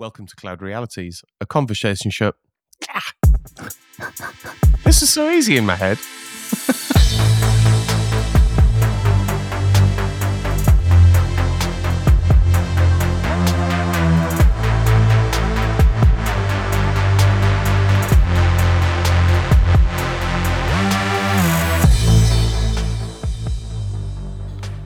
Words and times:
Welcome 0.00 0.28
to 0.28 0.36
Cloud 0.36 0.62
Realities, 0.62 1.24
a 1.40 1.46
conversation 1.46 2.12
show. 2.12 2.30
Ah! 2.88 3.12
this 4.84 5.02
is 5.02 5.10
so 5.10 5.28
easy 5.28 5.56
in 5.56 5.66
my 5.66 5.74
head. 5.74 5.98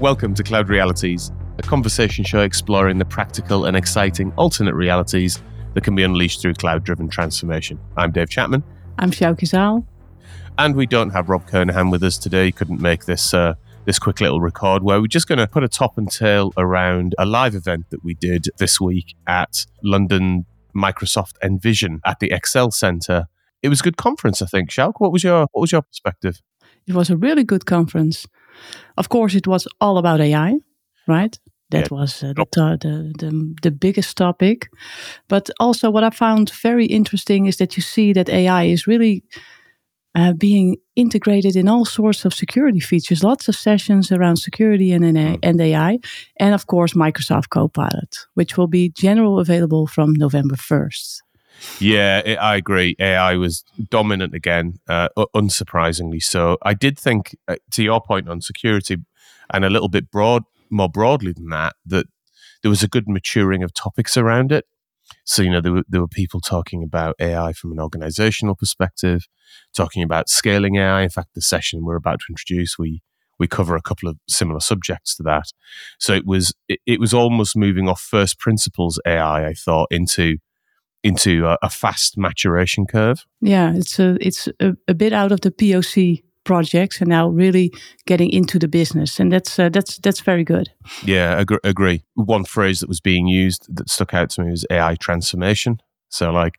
Welcome 0.00 0.32
to 0.36 0.42
Cloud 0.42 0.70
Realities, 0.70 1.30
a 1.62 1.68
conversation 1.68 2.24
show 2.24 2.40
exploring 2.40 2.98
the 2.98 3.04
practical 3.04 3.64
and 3.64 3.76
exciting 3.76 4.32
alternate 4.36 4.74
realities 4.74 5.42
that 5.74 5.84
can 5.84 5.94
be 5.94 6.02
unleashed 6.02 6.40
through 6.40 6.54
cloud 6.54 6.84
driven 6.84 7.08
transformation. 7.08 7.78
I'm 7.96 8.12
Dave 8.12 8.28
Chapman. 8.28 8.62
I'm 8.98 9.10
Sjoukje 9.10 9.48
Zaal. 9.48 9.86
And 10.58 10.76
we 10.76 10.86
don't 10.86 11.10
have 11.10 11.28
Rob 11.28 11.48
Kernahan 11.48 11.90
with 11.90 12.02
us 12.02 12.18
today. 12.18 12.46
He 12.46 12.52
couldn't 12.52 12.80
make 12.80 13.06
this 13.06 13.32
uh, 13.32 13.54
this 13.84 13.98
quick 13.98 14.20
little 14.20 14.40
record 14.40 14.82
where 14.82 15.00
we're 15.00 15.06
just 15.06 15.26
going 15.26 15.38
to 15.38 15.46
put 15.46 15.64
a 15.64 15.68
top 15.68 15.98
and 15.98 16.10
tail 16.10 16.52
around 16.56 17.14
a 17.18 17.24
live 17.24 17.54
event 17.54 17.86
that 17.90 18.04
we 18.04 18.14
did 18.14 18.46
this 18.58 18.80
week 18.80 19.14
at 19.26 19.66
London 19.82 20.46
Microsoft 20.76 21.34
Envision 21.42 22.00
at 22.04 22.20
the 22.20 22.28
ExCeL 22.28 22.72
Centre. 22.72 23.26
It 23.62 23.68
was 23.68 23.80
a 23.80 23.84
good 23.84 23.96
conference, 23.96 24.42
I 24.42 24.46
think. 24.46 24.70
Sjouk, 24.70 24.94
what 24.98 25.12
was 25.12 25.24
your 25.24 25.46
what 25.52 25.60
was 25.60 25.72
your 25.72 25.82
perspective? 25.82 26.40
It 26.86 26.94
was 26.94 27.10
a 27.10 27.16
really 27.16 27.44
good 27.44 27.66
conference. 27.66 28.26
Of 28.96 29.08
course, 29.08 29.34
it 29.34 29.46
was 29.46 29.66
all 29.80 29.98
about 29.98 30.20
AI, 30.20 30.56
right? 31.06 31.38
That 31.72 31.90
Yeah. 31.90 31.98
was 31.98 32.22
uh, 32.22 32.32
the, 32.34 32.78
the, 32.80 33.12
the 33.18 33.54
the 33.62 33.70
biggest 33.70 34.16
topic. 34.16 34.68
But 35.28 35.50
also, 35.58 35.90
what 35.90 36.04
I 36.04 36.10
found 36.10 36.50
very 36.62 36.84
interesting 36.86 37.46
is 37.48 37.56
that 37.56 37.72
you 37.76 37.82
see 37.82 38.12
that 38.12 38.28
AI 38.28 38.72
is 38.72 38.86
really 38.86 39.22
uh, 40.18 40.32
being 40.34 40.76
integrated 40.94 41.56
in 41.56 41.68
all 41.68 41.84
sorts 41.84 42.24
of 42.24 42.32
security 42.32 42.80
features. 42.80 43.22
Lots 43.22 43.48
of 43.48 43.54
sessions 43.54 44.12
around 44.12 44.36
security 44.36 44.94
and, 44.94 45.04
and, 45.04 45.38
and 45.42 45.60
AI, 45.60 45.98
and 46.36 46.54
of 46.54 46.66
course, 46.66 46.96
Microsoft 46.96 47.48
Copilot, 47.48 48.26
which 48.34 48.56
will 48.56 48.68
be 48.68 48.90
general 48.90 49.38
available 49.38 49.86
from 49.86 50.12
November 50.18 50.56
first. 50.56 51.22
Yeah, 51.80 52.22
I 52.26 52.52
I 52.52 52.56
agree. 52.56 52.94
AI 52.98 53.36
was 53.36 53.64
dominant 53.90 54.34
again, 54.34 54.78
uh, 54.88 55.08
unsurprisingly 55.34 56.20
so. 56.22 56.56
I 56.70 56.74
did 56.74 56.98
think, 56.98 57.36
uh, 57.48 57.56
to 57.70 57.82
your 57.82 58.00
point 58.00 58.28
on 58.28 58.40
security, 58.40 58.96
and 59.54 59.64
a 59.64 59.70
little 59.70 59.88
bit 59.88 60.10
broad, 60.10 60.42
more 60.72 60.88
broadly 60.88 61.32
than 61.32 61.48
that, 61.50 61.76
that 61.86 62.06
there 62.62 62.70
was 62.70 62.82
a 62.82 62.88
good 62.88 63.08
maturing 63.08 63.62
of 63.62 63.74
topics 63.74 64.16
around 64.16 64.50
it. 64.50 64.64
So 65.24 65.42
you 65.42 65.50
know, 65.50 65.60
there 65.60 65.72
were 65.72 65.84
there 65.88 66.00
were 66.00 66.08
people 66.08 66.40
talking 66.40 66.82
about 66.82 67.16
AI 67.20 67.52
from 67.52 67.72
an 67.72 67.80
organizational 67.80 68.54
perspective, 68.54 69.26
talking 69.74 70.02
about 70.02 70.28
scaling 70.28 70.76
AI. 70.76 71.02
In 71.02 71.10
fact, 71.10 71.34
the 71.34 71.42
session 71.42 71.84
we're 71.84 71.96
about 71.96 72.20
to 72.20 72.26
introduce, 72.30 72.78
we 72.78 73.02
we 73.38 73.46
cover 73.46 73.76
a 73.76 73.82
couple 73.82 74.08
of 74.08 74.16
similar 74.28 74.60
subjects 74.60 75.16
to 75.16 75.22
that. 75.24 75.46
So 75.98 76.14
it 76.14 76.26
was 76.26 76.54
it, 76.68 76.80
it 76.86 77.00
was 77.00 77.12
almost 77.12 77.56
moving 77.56 77.88
off 77.88 78.00
first 78.00 78.38
principles 78.38 79.00
AI. 79.06 79.46
I 79.48 79.54
thought 79.54 79.88
into 79.90 80.38
into 81.02 81.46
a, 81.46 81.58
a 81.62 81.68
fast 81.68 82.16
maturation 82.16 82.86
curve. 82.86 83.24
Yeah, 83.40 83.74
it's 83.74 83.98
a 83.98 84.16
it's 84.20 84.48
a, 84.60 84.74
a 84.88 84.94
bit 84.94 85.12
out 85.12 85.32
of 85.32 85.40
the 85.42 85.50
POC 85.50 86.22
projects 86.52 87.00
and 87.00 87.08
now 87.08 87.28
really 87.28 87.72
getting 88.04 88.30
into 88.30 88.58
the 88.58 88.68
business, 88.68 89.18
and 89.18 89.32
that's 89.32 89.58
uh, 89.58 89.70
that's 89.70 89.96
that's 89.98 90.20
very 90.20 90.44
good. 90.44 90.68
Yeah, 91.02 91.40
agree, 91.40 91.64
agree. 91.64 92.04
One 92.14 92.44
phrase 92.44 92.80
that 92.80 92.90
was 92.90 93.00
being 93.00 93.26
used 93.26 93.74
that 93.74 93.88
stuck 93.88 94.12
out 94.12 94.28
to 94.30 94.42
me 94.42 94.50
was 94.50 94.66
AI 94.70 94.96
transformation. 94.96 95.80
So, 96.10 96.30
like, 96.30 96.56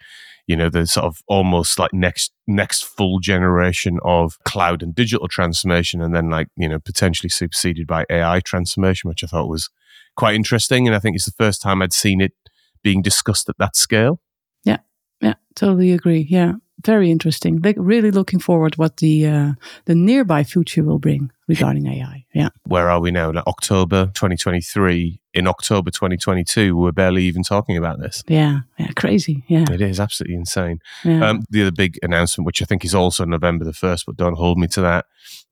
you 0.48 0.56
know, 0.56 0.70
the 0.70 0.88
sort 0.88 1.06
of 1.06 1.22
almost 1.28 1.78
like 1.78 1.94
next 1.94 2.32
next 2.48 2.84
full 2.84 3.20
generation 3.20 4.00
of 4.04 4.40
cloud 4.46 4.82
and 4.82 4.96
digital 4.96 5.28
transformation, 5.28 6.02
and 6.02 6.16
then 6.16 6.32
like 6.32 6.48
you 6.58 6.68
know 6.68 6.80
potentially 6.80 7.30
superseded 7.30 7.86
by 7.86 8.06
AI 8.10 8.40
transformation, 8.40 9.10
which 9.10 9.24
I 9.24 9.28
thought 9.28 9.48
was 9.48 9.70
quite 10.18 10.34
interesting. 10.34 10.88
And 10.88 10.96
I 10.96 11.00
think 11.00 11.16
it's 11.16 11.26
the 11.26 11.44
first 11.44 11.62
time 11.62 11.84
I'd 11.84 11.94
seen 11.94 12.20
it 12.20 12.34
being 12.82 13.04
discussed 13.04 13.48
at 13.48 13.60
that 13.60 13.76
scale. 13.76 14.20
Yeah 14.64 14.80
yeah, 15.24 15.36
totally 15.56 15.92
agree. 15.94 16.28
Yeah, 16.30 16.54
very 16.86 17.10
interesting. 17.12 17.60
Really 17.78 18.12
looking 18.12 18.40
forward 18.40 18.78
what 18.78 18.98
the 18.98 19.26
uh, 19.28 19.52
the 19.86 19.96
nearby 19.96 20.44
future 20.44 20.84
will 20.84 21.00
bring 21.00 21.32
regarding 21.48 21.88
AI. 21.88 22.26
Yeah, 22.34 22.50
Where 22.68 22.90
are 22.90 23.00
we 23.00 23.12
now? 23.12 23.32
Like 23.32 23.48
October 23.48 24.08
2023. 24.14 25.20
In 25.34 25.48
October 25.48 25.90
2022, 25.90 26.76
we're 26.78 26.92
barely 26.92 27.24
even 27.24 27.42
talking 27.44 27.76
about 27.76 28.00
this. 28.00 28.24
yeah, 28.28 28.60
yeah. 28.78 28.92
Crazy. 28.96 29.44
Yeah, 29.48 29.66
It 29.72 29.82
is 29.82 30.00
absolutely 30.00 30.36
insane. 30.36 30.80
yeah. 31.04 31.28
Um, 31.28 31.44
the 31.50 31.64
other 31.64 31.72
big 31.72 31.98
announcement, 32.04 32.46
which 32.46 32.62
I 32.62 32.66
think 32.66 32.86
is 32.86 32.94
also 32.94 33.26
November 33.26 33.66
the 33.66 33.72
1st, 33.72 34.04
but 34.06 34.16
don't 34.16 34.36
hold 34.36 34.60
me 34.60 34.68
to 34.68 34.82
that, 34.82 35.06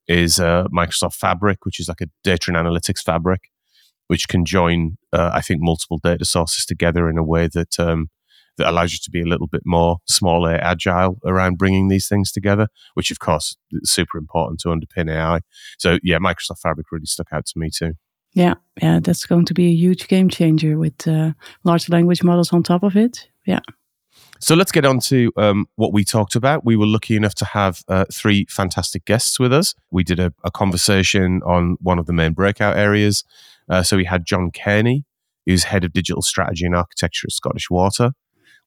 is 0.08 0.40
uh, 0.40 0.66
Microsoft 0.66 1.16
Fabric, 1.16 1.66
which 1.66 1.80
is 1.80 1.88
like 1.88 2.02
a 2.02 2.08
data 2.24 2.52
and 2.52 2.58
analytics 2.58 3.02
fabric, 3.02 3.50
which 4.08 4.28
can 4.28 4.46
join, 4.46 4.98
uh, 5.14 5.32
I 5.34 5.42
think, 5.42 5.62
multiple 5.64 5.98
data 5.98 6.26
sources 6.26 6.66
together 6.66 7.10
in 7.10 7.18
a 7.18 7.24
way 7.24 7.48
that 7.48 7.80
um, 7.80 8.10
that 8.62 8.70
allows 8.70 8.94
you 8.94 9.00
to 9.04 9.12
be 9.12 9.22
a 9.22 9.26
little 9.26 9.48
bit 9.48 9.64
more 9.66 9.98
smaller, 10.08 10.56
agile 10.56 11.18
around 11.26 11.58
bringing 11.58 11.88
these 11.90 12.08
things 12.08 12.32
together, 12.32 12.68
which, 12.94 13.12
of 13.12 13.20
course, 13.20 13.58
is 13.72 13.92
super 13.92 14.18
important 14.18 14.60
to 14.62 14.70
underpin 14.70 15.12
AI. 15.12 15.42
So, 15.78 16.00
yeah, 16.04 16.18
Microsoft 16.20 16.60
Fabric 16.60 16.92
really 16.92 17.06
stuck 17.06 17.28
out 17.32 17.46
to 17.48 17.60
me 17.60 17.70
too. 17.70 17.94
yeah, 18.34 18.54
yeah. 18.82 19.00
That's 19.02 19.26
going 19.26 19.46
to 19.46 19.54
be 19.54 19.68
a 19.68 19.76
huge 19.76 20.08
game 20.08 20.30
changer 20.30 20.78
with 20.78 21.08
uh, 21.08 21.34
large 21.64 21.90
language 21.90 22.24
models 22.24 22.54
on 22.54 22.64
top 22.64 22.84
of 22.84 22.96
it. 22.96 23.28
Yeah, 23.46 23.60
So 24.40 24.56
let's 24.56 24.72
get 24.72 24.86
on 24.86 25.00
to 25.02 25.32
um, 25.38 25.68
what 25.76 25.94
we 25.94 26.04
talked 26.04 26.36
about. 26.36 26.64
We 26.66 26.76
were 26.76 26.88
lucky 26.88 27.16
enough 27.16 27.36
to 27.36 27.46
have 27.46 27.84
uh, 27.88 28.06
three 28.14 28.46
fantastic 28.50 29.06
guests 29.06 29.40
with 29.40 29.52
us. 29.52 29.74
We 29.92 30.04
did 30.04 30.20
a, 30.20 30.34
a 30.44 30.52
conversation 30.52 31.42
on 31.46 31.78
one 31.82 32.00
of 32.00 32.06
the 32.06 32.14
main 32.14 32.34
breakout 32.34 32.78
areas. 32.78 33.24
Uh, 33.70 33.84
so 33.84 33.98
we 33.98 34.06
had 34.06 34.26
John 34.26 34.52
Cairney, 34.52 35.04
who's 35.46 35.66
head 35.66 35.84
of 35.84 35.94
digital 35.94 36.22
strategy 36.22 36.66
and 36.66 36.76
architecture 36.76 37.28
at 37.28 37.32
Scottish 37.32 37.70
Water. 37.70 38.12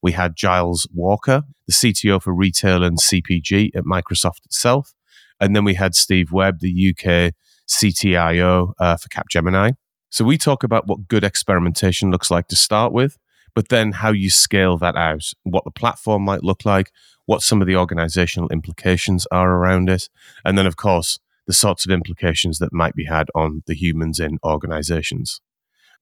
We 0.05 0.13
had 0.13 0.37
Giles 0.37 0.87
Walker, 0.95 1.43
the 1.67 1.73
CTO 1.73 2.23
for 2.23 2.33
retail 2.33 2.85
and 2.85 2.99
CPG 2.99 3.75
at 3.75 3.83
Microsoft 3.83 4.45
itself. 4.45 4.95
And 5.41 5.57
then 5.57 5.65
we 5.65 5.75
had 5.75 5.97
Steve 5.97 6.31
Webb, 6.31 6.61
the 6.61 6.91
UK 6.91 7.35
CTIO 7.67 8.75
uh, 8.79 8.97
for 8.97 9.09
Capgemini. 9.09 9.73
So 10.11 10.25
we 10.25 10.39
talk 10.39 10.63
about 10.63 10.87
what 10.87 11.09
good 11.09 11.25
experimentation 11.25 12.13
looks 12.13 12.31
like 12.31 12.47
to 12.49 12.57
start 12.57 12.93
with 12.93 13.19
but 13.55 13.69
then 13.69 13.93
how 13.93 14.11
you 14.11 14.31
scale 14.31 14.77
that 14.79 14.97
out, 14.97 15.31
what 15.45 15.65
the 15.65 15.71
platform 15.71 16.23
might 16.23 16.43
look 16.43 16.65
like, 16.65 16.91
what 17.27 17.43
some 17.43 17.61
of 17.61 17.67
the 17.67 17.77
organizational 17.77 18.49
implications 18.51 19.27
are 19.31 19.53
around 19.53 19.89
it, 19.89 20.09
and 20.45 20.59
then, 20.59 20.67
of 20.67 20.77
course, 20.77 21.19
the 21.47 21.53
sorts 21.53 21.87
of 21.87 21.93
implications 21.93 22.59
that 22.59 22.73
might 22.73 22.95
be 22.95 23.05
had 23.05 23.29
on 23.35 23.63
the 23.67 23.75
humans 23.75 24.19
in 24.19 24.39
organizations. 24.45 25.41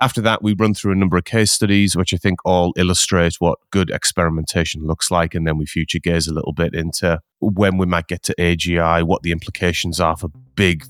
After 0.02 0.20
that, 0.22 0.42
we 0.42 0.54
run 0.54 0.74
through 0.74 0.90
a 0.90 0.96
number 0.96 1.16
of 1.16 1.24
case 1.24 1.52
studies, 1.52 1.94
which 1.94 2.12
I 2.12 2.16
think 2.16 2.40
all 2.44 2.72
illustrate 2.76 3.36
what 3.38 3.60
good 3.70 3.88
experimentation 3.88 4.84
looks 4.84 5.12
like. 5.12 5.32
And 5.32 5.46
then 5.46 5.58
we 5.58 5.64
future 5.64 6.00
gaze 6.00 6.26
a 6.26 6.34
little 6.34 6.52
bit 6.52 6.74
into 6.74 7.20
when 7.38 7.78
we 7.78 7.86
might 7.86 8.08
get 8.08 8.24
to 8.24 8.34
AGI, 8.34 9.04
what 9.04 9.22
the 9.22 9.30
implications 9.30 10.00
are 10.00 10.16
for 10.16 10.30
big, 10.56 10.84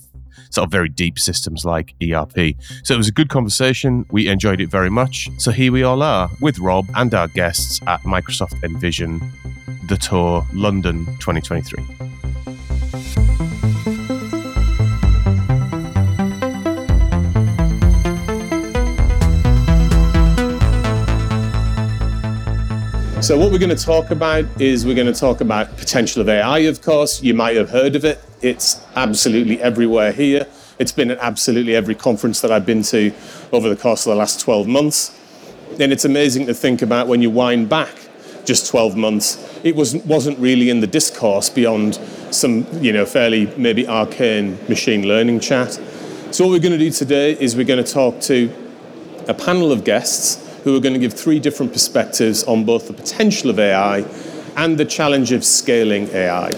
sort 0.49 0.65
of 0.65 0.71
very 0.71 0.89
deep 0.89 1.19
systems 1.19 1.63
like 1.63 1.95
ERP. 2.03 2.55
So 2.85 2.95
it 2.95 2.97
was 2.97 3.09
a 3.09 3.13
good 3.13 3.29
conversation. 3.29 4.07
We 4.11 4.29
enjoyed 4.29 4.63
it 4.63 4.71
very 4.71 4.89
much. 4.89 5.29
So 5.37 5.51
here 5.51 5.73
we 5.73 5.83
all 5.83 6.03
are 6.03 6.31
with 6.41 6.59
Rob 6.59 6.87
and 6.95 7.13
our 7.13 7.29
guests 7.29 7.83
at 7.87 8.01
Microsoft 8.05 8.65
Envision, 8.65 9.21
the 9.89 9.99
tour 9.99 10.47
London 10.55 11.05
2023. 11.21 11.85
So, 23.23 23.39
what 23.39 23.53
we're 23.53 23.61
going 23.61 23.71
to 23.75 23.77
talk 23.77 24.11
about 24.11 24.47
is 24.61 24.85
we're 24.85 24.97
going 24.97 25.07
to 25.07 25.19
talk 25.19 25.41
about 25.41 25.77
potential 25.77 26.21
of 26.21 26.29
AI, 26.29 26.59
of 26.59 26.83
course. 26.83 27.23
You 27.23 27.35
might 27.35 27.55
have 27.55 27.71
heard 27.71 27.95
of 27.95 28.05
it. 28.05 28.21
It's 28.41 28.85
absolutely 28.97 29.63
everywhere 29.63 30.11
here. 30.11 30.45
It's 30.81 30.91
been 30.91 31.13
at 31.13 31.19
absolutely 31.19 31.77
every 31.77 31.95
conference 31.95 32.41
that 32.41 32.51
I've 32.51 32.67
been 32.67 32.83
to 32.83 33.13
over 33.53 33.69
the 33.69 33.77
course 33.77 34.07
of 34.07 34.11
the 34.11 34.17
last 34.17 34.41
12 34.41 34.67
months. 34.67 35.17
And 35.79 35.93
it's 35.93 36.05
amazing 36.05 36.47
to 36.47 36.55
think 36.55 36.83
about 36.83 37.07
when 37.07 37.23
you 37.23 37.31
wind 37.31 37.69
back 37.69 37.95
just 38.45 38.69
12 38.69 38.97
months, 38.97 39.61
it 39.63 39.77
was, 39.77 39.95
wasn't 39.99 40.37
really 40.41 40.69
in 40.69 40.81
the 40.81 40.89
discourse 40.89 41.49
beyond 41.49 42.01
some, 42.33 42.67
you 42.83 42.93
know, 42.93 43.07
fairly 43.07 43.47
maybe 43.57 43.87
arcane 43.87 44.59
machine 44.69 45.07
learning 45.07 45.39
chat. 45.39 45.75
So, 46.33 46.45
what 46.45 46.51
we're 46.51 46.59
going 46.59 46.77
to 46.77 46.79
do 46.79 46.91
today 46.91 47.39
is 47.39 47.55
we're 47.55 47.67
going 47.67 47.85
to 47.85 47.93
talk 47.93 48.21
to 48.23 48.53
a 49.29 49.35
panel 49.35 49.71
of 49.71 49.85
guests 49.85 50.52
who 50.65 50.77
are 50.77 50.81
going 50.81 50.95
to 50.95 51.01
give 51.01 51.13
three 51.13 51.41
different 51.41 51.73
perspectives 51.73 52.45
on 52.45 52.65
both 52.65 52.87
the 52.87 52.93
potential 52.93 53.51
of 53.51 53.59
AI 53.59 54.05
and 54.57 54.79
the 54.79 54.85
challenge 54.85 55.33
of 55.33 55.45
scaling 55.45 56.09
AI. 56.09 56.51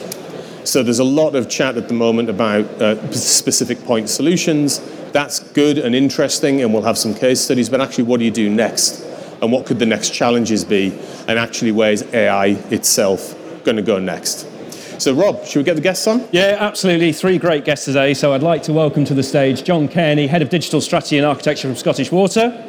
So 0.64 0.82
there's 0.82 0.98
a 0.98 1.04
lot 1.04 1.34
of 1.34 1.48
chat 1.48 1.76
at 1.76 1.88
the 1.88 1.94
moment 1.94 2.30
about 2.30 2.64
uh, 2.80 3.12
specific 3.12 3.82
point 3.84 4.08
solutions. 4.08 4.80
That's 5.12 5.38
good 5.38 5.78
and 5.78 5.94
interesting, 5.94 6.62
and 6.62 6.72
we'll 6.72 6.82
have 6.82 6.98
some 6.98 7.14
case 7.14 7.40
studies. 7.40 7.68
But 7.68 7.80
actually, 7.80 8.04
what 8.04 8.18
do 8.18 8.24
you 8.24 8.30
do 8.30 8.50
next? 8.50 9.04
and 9.44 9.52
what 9.52 9.66
could 9.66 9.78
the 9.78 9.86
next 9.86 10.10
challenges 10.10 10.64
be, 10.64 10.98
and 11.28 11.38
actually 11.38 11.70
where's 11.70 12.02
AI 12.14 12.46
itself 12.70 13.36
going 13.64 13.76
to 13.76 13.82
go 13.82 13.98
next. 13.98 14.50
So, 14.98 15.12
Rob, 15.12 15.44
should 15.44 15.58
we 15.58 15.64
get 15.64 15.74
the 15.74 15.82
guests 15.82 16.06
on? 16.06 16.26
Yeah, 16.32 16.56
absolutely. 16.58 17.12
Three 17.12 17.36
great 17.36 17.64
guests 17.64 17.84
today. 17.84 18.14
So, 18.14 18.32
I'd 18.32 18.42
like 18.42 18.62
to 18.64 18.72
welcome 18.72 19.04
to 19.04 19.14
the 19.14 19.22
stage 19.22 19.62
John 19.62 19.86
Cairney, 19.86 20.28
Head 20.28 20.40
of 20.40 20.48
Digital 20.48 20.80
Strategy 20.80 21.18
and 21.18 21.26
Architecture 21.26 21.68
from 21.68 21.76
Scottish 21.76 22.10
Water. 22.10 22.64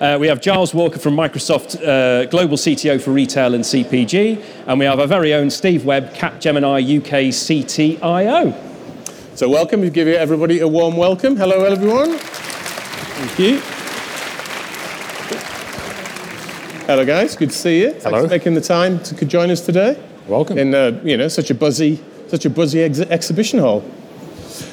Uh, 0.00 0.16
we 0.18 0.28
have 0.28 0.40
Giles 0.40 0.72
Walker 0.72 0.98
from 0.98 1.14
Microsoft, 1.14 1.76
uh, 1.86 2.24
Global 2.30 2.56
CTO 2.56 2.98
for 3.02 3.10
Retail 3.10 3.52
and 3.52 3.62
CPG. 3.62 4.42
And 4.66 4.78
we 4.78 4.86
have 4.86 4.98
our 4.98 5.06
very 5.06 5.34
own 5.34 5.50
Steve 5.50 5.84
Webb, 5.84 6.14
Capgemini 6.14 6.98
UK 6.98 7.28
CTIO. 7.28 8.56
So, 9.36 9.50
welcome. 9.50 9.82
We 9.82 9.90
give 9.90 10.08
everybody 10.08 10.60
a 10.60 10.68
warm 10.68 10.96
welcome. 10.96 11.36
Hello, 11.36 11.64
everyone. 11.64 12.16
Thank 12.16 13.38
you. 13.38 13.58
Hello, 16.86 17.04
guys. 17.04 17.36
Good 17.36 17.50
to 17.50 17.56
see 17.56 17.82
you. 17.82 17.88
Hello. 17.88 18.00
Thanks 18.00 18.20
for 18.20 18.28
making 18.28 18.54
the 18.54 18.62
time 18.62 19.02
to 19.02 19.26
join 19.26 19.50
us 19.50 19.60
today. 19.60 20.02
Welcome. 20.26 20.56
In 20.56 20.74
uh, 20.74 20.98
you 21.04 21.18
know 21.18 21.28
such 21.28 21.50
a 21.50 21.54
buzzy, 21.54 22.02
such 22.28 22.46
a 22.46 22.50
buzzy 22.50 22.80
ex- 22.80 23.00
exhibition 23.00 23.58
hall. 23.58 23.84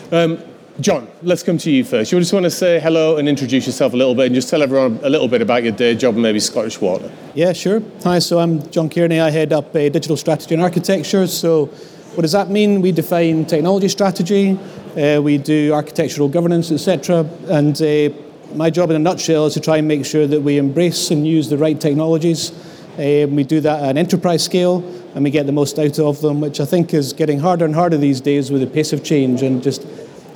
Um, 0.09 0.41
John, 0.79 1.07
let's 1.23 1.41
come 1.41 1.57
to 1.57 1.71
you 1.71 1.83
first. 1.83 2.11
You 2.11 2.19
just 2.19 2.33
want 2.33 2.43
to 2.43 2.51
say 2.51 2.79
hello 2.79 3.17
and 3.17 3.27
introduce 3.27 3.65
yourself 3.65 3.93
a 3.93 3.97
little 3.97 4.13
bit, 4.13 4.27
and 4.27 4.35
just 4.35 4.47
tell 4.47 4.61
everyone 4.61 4.99
a 5.01 5.09
little 5.09 5.27
bit 5.27 5.41
about 5.41 5.63
your 5.63 5.71
day 5.71 5.95
job 5.95 6.13
and 6.13 6.21
maybe 6.21 6.39
Scottish 6.39 6.79
Water. 6.79 7.11
Yeah, 7.33 7.53
sure. 7.53 7.81
Hi, 8.03 8.19
so 8.19 8.37
I'm 8.37 8.61
John 8.69 8.87
Cairney. 8.87 9.19
I 9.19 9.31
head 9.31 9.53
up 9.53 9.75
uh, 9.75 9.89
digital 9.89 10.15
strategy 10.15 10.53
and 10.53 10.61
architecture. 10.61 11.25
So, 11.25 11.65
what 12.13 12.21
does 12.21 12.33
that 12.33 12.51
mean? 12.51 12.83
We 12.83 12.91
define 12.91 13.45
technology 13.45 13.87
strategy, 13.87 14.59
uh, 14.95 15.19
we 15.19 15.39
do 15.39 15.73
architectural 15.73 16.29
governance, 16.29 16.71
etc. 16.71 17.27
And 17.47 17.81
uh, 17.81 18.15
my 18.53 18.69
job, 18.69 18.91
in 18.91 18.97
a 18.97 18.99
nutshell, 18.99 19.47
is 19.47 19.55
to 19.55 19.59
try 19.59 19.77
and 19.77 19.87
make 19.87 20.05
sure 20.05 20.27
that 20.27 20.41
we 20.41 20.59
embrace 20.59 21.09
and 21.09 21.27
use 21.27 21.49
the 21.49 21.57
right 21.57 21.81
technologies. 21.81 22.51
Um, 22.99 23.35
we 23.35 23.43
do 23.43 23.61
that 23.61 23.83
at 23.83 23.89
an 23.89 23.97
enterprise 23.97 24.43
scale 24.43 24.83
and 25.15 25.23
we 25.23 25.31
get 25.31 25.47
the 25.47 25.51
most 25.51 25.79
out 25.79 25.99
of 25.99 26.21
them, 26.21 26.41
which 26.41 26.59
I 26.59 26.65
think 26.65 26.93
is 26.93 27.13
getting 27.13 27.39
harder 27.39 27.65
and 27.65 27.73
harder 27.73 27.97
these 27.97 28.21
days 28.21 28.51
with 28.51 28.61
the 28.61 28.67
pace 28.67 28.93
of 28.93 29.03
change 29.03 29.41
and 29.43 29.61
just 29.61 29.85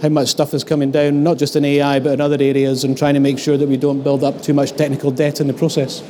how 0.01 0.09
much 0.09 0.29
stuff 0.29 0.53
is 0.53 0.63
coming 0.63 0.91
down, 0.91 1.23
not 1.23 1.37
just 1.37 1.55
in 1.55 1.63
AI, 1.63 1.99
but 1.99 2.13
in 2.13 2.21
other 2.21 2.37
areas, 2.39 2.83
and 2.83 2.97
trying 2.97 3.13
to 3.13 3.19
make 3.19 3.37
sure 3.37 3.57
that 3.57 3.67
we 3.67 3.77
don't 3.77 4.01
build 4.01 4.23
up 4.23 4.41
too 4.41 4.53
much 4.53 4.71
technical 4.71 5.11
debt 5.11 5.39
in 5.39 5.47
the 5.47 5.53
process. 5.53 6.03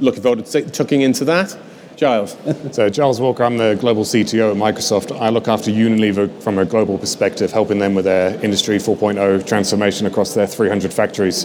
Looking 0.00 0.22
forward 0.22 0.44
to 0.44 0.70
tucking 0.70 1.00
into 1.00 1.24
that. 1.24 1.58
Giles. 1.96 2.36
so, 2.70 2.88
Giles 2.88 3.20
Walker, 3.20 3.42
I'm 3.42 3.56
the 3.56 3.76
global 3.80 4.04
CTO 4.04 4.52
at 4.52 4.56
Microsoft. 4.56 5.18
I 5.18 5.30
look 5.30 5.48
after 5.48 5.70
Unilever 5.70 6.30
from 6.42 6.58
a 6.58 6.64
global 6.64 6.98
perspective, 6.98 7.50
helping 7.50 7.78
them 7.78 7.94
with 7.94 8.04
their 8.04 8.40
Industry 8.44 8.76
4.0 8.76 9.46
transformation 9.46 10.06
across 10.06 10.34
their 10.34 10.46
300 10.46 10.92
factories, 10.92 11.44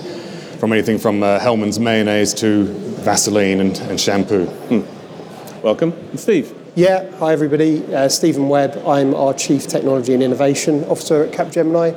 from 0.60 0.74
anything 0.74 1.00
from 1.00 1.24
uh, 1.24 1.40
Hellmann's 1.40 1.80
mayonnaise 1.80 2.34
to 2.36 2.66
Vaseline 3.04 3.62
and, 3.62 3.78
and 3.80 4.00
shampoo. 4.00 4.46
Hmm. 4.46 5.64
Welcome. 5.64 5.94
And 6.12 6.20
Steve. 6.20 6.63
Yeah, 6.76 7.10
hi 7.18 7.34
everybody. 7.34 7.94
Uh, 7.94 8.10
Steven 8.10 8.50
Webb. 8.50 8.82
I'm 8.88 9.14
our 9.14 9.34
Chief 9.34 9.68
Technology 9.68 10.14
and 10.14 10.24
Innovation 10.24 10.84
Officer 10.86 11.24
at 11.24 11.32
Capgemini. 11.32 11.96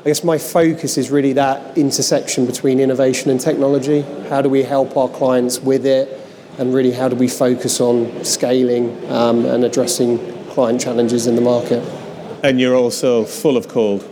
I 0.00 0.04
guess 0.04 0.22
my 0.22 0.38
focus 0.38 0.98
is 0.98 1.10
really 1.10 1.32
that 1.34 1.76
intersection 1.78 2.46
between 2.46 2.78
innovation 2.78 3.30
and 3.30 3.40
technology. 3.40 4.02
How 4.28 4.42
do 4.42 4.48
we 4.48 4.62
help 4.62 4.96
our 4.96 5.08
clients 5.08 5.60
with 5.60 5.86
it? 5.86 6.18
and 6.58 6.74
really 6.74 6.92
how 6.92 7.08
do 7.08 7.16
we 7.16 7.28
focus 7.28 7.80
on 7.80 8.24
scaling 8.24 9.10
um, 9.10 9.46
and 9.46 9.64
addressing 9.64 10.18
client 10.48 10.80
challenges 10.80 11.26
in 11.26 11.36
the 11.36 11.40
market. 11.40 11.82
And 12.42 12.60
you're 12.60 12.76
also 12.76 13.24
full 13.24 13.56
of 13.56 13.68
cold. 13.68 14.06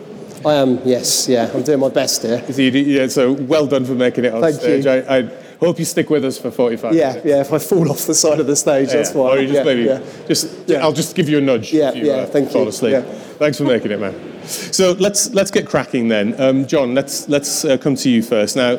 I 0.45 0.55
am, 0.55 0.81
yes, 0.85 1.29
yeah. 1.29 1.51
I'm 1.53 1.65
doing 1.65 1.81
my 1.81 1.89
best 1.89 2.23
here. 2.23 2.41
So, 2.53 2.63
yeah, 2.63 3.09
so 3.09 3.33
well 3.33 3.67
done 3.67 3.85
for 3.85 3.95
making 3.95 4.27
it 4.27 4.33
on 4.33 4.43
Thank 4.43 4.57
stage. 4.57 4.85
You. 4.85 4.91
I, 4.93 5.19
I, 5.19 5.31
hope 5.61 5.79
you 5.79 5.85
stick 5.85 6.11
with 6.11 6.25
us 6.25 6.39
for 6.39 6.51
45 6.51 6.95
yeah, 6.95 7.09
minutes. 7.09 7.27
Yeah, 7.27 7.41
if 7.41 7.53
I 7.53 7.59
fall 7.59 7.91
off 7.91 8.07
the 8.07 8.15
side 8.15 8.41
of 8.41 8.47
the 8.47 8.57
stage, 8.57 8.89
yeah, 8.89 8.97
that's 8.97 9.15
why. 9.15 9.31
Or 9.31 9.39
you 9.39 9.49
just 9.49 9.59
yeah, 9.59 9.65
maybe, 9.65 9.83
yeah. 9.83 10.03
just, 10.27 10.69
yeah. 10.69 10.79
I'll 10.79 10.93
just 10.93 11.15
give 11.15 11.29
you 11.29 11.39
a 11.39 11.41
nudge 11.41 11.73
yeah, 11.73 11.91
if 11.91 11.97
you 11.97 12.07
yeah, 12.07 12.13
uh, 12.13 12.27
thank 12.27 12.51
fall 12.51 12.63
you. 12.63 12.69
asleep. 12.69 12.93
Yeah. 12.93 13.03
Thanks 13.03 13.59
for 13.59 13.65
making 13.65 13.93
it, 13.93 14.01
man. 14.01 14.45
So 14.45 14.93
let's, 14.93 15.33
let's 15.33 15.51
get 15.51 15.67
cracking 15.67 16.09
then. 16.09 16.41
Um, 16.41 16.67
John, 16.67 16.95
let's, 16.95 17.29
let's 17.29 17.65
uh, 17.65 17.79
come 17.79 17.97
to 17.97 18.11
you 18.11 18.23
first. 18.23 18.57
Now, 18.57 18.79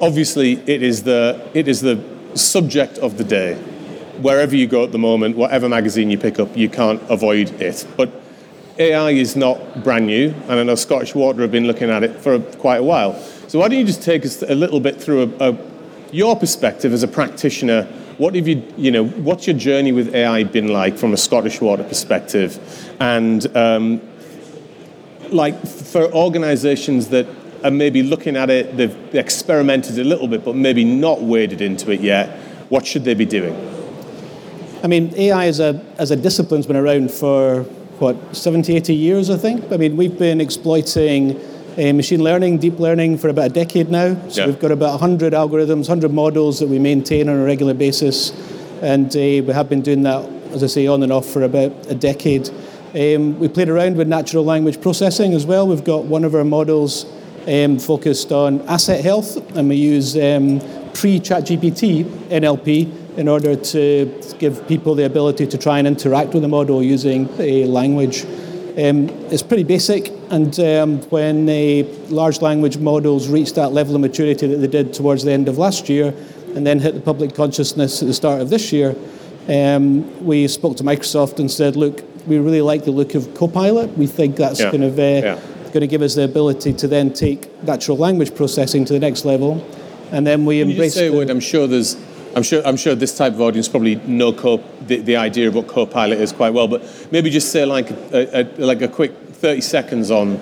obviously, 0.00 0.54
it 0.68 0.82
is 0.82 1.02
the, 1.02 1.50
it 1.54 1.68
is 1.68 1.80
the 1.80 2.02
subject 2.34 2.98
of 2.98 3.18
the 3.18 3.24
day 3.24 3.54
wherever 4.20 4.56
you 4.56 4.66
go 4.66 4.84
at 4.84 4.92
the 4.92 4.98
moment, 4.98 5.36
whatever 5.36 5.68
magazine 5.68 6.10
you 6.10 6.18
pick 6.18 6.38
up, 6.38 6.56
you 6.56 6.68
can't 6.68 7.00
avoid 7.08 7.60
it. 7.60 7.86
But 7.96 8.10
AI 8.78 9.10
is 9.10 9.36
not 9.36 9.82
brand 9.82 10.06
new, 10.06 10.34
and 10.48 10.52
I 10.52 10.62
know 10.62 10.74
Scottish 10.74 11.14
Water 11.14 11.42
have 11.42 11.52
been 11.52 11.66
looking 11.66 11.90
at 11.90 12.04
it 12.04 12.16
for 12.20 12.38
quite 12.38 12.78
a 12.78 12.82
while. 12.82 13.18
So 13.48 13.58
why 13.58 13.68
don't 13.68 13.78
you 13.78 13.84
just 13.84 14.02
take 14.02 14.24
us 14.24 14.42
a 14.42 14.54
little 14.54 14.80
bit 14.80 15.00
through 15.00 15.34
a, 15.40 15.50
a, 15.50 15.58
your 16.12 16.36
perspective 16.36 16.92
as 16.92 17.02
a 17.02 17.08
practitioner? 17.08 17.84
What 18.18 18.34
have 18.34 18.48
you, 18.48 18.62
you 18.76 18.90
know, 18.90 19.06
what's 19.06 19.46
your 19.46 19.56
journey 19.56 19.92
with 19.92 20.14
AI 20.14 20.44
been 20.44 20.68
like 20.68 20.96
from 20.96 21.12
a 21.12 21.16
Scottish 21.16 21.60
Water 21.60 21.84
perspective? 21.84 22.58
And 23.00 23.46
um, 23.56 24.00
like 25.30 25.66
for 25.66 26.12
organisations 26.12 27.08
that 27.08 27.26
are 27.64 27.70
maybe 27.70 28.02
looking 28.02 28.36
at 28.36 28.50
it, 28.50 28.76
they've 28.76 29.14
experimented 29.14 29.98
a 29.98 30.04
little 30.04 30.28
bit, 30.28 30.44
but 30.44 30.56
maybe 30.56 30.84
not 30.84 31.22
waded 31.22 31.60
into 31.60 31.90
it 31.90 32.00
yet. 32.00 32.38
What 32.70 32.86
should 32.86 33.04
they 33.04 33.14
be 33.14 33.24
doing? 33.24 33.54
I 34.82 34.86
mean, 34.86 35.12
AI 35.16 35.46
as 35.46 35.60
a, 35.60 35.84
as 35.98 36.10
a 36.10 36.16
discipline's 36.16 36.66
been 36.66 36.76
around 36.76 37.10
for, 37.10 37.62
what, 37.98 38.36
70, 38.36 38.76
80 38.76 38.94
years, 38.94 39.30
I 39.30 39.36
think? 39.36 39.72
I 39.72 39.76
mean, 39.76 39.96
we've 39.96 40.16
been 40.16 40.40
exploiting 40.40 41.40
uh, 41.78 41.92
machine 41.92 42.22
learning, 42.24 42.58
deep 42.58 42.80
learning 42.80 43.18
for 43.18 43.28
about 43.28 43.46
a 43.46 43.54
decade 43.54 43.88
now. 43.88 44.14
So 44.28 44.40
yeah. 44.40 44.46
we've 44.46 44.58
got 44.58 44.72
about 44.72 45.00
100 45.00 45.32
algorithms, 45.32 45.88
100 45.88 46.12
models 46.12 46.58
that 46.58 46.68
we 46.68 46.80
maintain 46.80 47.28
on 47.28 47.36
a 47.36 47.44
regular 47.44 47.74
basis. 47.74 48.32
And 48.82 49.06
uh, 49.14 49.18
we 49.18 49.52
have 49.52 49.68
been 49.68 49.82
doing 49.82 50.02
that, 50.02 50.28
as 50.50 50.64
I 50.64 50.66
say, 50.66 50.88
on 50.88 51.04
and 51.04 51.12
off 51.12 51.26
for 51.26 51.42
about 51.42 51.70
a 51.86 51.94
decade. 51.94 52.48
Um, 52.94 53.38
we 53.38 53.48
played 53.48 53.68
around 53.68 53.96
with 53.96 54.08
natural 54.08 54.44
language 54.44 54.80
processing 54.80 55.34
as 55.34 55.46
well. 55.46 55.68
We've 55.68 55.84
got 55.84 56.04
one 56.04 56.24
of 56.24 56.34
our 56.34 56.44
models 56.44 57.06
um, 57.46 57.78
focused 57.78 58.32
on 58.32 58.60
asset 58.62 59.04
health, 59.04 59.36
and 59.56 59.68
we 59.68 59.76
use 59.76 60.16
um, 60.16 60.58
pre 60.94 61.20
ChatGPT 61.20 62.04
NLP 62.28 63.16
in 63.18 63.28
order 63.28 63.54
to 63.54 64.34
give 64.38 64.66
people 64.66 64.94
the 64.94 65.04
ability 65.04 65.46
to 65.46 65.58
try 65.58 65.78
and 65.78 65.86
interact 65.86 66.34
with 66.34 66.42
the 66.42 66.48
model 66.48 66.82
using 66.82 67.28
a 67.38 67.66
language. 67.66 68.24
Um, 68.24 69.08
it's 69.30 69.42
pretty 69.42 69.64
basic, 69.64 70.12
and 70.30 70.58
um, 70.60 71.00
when 71.10 71.46
the 71.46 71.82
large 72.08 72.40
language 72.40 72.78
models 72.78 73.28
reached 73.28 73.54
that 73.54 73.72
level 73.72 73.94
of 73.94 74.00
maturity 74.00 74.46
that 74.46 74.56
they 74.56 74.66
did 74.66 74.92
towards 74.92 75.24
the 75.24 75.32
end 75.32 75.48
of 75.48 75.58
last 75.58 75.88
year, 75.88 76.14
and 76.54 76.66
then 76.66 76.78
hit 76.78 76.94
the 76.94 77.00
public 77.00 77.34
consciousness 77.34 78.02
at 78.02 78.08
the 78.08 78.14
start 78.14 78.40
of 78.40 78.50
this 78.50 78.72
year, 78.72 78.94
um, 79.48 80.24
we 80.24 80.48
spoke 80.48 80.76
to 80.76 80.84
Microsoft 80.84 81.38
and 81.38 81.50
said, 81.50 81.76
"Look, 81.76 82.04
we 82.26 82.38
really 82.38 82.62
like 82.62 82.84
the 82.84 82.90
look 82.90 83.14
of 83.14 83.34
Copilot. 83.34 83.96
We 83.96 84.06
think 84.06 84.36
that's 84.36 84.60
yeah. 84.60 84.70
kind 84.70 84.84
of 84.84 84.98
uh, 84.98 85.02
yeah. 85.02 85.40
going 85.68 85.80
to 85.80 85.86
give 85.86 86.02
us 86.02 86.14
the 86.14 86.24
ability 86.24 86.72
to 86.74 86.88
then 86.88 87.12
take 87.12 87.62
natural 87.62 87.96
language 87.96 88.34
processing 88.34 88.84
to 88.86 88.92
the 88.92 89.00
next 89.00 89.24
level." 89.24 89.64
And 90.10 90.26
then 90.26 90.46
we 90.46 90.60
Can 90.60 90.70
embrace. 90.70 90.96
You 90.96 91.00
say 91.00 91.06
a 91.08 91.12
word? 91.12 91.30
I'm 91.30 91.40
sure 91.40 91.66
there's 91.66 91.96
I'm 92.34 92.42
sure, 92.42 92.62
I'm 92.64 92.76
sure 92.76 92.94
this 92.94 93.16
type 93.16 93.32
of 93.32 93.40
audience 93.40 93.68
probably 93.68 93.96
know 93.96 94.32
co- 94.32 94.62
the, 94.82 94.98
the 94.98 95.16
idea 95.16 95.48
of 95.48 95.54
what 95.54 95.66
Copilot 95.66 96.20
is 96.20 96.32
quite 96.32 96.50
well, 96.50 96.68
but 96.68 97.08
maybe 97.10 97.30
just 97.30 97.50
say 97.50 97.64
like 97.64 97.90
a, 97.90 98.40
a, 98.40 98.64
like 98.64 98.82
a 98.82 98.88
quick 98.88 99.27
30 99.40 99.60
seconds 99.60 100.10
on 100.10 100.36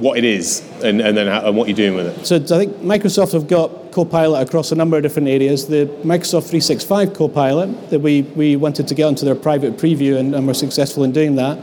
what 0.00 0.18
it 0.18 0.24
is 0.24 0.60
and, 0.82 1.00
and 1.00 1.16
then 1.16 1.26
how, 1.28 1.46
and 1.46 1.56
what 1.56 1.68
you're 1.68 1.76
doing 1.76 1.94
with 1.94 2.06
it. 2.06 2.26
So 2.26 2.36
I 2.36 2.58
think 2.58 2.76
Microsoft 2.78 3.32
have 3.32 3.46
got 3.46 3.92
Copilot 3.92 4.48
across 4.48 4.72
a 4.72 4.74
number 4.74 4.96
of 4.96 5.02
different 5.02 5.28
areas. 5.28 5.68
The 5.68 5.86
Microsoft 6.02 6.48
365 6.48 7.14
Copilot 7.14 7.90
that 7.90 8.00
we, 8.00 8.22
we 8.22 8.56
wanted 8.56 8.88
to 8.88 8.94
get 8.94 9.04
onto 9.04 9.24
their 9.24 9.34
private 9.34 9.76
preview 9.76 10.18
and, 10.18 10.34
and 10.34 10.46
were 10.46 10.54
successful 10.54 11.04
in 11.04 11.12
doing 11.12 11.36
that. 11.36 11.58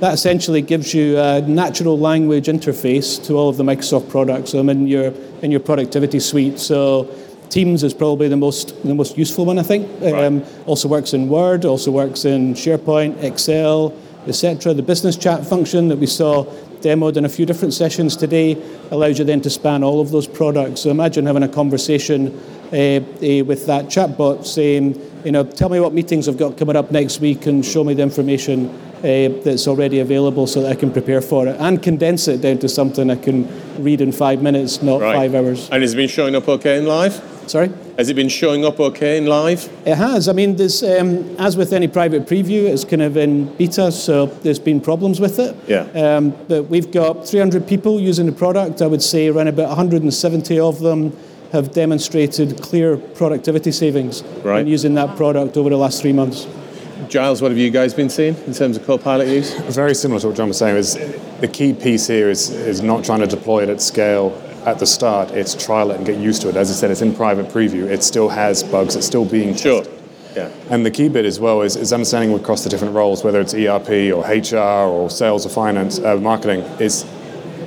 That 0.00 0.14
essentially 0.14 0.62
gives 0.62 0.94
you 0.94 1.18
a 1.18 1.42
natural 1.42 1.98
language 1.98 2.46
interface 2.46 3.24
to 3.26 3.34
all 3.34 3.48
of 3.48 3.56
the 3.56 3.64
Microsoft 3.64 4.08
products. 4.08 4.50
So 4.50 4.58
I'm 4.58 4.68
in 4.68 4.86
your 4.86 5.12
in 5.42 5.50
your 5.50 5.60
productivity 5.60 6.18
suite. 6.18 6.58
So 6.58 7.08
Teams 7.50 7.82
is 7.82 7.92
probably 7.92 8.28
the 8.28 8.36
most 8.36 8.82
the 8.82 8.94
most 8.94 9.18
useful 9.18 9.44
one, 9.44 9.58
I 9.58 9.62
think. 9.62 9.86
Right. 10.00 10.24
Um, 10.24 10.42
also 10.66 10.88
works 10.88 11.12
in 11.12 11.28
Word, 11.28 11.64
also 11.64 11.90
works 11.90 12.24
in 12.24 12.54
SharePoint, 12.54 13.22
Excel, 13.22 13.94
etc. 14.26 14.74
The 14.74 14.82
business 14.82 15.16
chat 15.16 15.46
function 15.46 15.88
that 15.88 15.98
we 15.98 16.06
saw 16.06 16.44
demoed 16.82 17.16
in 17.16 17.24
a 17.24 17.28
few 17.28 17.46
different 17.46 17.74
sessions 17.74 18.16
today 18.16 18.60
allows 18.90 19.18
you 19.18 19.24
then 19.24 19.40
to 19.42 19.50
span 19.50 19.82
all 19.82 20.00
of 20.00 20.10
those 20.10 20.26
products. 20.26 20.82
So 20.82 20.90
imagine 20.90 21.26
having 21.26 21.42
a 21.42 21.48
conversation 21.48 22.28
uh, 22.72 22.76
uh, 22.76 23.44
with 23.44 23.66
that 23.66 23.86
chatbot 23.86 24.44
saying, 24.44 25.00
you 25.24 25.32
know, 25.32 25.44
tell 25.44 25.68
me 25.68 25.78
what 25.78 25.92
meetings 25.92 26.28
I've 26.28 26.38
got 26.38 26.56
coming 26.58 26.76
up 26.76 26.90
next 26.90 27.20
week 27.20 27.46
and 27.46 27.64
show 27.64 27.84
me 27.84 27.94
the 27.94 28.02
information 28.02 28.68
uh, 28.98 29.28
that's 29.44 29.66
already 29.66 30.00
available 30.00 30.46
so 30.46 30.62
that 30.62 30.72
I 30.72 30.74
can 30.74 30.92
prepare 30.92 31.20
for 31.20 31.46
it 31.46 31.56
and 31.58 31.82
condense 31.82 32.28
it 32.28 32.40
down 32.40 32.58
to 32.58 32.68
something 32.68 33.10
I 33.10 33.16
can 33.16 33.48
read 33.82 34.00
in 34.00 34.12
five 34.12 34.42
minutes, 34.42 34.82
not 34.82 35.00
right. 35.00 35.14
five 35.14 35.34
hours. 35.34 35.68
And 35.70 35.82
it's 35.82 35.94
been 35.94 36.08
showing 36.08 36.34
up 36.34 36.48
okay 36.48 36.78
in 36.78 36.86
live? 36.86 37.22
Sorry? 37.46 37.72
Has 37.98 38.08
it 38.08 38.14
been 38.14 38.28
showing 38.30 38.64
up 38.64 38.80
okay 38.80 39.18
in 39.18 39.26
live? 39.26 39.68
It 39.84 39.96
has. 39.96 40.28
I 40.28 40.32
mean, 40.32 40.56
there's, 40.56 40.82
um, 40.82 41.36
as 41.38 41.56
with 41.58 41.72
any 41.74 41.88
private 41.88 42.26
preview, 42.26 42.64
it's 42.64 42.84
kind 42.84 43.02
of 43.02 43.16
in 43.18 43.54
beta, 43.56 43.92
so 43.92 44.26
there's 44.26 44.58
been 44.58 44.80
problems 44.80 45.20
with 45.20 45.38
it. 45.38 45.54
Yeah. 45.68 45.82
Um, 45.94 46.30
but 46.48 46.64
we've 46.64 46.90
got 46.90 47.26
300 47.28 47.66
people 47.66 48.00
using 48.00 48.24
the 48.26 48.32
product. 48.32 48.80
I 48.80 48.86
would 48.86 49.02
say 49.02 49.28
around 49.28 49.48
about 49.48 49.68
170 49.68 50.58
of 50.58 50.80
them 50.80 51.14
have 51.52 51.72
demonstrated 51.72 52.62
clear 52.62 52.96
productivity 52.96 53.70
savings 53.72 54.22
Right. 54.42 54.60
in 54.60 54.68
using 54.68 54.94
that 54.94 55.16
product 55.16 55.58
over 55.58 55.68
the 55.68 55.76
last 55.76 56.00
three 56.00 56.14
months. 56.14 56.46
Giles, 57.10 57.42
what 57.42 57.50
have 57.50 57.58
you 57.58 57.68
guys 57.70 57.92
been 57.92 58.08
seeing 58.08 58.34
in 58.46 58.54
terms 58.54 58.78
of 58.78 58.86
Copilot 58.86 59.28
use? 59.28 59.52
Very 59.74 59.94
similar 59.94 60.18
to 60.20 60.28
what 60.28 60.36
John 60.36 60.48
was 60.48 60.56
saying. 60.56 60.76
Is 60.76 60.94
the 61.42 61.48
key 61.48 61.74
piece 61.74 62.06
here 62.06 62.30
is 62.30 62.48
is 62.48 62.80
not 62.80 63.04
trying 63.04 63.20
to 63.20 63.26
deploy 63.26 63.64
it 63.64 63.68
at 63.68 63.82
scale 63.82 64.30
at 64.66 64.78
the 64.78 64.86
start. 64.86 65.30
It's 65.30 65.54
trial 65.54 65.90
it 65.90 65.96
and 65.96 66.06
get 66.06 66.18
used 66.18 66.42
to 66.42 66.48
it. 66.48 66.56
As 66.56 66.70
I 66.70 66.74
said, 66.74 66.90
it's 66.90 67.02
in 67.02 67.14
private 67.14 67.48
preview. 67.48 67.84
It 67.84 68.02
still 68.02 68.28
has 68.28 68.62
bugs. 68.62 68.96
It's 68.96 69.06
still 69.06 69.24
being 69.24 69.54
Sure. 69.54 69.82
tested. 69.82 69.98
Yeah. 70.36 70.48
And 70.70 70.86
the 70.86 70.90
key 70.90 71.08
bit 71.08 71.24
as 71.26 71.38
well 71.38 71.60
is, 71.62 71.76
is 71.76 71.92
understanding 71.92 72.34
across 72.34 72.64
the 72.64 72.70
different 72.70 72.94
roles, 72.94 73.22
whether 73.22 73.40
it's 73.40 73.52
ERP 73.54 74.12
or 74.12 74.24
HR 74.24 74.88
or 74.88 75.10
sales 75.10 75.44
or 75.44 75.50
finance, 75.50 75.98
uh, 75.98 76.16
marketing, 76.16 76.60
is 76.80 77.04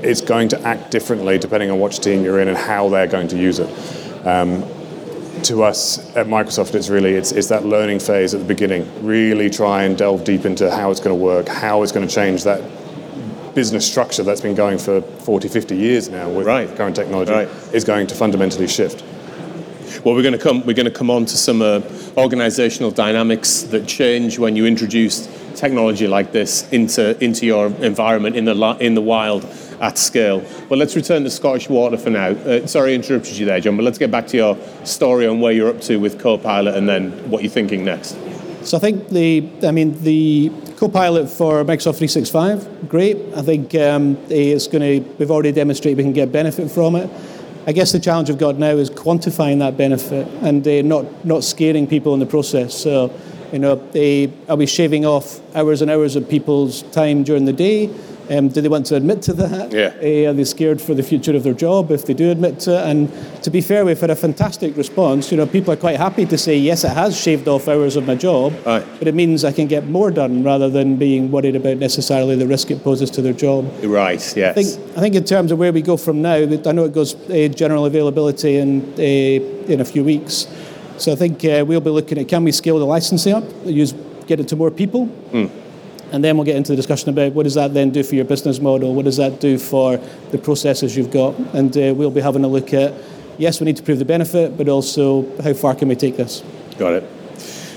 it's 0.01 0.21
going 0.21 0.47
to 0.49 0.61
act 0.67 0.91
differently 0.91 1.37
depending 1.37 1.69
on 1.71 1.79
which 1.79 1.99
team 1.99 2.23
you're 2.23 2.39
in 2.39 2.47
and 2.47 2.57
how 2.57 2.89
they're 2.89 3.07
going 3.07 3.27
to 3.29 3.37
use 3.37 3.59
it. 3.59 3.69
Um, 4.25 4.63
to 5.43 5.61
us 5.63 5.99
at 6.15 6.25
Microsoft, 6.25 6.73
it's 6.73 6.89
really 6.89 7.13
it's, 7.13 7.31
it's 7.31 7.49
that 7.49 7.65
learning 7.65 7.99
phase 7.99 8.33
at 8.33 8.39
the 8.39 8.45
beginning. 8.47 8.89
Really 9.05 9.49
try 9.49 9.83
and 9.83 9.95
delve 9.95 10.23
deep 10.23 10.45
into 10.45 10.71
how 10.71 10.89
it's 10.89 10.99
going 10.99 11.15
to 11.15 11.23
work, 11.23 11.47
how 11.47 11.83
it's 11.83 11.91
going 11.91 12.07
to 12.07 12.13
change 12.13 12.43
that 12.45 12.61
business 13.55 13.89
structure 13.89 14.21
that's 14.21 14.41
been 14.41 14.53
going 14.55 14.77
for 14.77 15.01
40, 15.01 15.47
50 15.47 15.75
years 15.75 16.09
now 16.09 16.29
with 16.29 16.45
Right. 16.45 16.73
current 16.75 16.95
technology 16.95 17.31
Right. 17.31 17.47
is 17.73 17.83
going 17.83 18.05
to 18.07 18.15
fundamentally 18.15 18.67
shift. 18.67 19.03
Well, 20.03 20.13
we're 20.13 20.21
going 20.23 20.33
to 20.33 20.39
come. 20.39 20.63
We're 20.65 20.73
going 20.73 20.85
to 20.85 20.91
come 20.91 21.09
on 21.09 21.25
to 21.25 21.37
some 21.37 21.61
uh, 21.61 21.79
organisational 22.15 22.93
dynamics 22.93 23.61
that 23.71 23.87
change 23.87 24.37
when 24.37 24.55
you 24.55 24.65
introduce 24.65 25.27
technology 25.55 26.05
like 26.05 26.31
this 26.31 26.67
into 26.71 27.17
into 27.23 27.45
your 27.45 27.67
environment 27.81 28.35
in 28.35 28.45
the 28.45 28.77
in 28.81 28.93
the 28.93 29.01
wild 29.01 29.45
at 29.79 29.97
scale. 29.97 30.43
But 30.69 30.77
let's 30.77 30.95
return 30.95 31.23
to 31.23 31.29
Scottish 31.29 31.69
Water 31.69 31.97
for 31.97 32.09
now. 32.09 32.29
Uh, 32.29 32.67
sorry, 32.67 32.91
I 32.91 32.95
interrupted 32.95 33.37
you 33.37 33.45
there, 33.45 33.59
John. 33.61 33.77
But 33.77 33.83
let's 33.83 33.97
get 33.97 34.11
back 34.11 34.27
to 34.27 34.37
your 34.37 34.57
story 34.83 35.27
on 35.27 35.39
where 35.39 35.53
you're 35.53 35.69
up 35.69 35.81
to 35.81 35.97
with 35.97 36.19
Copilot 36.19 36.75
and 36.75 36.87
then 36.87 37.11
what 37.29 37.41
you're 37.43 37.51
thinking 37.51 37.83
next. 37.85 38.17
So 38.63 38.77
I 38.77 38.79
think 38.79 39.09
the, 39.09 39.47
I 39.63 39.71
mean, 39.71 40.01
the 40.03 40.51
Copilot 40.77 41.29
for 41.29 41.63
Microsoft 41.63 41.99
365, 41.99 42.89
great. 42.89 43.15
I 43.33 43.41
think 43.41 43.73
um, 43.75 44.17
it's 44.29 44.67
going 44.67 44.81
to, 44.81 45.09
we've 45.17 45.31
already 45.31 45.53
demonstrated 45.53 45.97
we 45.97 46.03
can 46.03 46.11
get 46.11 46.33
benefit 46.33 46.69
from 46.69 46.97
it. 46.97 47.09
I 47.65 47.71
guess 47.71 47.93
the 47.93 47.99
challenge 47.99 48.27
we've 48.27 48.37
got 48.37 48.57
now 48.57 48.71
is 48.71 48.89
quantifying 48.89 49.59
that 49.59 49.77
benefit 49.77 50.27
and 50.43 50.67
uh, 50.67 50.81
not, 50.81 51.25
not 51.25 51.45
scaring 51.45 51.87
people 51.87 52.13
in 52.13 52.19
the 52.19 52.25
process. 52.25 52.75
So, 52.75 53.17
you 53.53 53.59
know, 53.59 53.75
they, 53.75 54.33
are 54.49 54.57
we 54.57 54.65
shaving 54.65 55.05
off 55.05 55.39
hours 55.55 55.81
and 55.81 55.89
hours 55.89 56.17
of 56.17 56.29
people's 56.29 56.81
time 56.81 57.23
during 57.23 57.45
the 57.45 57.53
day? 57.53 57.89
Um, 58.29 58.49
do 58.49 58.61
they 58.61 58.67
want 58.69 58.85
to 58.87 58.95
admit 58.95 59.21
to 59.23 59.33
that? 59.33 59.71
Yeah. 59.71 59.93
Uh, 60.01 60.31
are 60.31 60.33
they 60.33 60.43
scared 60.43 60.81
for 60.81 60.93
the 60.93 61.03
future 61.03 61.35
of 61.35 61.43
their 61.43 61.53
job 61.53 61.91
if 61.91 62.05
they 62.05 62.13
do 62.13 62.31
admit 62.31 62.59
to 62.61 62.71
it? 62.71 62.89
And 62.89 63.43
to 63.43 63.49
be 63.51 63.61
fair, 63.61 63.85
we've 63.85 63.99
had 63.99 64.09
a 64.09 64.15
fantastic 64.15 64.75
response. 64.77 65.31
You 65.31 65.37
know, 65.37 65.45
people 65.45 65.73
are 65.73 65.77
quite 65.77 65.97
happy 65.97 66.25
to 66.25 66.37
say, 66.37 66.57
yes, 66.57 66.83
it 66.83 66.91
has 66.91 67.19
shaved 67.19 67.47
off 67.47 67.67
hours 67.67 67.95
of 67.95 68.07
my 68.07 68.15
job, 68.15 68.53
Aye. 68.65 68.83
but 68.99 69.07
it 69.07 69.15
means 69.15 69.43
I 69.43 69.51
can 69.51 69.67
get 69.67 69.87
more 69.87 70.11
done 70.11 70.43
rather 70.43 70.69
than 70.69 70.97
being 70.97 71.31
worried 71.31 71.55
about 71.55 71.77
necessarily 71.77 72.35
the 72.35 72.47
risk 72.47 72.71
it 72.71 72.83
poses 72.83 73.11
to 73.11 73.21
their 73.21 73.33
job. 73.33 73.71
Right. 73.83 74.35
Yes. 74.35 74.57
I 74.57 74.63
think, 74.63 74.97
I 74.97 75.01
think 75.01 75.15
in 75.15 75.23
terms 75.23 75.51
of 75.51 75.59
where 75.59 75.71
we 75.71 75.81
go 75.81 75.97
from 75.97 76.21
now, 76.21 76.35
I 76.35 76.71
know 76.71 76.85
it 76.85 76.93
goes 76.93 77.15
uh, 77.29 77.47
general 77.49 77.85
availability 77.85 78.57
in, 78.57 78.81
uh, 78.97 79.71
in 79.71 79.81
a 79.81 79.85
few 79.85 80.03
weeks. 80.03 80.47
So 80.97 81.11
I 81.11 81.15
think 81.15 81.43
uh, 81.43 81.63
we'll 81.67 81.81
be 81.81 81.89
looking 81.89 82.17
at 82.17 82.27
can 82.27 82.43
we 82.43 82.51
scale 82.51 82.79
the 82.79 82.85
licensing 82.85 83.33
up, 83.33 83.43
use, 83.65 83.93
get 84.27 84.39
it 84.39 84.47
to 84.47 84.55
more 84.55 84.71
people? 84.71 85.09
And 86.11 86.23
then 86.23 86.37
we'll 86.37 86.45
get 86.45 86.55
into 86.55 86.71
the 86.71 86.75
discussion 86.75 87.09
about 87.09 87.33
what 87.33 87.43
does 87.43 87.55
that 87.55 87.73
then 87.73 87.89
do 87.89 88.03
for 88.03 88.15
your 88.15 88.25
business 88.25 88.59
model? 88.59 88.93
What 88.93 89.05
does 89.05 89.17
that 89.17 89.39
do 89.39 89.57
for 89.57 89.97
the 90.31 90.37
processes 90.37 90.95
you've 90.95 91.11
got? 91.11 91.37
And 91.53 91.75
uh, 91.75 91.93
we'll 91.95 92.11
be 92.11 92.21
having 92.21 92.43
a 92.43 92.47
look 92.47 92.73
at, 92.73 92.93
yes, 93.37 93.59
we 93.59 93.65
need 93.65 93.77
to 93.77 93.83
prove 93.83 93.99
the 93.99 94.05
benefit, 94.05 94.57
but 94.57 94.69
also 94.69 95.25
how 95.41 95.53
far 95.53 95.75
can 95.75 95.87
we 95.87 95.95
take 95.95 96.17
this? 96.17 96.43
Got 96.77 96.93
it. 96.93 97.09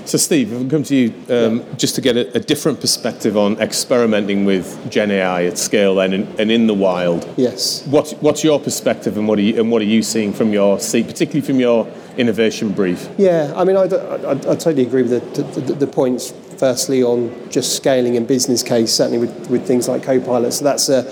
So, 0.09 0.17
Steve, 0.17 0.51
if 0.51 0.65
I 0.65 0.67
come 0.67 0.81
to 0.81 0.95
you 0.95 1.13
um, 1.29 1.77
just 1.77 1.93
to 1.93 2.01
get 2.01 2.17
a, 2.17 2.35
a 2.35 2.39
different 2.39 2.81
perspective 2.81 3.37
on 3.37 3.59
experimenting 3.59 4.43
with 4.43 4.89
Gen 4.89 5.11
AI 5.11 5.45
at 5.45 5.59
scale 5.59 5.99
and, 5.99 6.27
and 6.39 6.49
in 6.49 6.65
the 6.65 6.73
wild. 6.73 7.31
Yes. 7.37 7.85
What, 7.85 8.09
what's 8.19 8.43
your 8.43 8.59
perspective 8.59 9.17
and 9.17 9.27
what, 9.27 9.37
are 9.37 9.43
you, 9.43 9.59
and 9.59 9.69
what 9.69 9.83
are 9.83 9.85
you 9.85 10.01
seeing 10.01 10.33
from 10.33 10.51
your 10.51 10.79
seat, 10.79 11.05
particularly 11.05 11.45
from 11.45 11.59
your 11.59 11.87
innovation 12.17 12.71
brief? 12.71 13.07
Yeah, 13.19 13.53
I 13.55 13.63
mean, 13.63 13.75
I, 13.75 13.83
I, 13.83 14.31
I 14.31 14.35
totally 14.35 14.81
agree 14.81 15.03
with 15.03 15.35
the, 15.35 15.43
the, 15.61 15.73
the 15.73 15.87
points, 15.87 16.33
firstly, 16.59 17.01
on 17.01 17.49
just 17.49 17.77
scaling 17.77 18.17
and 18.17 18.27
business 18.27 18.61
case, 18.61 18.93
certainly 18.93 19.17
with, 19.17 19.49
with 19.49 19.65
things 19.65 19.87
like 19.87 20.03
Copilot. 20.03 20.51
So 20.51 20.65
that's 20.65 20.89
a 20.89 21.03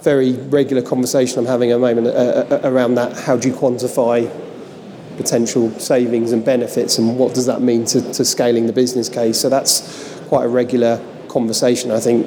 very 0.00 0.32
regular 0.32 0.82
conversation 0.82 1.38
I'm 1.38 1.46
having 1.46 1.70
at 1.70 1.74
the 1.74 1.80
moment 1.80 2.08
uh, 2.08 2.10
uh, 2.10 2.60
around 2.64 2.96
that. 2.96 3.16
How 3.16 3.36
do 3.36 3.48
you 3.48 3.54
quantify 3.54 4.30
potential 5.16 5.70
savings 5.78 6.32
and 6.32 6.44
benefits, 6.44 6.98
and 6.98 7.16
what 7.16 7.32
does 7.34 7.46
that 7.46 7.62
mean 7.62 7.84
to, 7.86 8.00
to 8.12 8.24
scaling 8.24 8.66
the 8.66 8.72
business 8.72 9.08
case? 9.08 9.40
So 9.40 9.48
that's 9.48 10.20
quite 10.26 10.44
a 10.44 10.48
regular 10.48 11.00
conversation. 11.28 11.92
I 11.92 12.00
think 12.00 12.26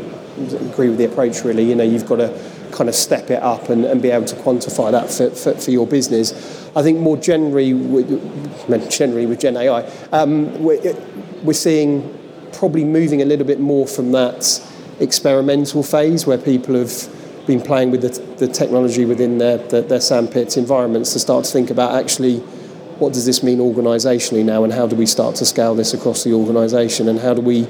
agree 0.72 0.88
with 0.88 0.98
the 0.98 1.05
approach. 1.05 1.43
Really, 1.43 1.63
you 1.63 1.75
know, 1.75 1.84
you've 1.84 2.08
got 2.08 2.17
to 2.17 2.51
kind 2.72 2.88
of 2.88 2.96
step 2.96 3.29
it 3.31 3.41
up 3.41 3.69
and, 3.69 3.84
and 3.84 4.01
be 4.01 4.12
able 4.12 4.25
to 4.25 4.36
quantify 4.36 4.91
that 4.91 5.10
for, 5.10 5.29
for, 5.31 5.60
for 5.60 5.72
your 5.72 5.88
business. 5.88 6.31
I 6.75 6.84
think 6.84 7.00
more 7.00 7.17
generally, 7.17 7.74
with, 7.74 8.89
generally 8.89 9.25
with 9.25 9.39
Gen 9.39 9.58
AI, 9.58 9.81
um, 10.12 10.63
we're, 10.63 10.96
we're 11.43 11.53
seeing 11.53 12.19
probably 12.53 12.84
moving 12.84 13.22
a 13.22 13.25
little 13.25 13.46
bit 13.46 13.60
more 13.60 13.88
from 13.88 14.12
that 14.12 14.62
experimental 15.00 15.84
phase 15.84 16.25
where 16.27 16.38
people 16.38 16.75
have 16.75 17.08
been 17.48 17.62
playing 17.62 17.89
with 17.91 18.01
the, 18.01 18.10
the 18.36 18.48
technology 18.48 19.06
within 19.06 19.38
their, 19.38 19.58
their, 19.58 19.82
their 19.82 20.01
sandpits 20.01 20.58
environments 20.58 21.13
to 21.13 21.20
start 21.20 21.46
to 21.46 21.51
think 21.51 21.70
about 21.70 21.96
actually 21.96 22.38
what 23.00 23.13
does 23.13 23.25
this 23.25 23.41
mean 23.41 23.60
organisationally 23.60 24.44
now 24.44 24.63
and 24.63 24.74
how 24.74 24.86
do 24.86 24.96
we 24.96 25.06
start 25.06 25.36
to 25.36 25.46
scale 25.46 25.74
this 25.74 25.94
across 25.94 26.24
the 26.24 26.34
organisation 26.34 27.08
and 27.08 27.20
how 27.20 27.34
do 27.34 27.41
we 27.41 27.65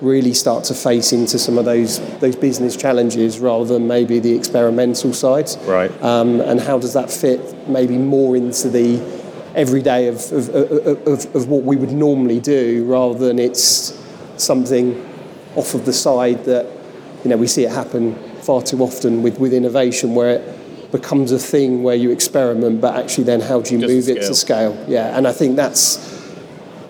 really 0.00 0.34
start 0.34 0.64
to 0.64 0.74
face 0.74 1.12
into 1.12 1.38
some 1.38 1.56
of 1.56 1.64
those 1.64 2.00
those 2.18 2.34
business 2.34 2.76
challenges 2.76 3.38
rather 3.38 3.64
than 3.64 3.86
maybe 3.86 4.18
the 4.18 4.34
experimental 4.36 5.12
side 5.14 5.48
Right. 5.64 5.90
um, 6.02 6.40
and 6.40 6.60
how 6.60 6.78
does 6.80 6.94
that 6.94 7.08
fit 7.10 7.40
maybe 7.68 7.96
more 7.96 8.36
into 8.36 8.68
the 8.68 8.98
everyday 9.54 10.08
of, 10.08 10.16
of, 10.32 10.48
of, 10.48 11.06
of, 11.06 11.36
of 11.36 11.48
what 11.48 11.62
we 11.62 11.76
would 11.76 11.92
normally 11.92 12.40
do 12.40 12.84
rather 12.86 13.18
than 13.18 13.38
it's 13.38 13.92
something 14.42 15.08
off 15.56 15.74
of 15.74 15.84
the 15.84 15.92
side 15.92 16.44
that 16.44 16.66
you 17.24 17.30
know 17.30 17.36
we 17.36 17.46
see 17.46 17.64
it 17.64 17.70
happen 17.70 18.14
far 18.40 18.62
too 18.62 18.80
often 18.80 19.22
with, 19.22 19.38
with 19.38 19.52
innovation 19.52 20.14
where 20.14 20.30
it 20.30 20.90
becomes 20.92 21.32
a 21.32 21.38
thing 21.38 21.82
where 21.82 21.94
you 21.94 22.10
experiment 22.10 22.80
but 22.80 22.96
actually 22.96 23.24
then 23.24 23.40
how 23.40 23.60
do 23.60 23.74
you 23.74 23.80
Just 23.80 23.92
move 23.92 24.04
scale. 24.04 24.16
it 24.16 24.26
to 24.26 24.34
scale 24.34 24.84
yeah 24.88 25.16
and 25.16 25.26
I 25.26 25.32
think 25.32 25.56
that's 25.56 25.98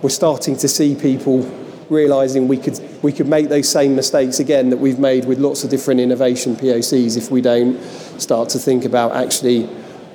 we're 0.00 0.10
starting 0.10 0.56
to 0.56 0.68
see 0.68 0.94
people 0.94 1.42
realizing 1.88 2.48
we 2.48 2.56
could 2.56 2.80
we 3.02 3.12
could 3.12 3.28
make 3.28 3.48
those 3.48 3.68
same 3.68 3.94
mistakes 3.94 4.40
again 4.40 4.70
that 4.70 4.78
we've 4.78 4.98
made 4.98 5.24
with 5.26 5.38
lots 5.38 5.62
of 5.64 5.70
different 5.70 6.00
innovation 6.00 6.56
POCs 6.56 7.16
if 7.16 7.30
we 7.30 7.40
don't 7.40 7.80
start 8.18 8.48
to 8.50 8.58
think 8.58 8.84
about 8.84 9.12
actually 9.14 9.64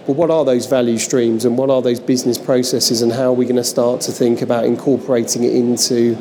well 0.07 0.15
what 0.15 0.31
are 0.31 0.43
those 0.43 0.65
value 0.65 0.97
streams 0.97 1.45
and 1.45 1.57
what 1.57 1.69
are 1.69 1.81
those 1.81 1.99
business 1.99 2.37
processes 2.37 3.01
and 3.01 3.11
how 3.11 3.25
are 3.25 3.33
we 3.33 3.45
going 3.45 3.55
to 3.57 3.63
start 3.63 4.01
to 4.01 4.11
think 4.11 4.41
about 4.41 4.65
incorporating 4.65 5.43
it 5.43 5.53
into 5.53 6.17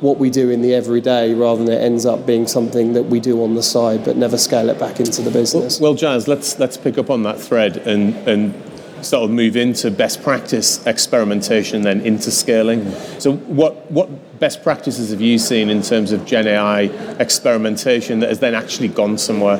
what 0.00 0.18
we 0.18 0.30
do 0.30 0.50
in 0.50 0.62
the 0.62 0.74
everyday 0.74 1.34
rather 1.34 1.64
than 1.64 1.72
it 1.72 1.82
ends 1.82 2.06
up 2.06 2.24
being 2.24 2.46
something 2.46 2.92
that 2.92 3.04
we 3.04 3.18
do 3.18 3.42
on 3.42 3.54
the 3.54 3.62
side 3.62 4.04
but 4.04 4.16
never 4.16 4.38
scale 4.38 4.68
it 4.68 4.78
back 4.78 5.00
into 5.00 5.22
the 5.22 5.30
business. 5.30 5.80
Well, 5.80 5.94
Giles, 5.94 6.28
let's 6.28 6.58
let's 6.58 6.76
pick 6.76 6.98
up 6.98 7.10
on 7.10 7.22
that 7.24 7.40
thread 7.40 7.78
and 7.78 8.14
and 8.28 8.54
sort 9.02 9.24
of 9.24 9.30
move 9.30 9.56
into 9.56 9.90
best 9.90 10.22
practice 10.22 10.84
experimentation, 10.86 11.82
then 11.82 12.00
into 12.00 12.30
scaling. 12.30 12.90
So, 13.18 13.36
what 13.36 13.90
what 13.90 14.08
best 14.38 14.62
practices 14.62 15.10
have 15.10 15.20
you 15.20 15.38
seen 15.38 15.68
in 15.70 15.82
terms 15.82 16.12
of 16.12 16.24
Gen 16.24 16.46
AI 16.46 16.82
experimentation 17.18 18.20
that 18.20 18.28
has 18.28 18.40
then 18.40 18.54
actually 18.54 18.88
gone 18.88 19.18
somewhere? 19.18 19.58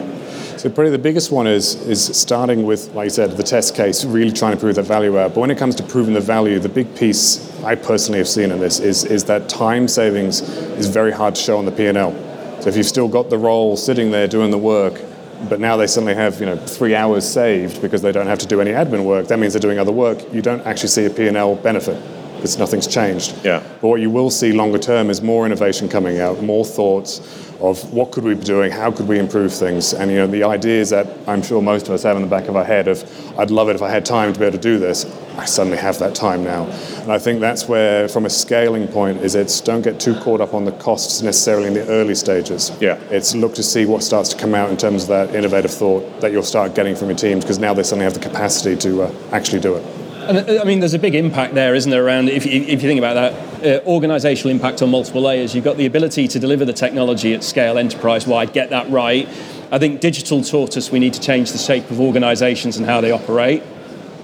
So 0.59 0.69
probably 0.69 0.91
the 0.91 0.99
biggest 0.99 1.31
one 1.31 1.47
is 1.47 1.77
is 1.87 2.05
starting 2.19 2.65
with, 2.65 2.93
like 2.93 3.05
I 3.05 3.09
said, 3.09 3.37
the 3.37 3.45
test 3.45 3.77
case, 3.77 4.05
really 4.05 4.33
trying 4.33 4.55
to 4.55 4.59
prove 4.59 4.75
that 4.75 4.87
value 4.87 5.17
out. 5.17 5.35
But 5.35 5.41
when 5.43 5.53
it 5.53 5.57
comes 5.57 5.77
to 5.77 5.85
proving 5.85 6.15
the 6.15 6.21
value, 6.21 6.59
the 6.59 6.69
big 6.69 6.97
piece 6.97 7.49
I 7.62 7.77
personally 7.77 8.19
have 8.19 8.27
seen 8.27 8.50
in 8.50 8.59
this 8.59 8.81
is 8.81 9.05
is 9.05 9.23
that 9.27 9.49
time 9.49 9.87
savings 9.87 10.41
is 10.77 10.88
very 10.88 11.12
hard 11.12 11.37
to 11.37 11.41
show 11.41 11.59
on 11.59 11.65
the 11.65 11.71
P&L. 11.71 12.12
So 12.61 12.71
if 12.71 12.77
you've 12.77 12.87
still 12.87 13.07
got 13.07 13.31
the 13.31 13.38
role 13.38 13.77
sitting 13.77 14.11
there 14.11 14.27
doing 14.27 14.50
the 14.50 14.59
work, 14.59 15.00
but 15.49 15.61
now 15.61 15.77
they 15.77 15.87
suddenly 15.87 16.15
have 16.15 16.41
you 16.41 16.47
know 16.47 16.57
three 16.57 16.97
hours 16.97 17.25
saved 17.25 17.81
because 17.81 18.03
they 18.03 18.11
don't 18.11 18.27
have 18.27 18.41
to 18.41 18.47
do 18.47 18.61
any 18.61 18.73
admin 18.73 19.05
work, 19.05 19.29
that 19.29 19.38
means 19.38 19.53
they're 19.53 19.61
doing 19.61 19.79
other 19.79 19.93
work. 19.93 20.19
You 20.33 20.43
don't 20.43 20.67
actually 20.67 20.88
see 20.88 21.05
a 21.05 21.11
P&L 21.11 21.55
benefit 21.55 22.18
because 22.38 22.59
nothing's 22.59 22.87
changed. 22.87 23.35
Yeah. 23.45 23.62
But 23.80 23.88
what 23.88 24.00
you 24.00 24.11
will 24.11 24.30
see 24.30 24.52
longer 24.52 24.78
term 24.78 25.11
is 25.11 25.21
more 25.21 25.45
innovation 25.45 25.88
coming 25.88 26.21
out, 26.21 26.42
more 26.42 26.64
thoughts 26.64 27.21
of 27.61 27.92
what 27.92 28.12
could 28.12 28.23
we 28.23 28.35
be 28.35 28.45
doing, 28.45 28.71
how 28.71 28.90
could 28.90 29.09
we 29.09 29.18
improve 29.18 29.52
things, 29.52 29.92
and 29.92 30.11
you 30.11 30.18
know 30.18 30.26
the 30.26 30.45
ideas 30.45 30.90
that 30.90 31.09
I'm 31.26 31.42
sure 31.42 31.61
most 31.61 31.88
of 31.88 31.95
us 31.95 32.04
have 32.04 32.16
in 32.16 32.23
the 32.23 32.28
back 32.28 32.47
of 32.47 32.57
our 32.57 32.64
head 32.64 32.87
of 32.87 33.02
I'd 33.38 33.50
love 33.50 33.68
it 33.68 33.75
if 33.75 33.83
I 33.83 33.90
had 33.90 34.07
time 34.07 34.33
to 34.33 34.38
be 34.38 34.47
able 34.47 34.57
to 34.57 34.62
do 34.62 34.78
this. 34.78 35.04
I 35.37 35.45
suddenly 35.45 35.78
have 35.78 35.99
that 35.99 36.14
time 36.14 36.45
now, 36.45 36.66
and 37.02 37.12
I 37.12 37.18
think 37.18 37.40
that's 37.40 37.68
where, 37.68 38.09
from 38.09 38.26
a 38.26 38.30
scaling 38.30 38.87
point, 38.88 39.18
is 39.18 39.35
it's 39.35 39.61
don't 39.61 39.83
get 39.83 39.99
too 39.99 40.14
caught 40.21 40.40
up 40.40 40.54
on 40.54 40.64
the 40.64 40.73
costs 40.73 41.23
necessarily 41.23 41.66
in 41.66 41.75
the 41.75 41.87
early 41.88 42.14
stages. 42.14 42.71
Yeah. 42.80 42.99
It's 43.11 43.35
look 43.35 43.54
to 43.54 43.62
see 43.62 43.87
what 43.87 44.02
starts 44.02 44.30
to 44.30 44.37
come 44.37 44.54
out 44.54 44.71
in 44.71 44.76
terms 44.76 45.04
of 45.04 45.09
that 45.09 45.35
innovative 45.35 45.73
thought 45.73 46.21
that 46.21 46.33
you'll 46.33 46.42
start 46.42 46.75
getting 46.75 46.95
from 46.95 47.09
your 47.09 47.18
teams 47.18 47.45
because 47.45 47.59
now 47.59 47.75
they 47.75 47.83
suddenly 47.83 48.04
have 48.04 48.14
the 48.14 48.21
capacity 48.21 48.76
to 48.76 49.02
uh, 49.02 49.12
actually 49.33 49.61
do 49.61 49.75
it. 49.76 49.98
Uh, 50.29 50.61
I 50.61 50.65
mean, 50.65 50.81
there's 50.81 50.93
a 50.93 50.99
big 50.99 51.15
impact 51.15 51.55
there, 51.55 51.75
isn't 51.75 51.91
there, 51.91 52.05
around, 52.05 52.29
if 52.29 52.45
you, 52.45 52.61
if 52.61 52.83
you 52.83 52.89
think 52.89 52.99
about 52.99 53.15
that, 53.15 53.83
uh, 53.83 53.89
organizational 53.89 54.51
impact 54.51 54.83
on 54.83 54.91
multiple 54.91 55.23
layers. 55.23 55.55
You've 55.55 55.65
got 55.65 55.79
the 55.79 55.87
ability 55.87 56.29
to 56.29 56.39
deliver 56.39 56.67
the 56.67 56.75
technology 56.75 57.33
at 57.33 57.43
scale, 57.43 57.79
enterprise 57.79 58.27
wide, 58.27 58.53
get 58.53 58.69
that 58.69 58.91
right. 58.91 59.27
I 59.73 59.79
think 59.79 60.03
digital 60.03 60.43
taught 60.43 60.77
us 60.77 60.91
we 60.91 60.99
need 60.99 61.15
to 61.15 61.21
change 61.21 61.53
the 61.53 61.57
shape 61.57 61.91
of 61.91 61.99
organizations 61.99 62.77
and 62.77 62.85
how 62.85 63.01
they 63.01 63.11
operate. 63.11 63.63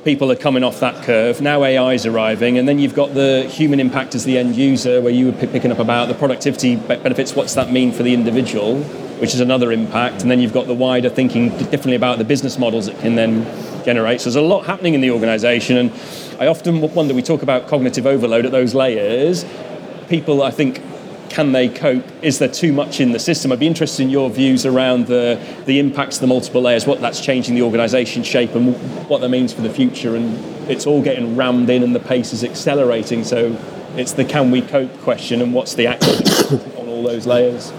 People 0.04 0.30
are 0.30 0.36
coming 0.36 0.62
off 0.62 0.78
that 0.80 1.02
curve. 1.04 1.40
Now 1.40 1.64
AI 1.64 1.94
is 1.94 2.04
arriving, 2.04 2.58
and 2.58 2.68
then 2.68 2.78
you've 2.78 2.94
got 2.94 3.14
the 3.14 3.48
human 3.50 3.80
impact 3.80 4.14
as 4.14 4.26
the 4.26 4.36
end 4.36 4.56
user, 4.56 5.00
where 5.00 5.10
you 5.10 5.32
were 5.32 5.46
picking 5.46 5.72
up 5.72 5.78
about 5.78 6.08
the 6.08 6.14
productivity 6.14 6.76
benefits. 6.76 7.34
What's 7.34 7.54
that 7.54 7.72
mean 7.72 7.92
for 7.92 8.02
the 8.02 8.12
individual? 8.12 8.84
Which 9.24 9.32
is 9.32 9.40
another 9.40 9.72
impact. 9.72 10.20
And 10.20 10.30
then 10.30 10.38
you've 10.38 10.52
got 10.52 10.66
the 10.66 10.74
wider 10.74 11.08
thinking 11.08 11.48
differently 11.48 11.94
about 11.94 12.18
the 12.18 12.24
business 12.24 12.58
models 12.58 12.88
it 12.88 12.98
can 12.98 13.14
then 13.14 13.46
generate. 13.82 14.20
So 14.20 14.24
there's 14.24 14.36
a 14.36 14.42
lot 14.42 14.66
happening 14.66 14.92
in 14.92 15.00
the 15.00 15.12
organization, 15.12 15.78
and 15.78 15.92
I 16.38 16.46
often 16.46 16.82
wonder. 16.92 17.14
We 17.14 17.22
talk 17.22 17.40
about 17.40 17.66
cognitive 17.66 18.06
overload 18.06 18.44
at 18.44 18.52
those 18.52 18.74
layers. 18.74 19.46
People, 20.10 20.42
I 20.42 20.50
think, 20.50 20.82
can 21.30 21.52
they 21.52 21.70
cope? 21.70 22.04
Is 22.20 22.38
there 22.38 22.50
too 22.50 22.74
much 22.74 23.00
in 23.00 23.12
the 23.12 23.18
system? 23.18 23.50
I'd 23.50 23.60
be 23.60 23.66
interested 23.66 24.02
in 24.02 24.10
your 24.10 24.28
views 24.28 24.66
around 24.66 25.06
the, 25.06 25.42
the 25.64 25.78
impacts 25.78 26.16
of 26.16 26.20
the 26.20 26.26
multiple 26.26 26.60
layers, 26.60 26.86
what 26.86 27.00
that's 27.00 27.22
changing 27.22 27.54
the 27.54 27.62
organisation 27.62 28.24
shape 28.24 28.54
and 28.54 28.76
what 29.08 29.22
that 29.22 29.30
means 29.30 29.54
for 29.54 29.62
the 29.62 29.70
future. 29.70 30.16
And 30.16 30.38
it's 30.70 30.86
all 30.86 31.00
getting 31.00 31.34
rammed 31.34 31.70
in 31.70 31.82
and 31.82 31.94
the 31.94 32.00
pace 32.00 32.34
is 32.34 32.44
accelerating. 32.44 33.24
So 33.24 33.56
it's 33.96 34.12
the 34.12 34.26
can 34.26 34.50
we 34.50 34.60
cope 34.60 34.92
question 35.00 35.40
and 35.40 35.54
what's 35.54 35.72
the 35.72 35.86
action 35.86 36.28
on 36.78 36.88
all 36.90 37.02
those 37.02 37.26
layers. 37.26 37.72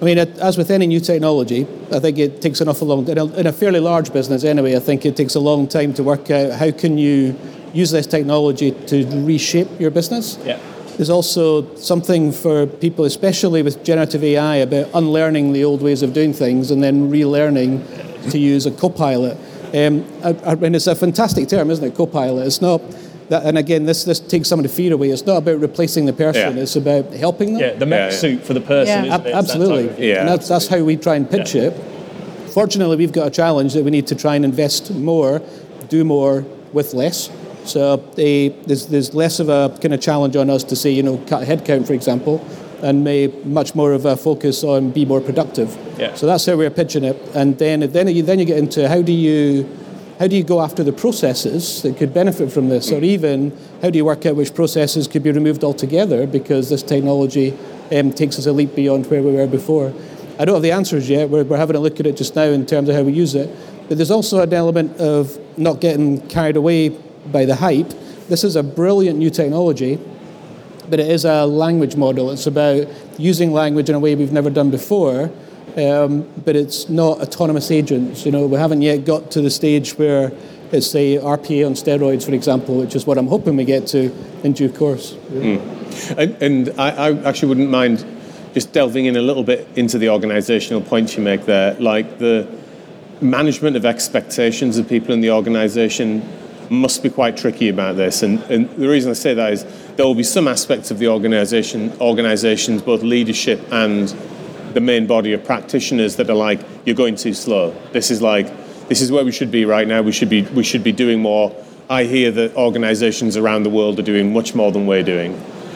I 0.00 0.04
mean, 0.04 0.18
as 0.18 0.58
with 0.58 0.70
any 0.70 0.86
new 0.86 1.00
technology, 1.00 1.66
I 1.90 2.00
think 2.00 2.18
it 2.18 2.42
takes 2.42 2.60
an 2.60 2.68
awful 2.68 2.86
long, 2.86 3.08
in 3.08 3.16
a, 3.16 3.24
in 3.36 3.46
a 3.46 3.52
fairly 3.52 3.80
large 3.80 4.12
business 4.12 4.44
anyway, 4.44 4.76
I 4.76 4.80
think 4.80 5.06
it 5.06 5.16
takes 5.16 5.34
a 5.34 5.40
long 5.40 5.66
time 5.66 5.94
to 5.94 6.02
work 6.02 6.30
out 6.30 6.52
how 6.52 6.70
can 6.70 6.98
you 6.98 7.34
use 7.72 7.90
this 7.90 8.06
technology 8.06 8.72
to 8.72 9.06
reshape 9.24 9.68
your 9.80 9.90
business. 9.90 10.38
Yeah. 10.44 10.58
There's 10.96 11.10
also 11.10 11.74
something 11.76 12.32
for 12.32 12.66
people, 12.66 13.04
especially 13.04 13.62
with 13.62 13.84
generative 13.84 14.24
AI, 14.24 14.56
about 14.56 14.88
unlearning 14.94 15.52
the 15.52 15.64
old 15.64 15.82
ways 15.82 16.02
of 16.02 16.14
doing 16.14 16.32
things 16.32 16.70
and 16.70 16.82
then 16.82 17.10
relearning 17.10 18.30
to 18.30 18.38
use 18.38 18.64
a 18.64 18.70
copilot. 18.70 19.36
Um, 19.74 20.10
I, 20.24 20.52
I 20.52 20.54
mean, 20.54 20.74
it's 20.74 20.86
a 20.86 20.94
fantastic 20.94 21.48
term, 21.48 21.70
isn't 21.70 21.84
it? 21.84 21.94
Copilot. 21.94 22.46
It's 22.46 22.62
not. 22.62 22.80
That, 23.28 23.44
and 23.44 23.58
again, 23.58 23.86
this 23.86 24.04
this 24.04 24.20
takes 24.20 24.48
some 24.48 24.60
of 24.60 24.62
the 24.62 24.68
fear 24.68 24.92
away. 24.92 25.10
It's 25.10 25.26
not 25.26 25.38
about 25.38 25.60
replacing 25.60 26.06
the 26.06 26.12
person. 26.12 26.56
Yeah. 26.56 26.62
It's 26.62 26.76
about 26.76 27.12
helping 27.12 27.54
them. 27.54 27.60
Yeah, 27.60 27.72
the 27.74 27.86
mech 27.86 28.12
yeah, 28.12 28.18
suit 28.18 28.42
for 28.42 28.54
the 28.54 28.60
person. 28.60 29.04
Yeah. 29.06 29.16
absolutely. 29.16 29.88
That 29.88 29.98
yeah, 29.98 30.20
and 30.20 30.28
that's 30.28 30.48
that's 30.48 30.68
how 30.68 30.82
we 30.82 30.96
try 30.96 31.16
and 31.16 31.28
pitch 31.28 31.54
it. 31.54 31.72
Fortunately, 32.50 32.96
we've 32.96 33.12
got 33.12 33.26
a 33.26 33.30
challenge 33.30 33.74
that 33.74 33.84
we 33.84 33.90
need 33.90 34.06
to 34.06 34.14
try 34.14 34.34
and 34.36 34.44
invest 34.44 34.90
more, 34.90 35.42
do 35.88 36.04
more 36.04 36.42
with 36.72 36.94
less. 36.94 37.30
So 37.64 37.96
they, 38.14 38.48
there's, 38.48 38.86
there's 38.86 39.14
less 39.14 39.40
of 39.40 39.48
a 39.48 39.76
kind 39.82 39.92
of 39.92 40.00
challenge 40.00 40.36
on 40.36 40.48
us 40.48 40.64
to 40.64 40.76
say, 40.76 40.90
you 40.90 41.02
know, 41.02 41.18
cut 41.26 41.46
headcount, 41.46 41.86
for 41.86 41.92
example, 41.92 42.42
and 42.82 43.04
may 43.04 43.26
much 43.44 43.74
more 43.74 43.92
of 43.92 44.06
a 44.06 44.16
focus 44.16 44.64
on 44.64 44.90
be 44.90 45.04
more 45.04 45.20
productive. 45.20 45.76
Yeah. 45.98 46.14
So 46.14 46.26
that's 46.26 46.46
how 46.46 46.56
we're 46.56 46.70
pitching 46.70 47.04
it. 47.04 47.20
And 47.34 47.58
then, 47.58 47.80
then, 47.80 48.08
you, 48.08 48.22
then 48.22 48.38
you 48.38 48.44
get 48.44 48.58
into 48.58 48.88
how 48.88 49.02
do 49.02 49.12
you 49.12 49.68
how 50.18 50.26
do 50.26 50.36
you 50.36 50.44
go 50.44 50.62
after 50.62 50.82
the 50.82 50.92
processes 50.92 51.82
that 51.82 51.96
could 51.98 52.14
benefit 52.14 52.50
from 52.50 52.68
this, 52.68 52.90
or 52.90 53.02
even 53.02 53.56
how 53.82 53.90
do 53.90 53.98
you 53.98 54.04
work 54.04 54.24
out 54.24 54.36
which 54.36 54.54
processes 54.54 55.06
could 55.06 55.22
be 55.22 55.30
removed 55.30 55.62
altogether 55.62 56.26
because 56.26 56.70
this 56.70 56.82
technology 56.82 57.56
um, 57.94 58.12
takes 58.12 58.38
us 58.38 58.46
a 58.46 58.52
leap 58.52 58.74
beyond 58.74 59.06
where 59.10 59.22
we 59.22 59.32
were 59.32 59.46
before. 59.46 59.92
I 60.38 60.44
don't 60.44 60.54
have 60.54 60.62
the 60.62 60.72
answers 60.72 61.08
yet. 61.08 61.28
We're, 61.28 61.44
we're 61.44 61.56
having 61.56 61.76
a 61.76 61.80
look 61.80 62.00
at 62.00 62.06
it 62.06 62.16
just 62.16 62.34
now 62.34 62.44
in 62.44 62.64
terms 62.66 62.88
of 62.88 62.94
how 62.94 63.02
we 63.02 63.12
use 63.12 63.34
it. 63.34 63.54
But 63.88 63.98
there's 63.98 64.10
also 64.10 64.40
an 64.42 64.52
element 64.52 64.98
of 64.98 65.38
not 65.58 65.80
getting 65.80 66.26
carried 66.28 66.56
away 66.56 66.88
by 66.88 67.44
the 67.44 67.56
hype. 67.56 67.90
This 68.28 68.42
is 68.42 68.56
a 68.56 68.62
brilliant 68.62 69.18
new 69.18 69.30
technology, 69.30 69.98
but 70.88 70.98
it 70.98 71.10
is 71.10 71.24
a 71.24 71.46
language 71.46 71.96
model. 71.96 72.30
It's 72.30 72.46
about 72.46 72.88
using 73.18 73.52
language 73.52 73.88
in 73.88 73.94
a 73.94 73.98
way 74.00 74.14
we've 74.14 74.32
never 74.32 74.50
done 74.50 74.70
before, 74.70 75.30
um, 75.76 76.28
but 76.44 76.56
it's 76.56 76.88
not 76.88 77.20
autonomous 77.20 77.70
agents. 77.70 78.24
You 78.24 78.32
know, 78.32 78.46
we 78.46 78.56
haven't 78.56 78.82
yet 78.82 79.04
got 79.04 79.30
to 79.32 79.40
the 79.40 79.50
stage 79.50 79.98
where 79.98 80.32
it's 80.72 80.86
say 80.86 81.16
RPA 81.16 81.66
on 81.66 81.74
steroids, 81.74 82.24
for 82.24 82.32
example, 82.32 82.78
which 82.78 82.96
is 82.96 83.06
what 83.06 83.18
I'm 83.18 83.28
hoping 83.28 83.56
we 83.56 83.64
get 83.64 83.86
to 83.88 84.12
in 84.42 84.52
due 84.52 84.70
course. 84.70 85.12
Mm. 85.30 86.18
And, 86.18 86.42
and 86.42 86.80
I, 86.80 86.90
I, 86.90 87.28
actually 87.28 87.48
wouldn't 87.48 87.70
mind 87.70 88.04
just 88.54 88.72
delving 88.72 89.04
in 89.04 89.16
a 89.16 89.22
little 89.22 89.44
bit 89.44 89.68
into 89.76 89.98
the 89.98 90.06
organisational 90.06 90.84
points 90.86 91.16
you 91.16 91.22
make 91.22 91.44
there, 91.44 91.74
like 91.74 92.18
the 92.18 92.48
management 93.20 93.76
of 93.76 93.84
expectations 93.84 94.78
of 94.78 94.88
people 94.88 95.12
in 95.12 95.20
the 95.20 95.30
organisation 95.30 96.26
must 96.68 97.02
be 97.02 97.10
quite 97.10 97.36
tricky 97.36 97.68
about 97.68 97.96
this. 97.96 98.22
And, 98.22 98.40
and, 98.50 98.68
the 98.70 98.88
reason 98.88 99.10
I 99.10 99.14
say 99.14 99.34
that 99.34 99.52
is 99.52 99.64
there 99.96 100.04
will 100.04 100.14
be 100.14 100.24
some 100.24 100.48
aspects 100.48 100.90
of 100.90 100.98
the 100.98 101.08
organization, 101.08 101.92
organizations, 102.00 102.82
both 102.82 103.02
leadership 103.02 103.60
and 103.70 104.14
the 104.76 104.80
main 104.82 105.06
body 105.06 105.32
of 105.32 105.42
practitioners 105.42 106.16
that 106.16 106.28
are 106.28 106.36
like, 106.36 106.60
you're 106.84 106.94
going 106.94 107.16
too 107.16 107.32
slow. 107.32 107.70
This 107.92 108.10
is 108.10 108.20
like, 108.20 108.46
this 108.88 109.00
is 109.00 109.10
where 109.10 109.24
we 109.24 109.32
should 109.32 109.50
be 109.50 109.64
right 109.64 109.88
now. 109.88 110.02
We 110.02 110.12
should 110.12 110.28
be, 110.28 110.42
we 110.42 110.62
should 110.62 110.84
be 110.84 110.92
doing 110.92 111.18
more. 111.22 111.50
I 111.88 112.04
hear 112.04 112.30
that 112.32 112.54
organizations 112.56 113.38
around 113.38 113.62
the 113.62 113.70
world 113.70 113.98
are 113.98 114.02
doing 114.02 114.34
much 114.34 114.54
more 114.54 114.70
than 114.70 114.86
we're 114.86 115.02
doing. 115.02 115.32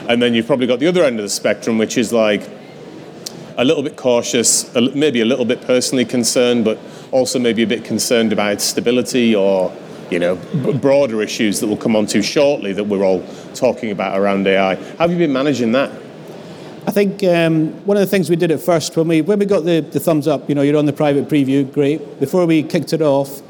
And 0.07 0.21
then 0.21 0.35
you've 0.35 0.47
probably 0.47 0.67
got 0.67 0.81
the 0.81 0.87
other 0.87 1.03
end 1.03 1.19
of 1.19 1.23
the 1.23 1.31
spectrum, 1.31 1.79
which 1.79 1.97
is 1.97 2.13
like 2.13 2.47
a 3.57 3.65
little 3.65 3.83
bit 3.83 3.97
cautious, 3.97 4.71
maybe 4.75 5.23
a 5.23 5.25
little 5.25 5.47
bit 5.47 5.63
personally 5.63 6.05
concerned, 6.05 6.67
but 6.67 6.79
also 7.11 7.39
maybe 7.39 7.63
a 7.63 7.67
bit 7.67 7.87
concerned 7.87 8.35
about 8.35 8.61
stability 8.61 9.35
or 9.35 9.75
you 10.11 10.19
know, 10.19 10.37
broader 10.75 11.23
issues 11.23 11.59
that 11.61 11.69
we'll 11.69 11.79
come 11.79 11.97
on 11.97 12.05
to 12.05 12.21
shortly 12.21 12.75
that 12.75 12.85
we're 12.85 13.03
all 13.03 13.25
talking 13.55 13.93
about 13.93 14.21
around 14.21 14.47
AI. 14.47 14.75
How 14.75 14.97
have 14.99 15.13
you 15.13 15.17
been 15.17 15.33
managing 15.33 15.73
that? 15.73 15.91
I 16.87 16.93
think 16.93 17.23
um, 17.25 17.73
one 17.85 17.97
of 17.97 18.01
the 18.01 18.07
things 18.07 18.31
we 18.31 18.37
did 18.37 18.51
at 18.51 18.61
first 18.61 18.97
when 18.97 19.07
we 19.07 19.21
when 19.21 19.39
we 19.39 19.45
got 19.45 19.65
the, 19.65 19.81
the 19.81 20.01
thumbs 20.01 20.27
up, 20.27 20.49
you 20.49 20.55
know, 20.55 20.63
you're 20.63 20.79
on 20.79 20.87
the 20.87 20.93
private 20.93 21.29
preview, 21.29 21.71
great. 21.71 22.19
Before 22.19 22.47
we 22.47 22.63
kicked 22.63 22.93
it 22.93 23.03
off, 23.03 23.43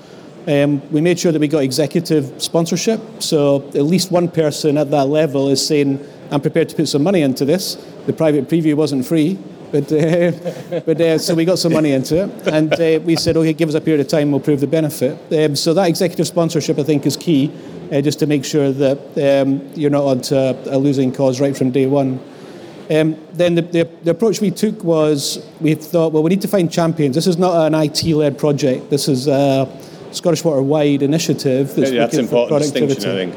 um, 0.49 0.83
we 0.91 1.01
made 1.01 1.19
sure 1.19 1.31
that 1.31 1.39
we 1.39 1.47
got 1.47 1.63
executive 1.63 2.43
sponsorship. 2.43 3.01
So 3.23 3.69
at 3.69 3.85
least 3.85 4.11
one 4.11 4.29
person 4.29 4.77
at 4.77 4.91
that 4.91 5.07
level 5.07 5.49
is 5.49 5.65
saying, 5.65 6.05
"I'm 6.33 6.41
prepared 6.41 6.69
to 6.71 6.77
put 6.77 6.89
some 6.89 7.05
money 7.05 7.23
into 7.23 7.45
this." 7.45 7.77
The 8.07 8.13
private 8.13 8.49
preview 8.49 8.75
wasn't 8.75 9.07
free, 9.07 9.39
but, 9.71 9.93
uh, 9.93 10.81
but 10.87 11.01
uh, 11.01 11.19
so 11.19 11.35
we 11.35 11.45
got 11.45 11.59
some 11.59 11.73
money 11.73 11.93
into 11.93 12.25
it, 12.25 12.49
and 12.49 12.73
uh, 12.73 13.01
we 13.05 13.15
said, 13.17 13.37
okay, 13.37 13.53
give 13.53 13.69
us 13.69 13.75
a 13.75 13.81
period 13.81 14.01
of 14.01 14.09
time, 14.09 14.31
we'll 14.33 14.41
prove 14.41 14.61
the 14.61 14.67
benefit. 14.67 15.19
Um, 15.33 15.55
so 15.55 15.75
that 15.75 15.89
executive 15.89 16.27
sponsorship, 16.27 16.79
I 16.79 16.83
think, 16.83 17.07
is 17.07 17.17
key, 17.17 17.53
uh, 17.93 18.01
just 18.01 18.19
to 18.21 18.27
make 18.27 18.45
sure 18.45 18.73
that 18.73 19.43
um, 19.43 19.71
you're 19.75 19.91
not 19.91 20.05
onto 20.05 20.35
a 20.35 20.79
losing 20.79 21.13
cause 21.13 21.41
right 21.41 21.57
from 21.57 21.71
day 21.71 21.87
one. 21.87 22.21
Um, 22.91 23.17
then 23.33 23.55
the, 23.55 23.63
the, 23.63 23.85
the, 24.03 24.11
approach 24.11 24.41
we 24.41 24.51
took 24.51 24.83
was 24.83 25.39
we 25.61 25.77
thought, 25.77 26.13
well, 26.13 26.25
we 26.25 26.31
need 26.31 26.43
to 26.43 26.49
find 26.49 26.71
champions. 26.71 27.15
This 27.15 27.29
is 27.29 27.37
not 27.37 27.67
an 27.67 27.75
IT-led 27.75 28.37
project. 28.37 28.91
This 28.91 29.07
is 29.07 29.29
a 29.29 29.71
Scottish 30.11 30.43
Water 30.45 30.61
wide 30.61 31.03
initiative 31.03 31.73
that's, 31.77 31.93
yeah, 31.93 32.07
that's 32.07 32.29
for 32.29 32.49
productivity. 32.49 33.33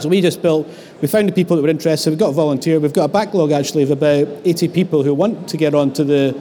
So 0.00 0.08
we 0.08 0.22
just 0.22 0.40
built 0.40 0.66
we 1.00 1.08
found 1.08 1.28
the 1.28 1.32
people 1.32 1.56
that 1.56 1.62
were 1.62 1.68
interested. 1.68 2.10
We've 2.10 2.18
got 2.18 2.30
a 2.30 2.32
volunteer. 2.32 2.80
We've 2.80 2.92
got 2.92 3.04
a 3.04 3.08
backlog 3.08 3.52
actually 3.52 3.82
of 3.82 3.90
about 3.90 4.28
80 4.44 4.68
people 4.68 5.02
who 5.02 5.12
want 5.12 5.48
to 5.50 5.56
get 5.56 5.74
onto 5.74 6.04
the, 6.04 6.34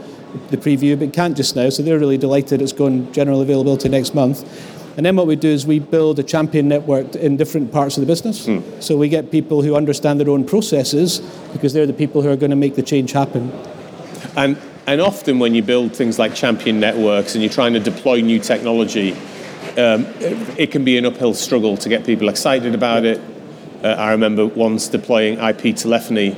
the 0.50 0.58
preview 0.58 0.98
but 0.98 1.12
can't 1.12 1.36
just 1.36 1.56
now. 1.56 1.70
So 1.70 1.84
they're 1.84 2.00
really 2.00 2.18
delighted 2.18 2.62
it's 2.62 2.72
going 2.72 3.12
general 3.12 3.42
availability 3.42 3.90
next 3.90 4.16
month. 4.16 4.44
And 4.98 5.06
then 5.06 5.16
what 5.16 5.28
we 5.28 5.36
do 5.36 5.50
is 5.50 5.68
we 5.68 5.80
build 5.80 6.20
a 6.20 6.24
champion 6.24 6.68
network 6.70 7.16
in 7.16 7.36
different 7.38 7.72
parts 7.72 7.98
of 7.98 8.02
the 8.02 8.08
business. 8.08 8.48
Mm. 8.48 8.82
So 8.82 8.96
we 8.98 9.10
get 9.10 9.30
people 9.30 9.62
who 9.62 9.76
understand 9.76 10.20
their 10.20 10.30
own 10.30 10.46
processes 10.46 11.20
because 11.52 11.74
they're 11.74 11.86
the 11.86 11.94
people 11.94 12.22
who 12.22 12.30
are 12.30 12.38
going 12.38 12.52
to 12.52 12.56
make 12.56 12.76
the 12.76 12.84
change 12.84 13.12
happen. 13.12 13.52
And 14.36 14.58
and 14.88 15.02
often 15.02 15.40
when 15.40 15.56
you 15.56 15.64
build 15.64 15.96
things 15.96 16.20
like 16.20 16.36
champion 16.36 16.80
networks 16.80 17.34
and 17.34 17.44
you're 17.44 17.52
trying 17.52 17.74
to 17.74 17.80
deploy 17.80 18.22
new 18.22 18.40
technology, 18.40 19.14
um, 19.78 20.06
it 20.58 20.72
can 20.72 20.84
be 20.84 20.98
an 20.98 21.06
uphill 21.06 21.34
struggle 21.34 21.76
to 21.78 21.90
get 21.90 22.06
people 22.06 22.30
excited 22.30 22.76
about 22.76 23.04
it 23.04 23.20
uh, 23.86 23.90
I 23.90 24.12
remember 24.12 24.48
once 24.48 24.88
deploying 24.88 25.38
IP 25.38 25.76
telephony. 25.76 26.36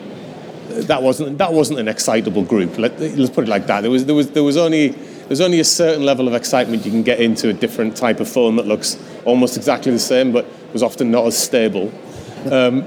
That 0.69 1.01
wasn't 1.01 1.37
that 1.37 1.53
wasn't 1.53 1.79
an 1.79 1.87
excitable 1.87 2.43
group. 2.43 2.77
Let, 2.77 2.99
us 2.99 3.29
put 3.29 3.45
it 3.45 3.49
like 3.49 3.67
that. 3.67 3.81
There 3.81 3.91
was 3.91 4.05
there 4.05 4.15
was 4.15 4.31
there 4.31 4.43
was 4.43 4.57
only 4.57 4.95
there's 5.27 5.41
only 5.41 5.59
a 5.59 5.65
certain 5.65 6.05
level 6.05 6.27
of 6.27 6.33
excitement 6.33 6.85
you 6.85 6.91
can 6.91 7.03
get 7.03 7.19
into 7.19 7.49
a 7.49 7.53
different 7.53 7.95
type 7.95 8.19
of 8.19 8.29
phone 8.29 8.55
that 8.55 8.65
looks 8.65 8.97
almost 9.25 9.57
exactly 9.57 9.91
the 9.91 9.99
same, 9.99 10.31
but 10.31 10.45
was 10.73 10.83
often 10.83 11.11
not 11.11 11.25
as 11.25 11.37
stable. 11.37 11.91
Um, 12.51 12.85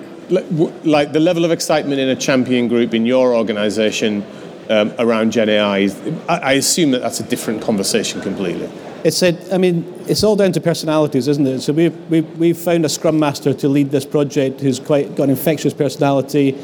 like 0.85 1.12
the 1.12 1.20
level 1.20 1.44
of 1.44 1.50
excitement 1.50 2.00
in 2.00 2.09
a 2.09 2.16
champion 2.16 2.68
group 2.68 2.94
in 2.94 3.05
your 3.05 3.35
organisation 3.35 4.24
um, 4.68 4.94
around 4.98 5.33
Gen 5.33 5.48
AI, 5.48 5.88
I, 6.29 6.38
I 6.38 6.53
assume 6.53 6.92
that 6.92 7.03
that's 7.03 7.20
a 7.20 7.24
different 7.24 7.62
conversation 7.62 8.20
completely. 8.20 8.70
It's 9.03 9.22
a, 9.22 9.37
I 9.53 9.59
mean, 9.59 9.92
it's 10.07 10.22
all 10.22 10.37
down 10.37 10.53
to 10.53 10.61
personalities, 10.61 11.26
isn't 11.26 11.46
it? 11.46 11.61
So 11.61 11.72
we've, 11.72 11.96
we've, 12.11 12.38
we've 12.38 12.59
found 12.59 12.85
a 12.85 12.88
scrum 12.88 13.18
master 13.18 13.53
to 13.55 13.68
lead 13.68 13.90
this 13.90 14.05
project 14.05 14.61
who's 14.61 14.79
quite 14.79 15.16
got 15.16 15.24
an 15.24 15.31
infectious 15.31 15.74
personality, 15.74 16.57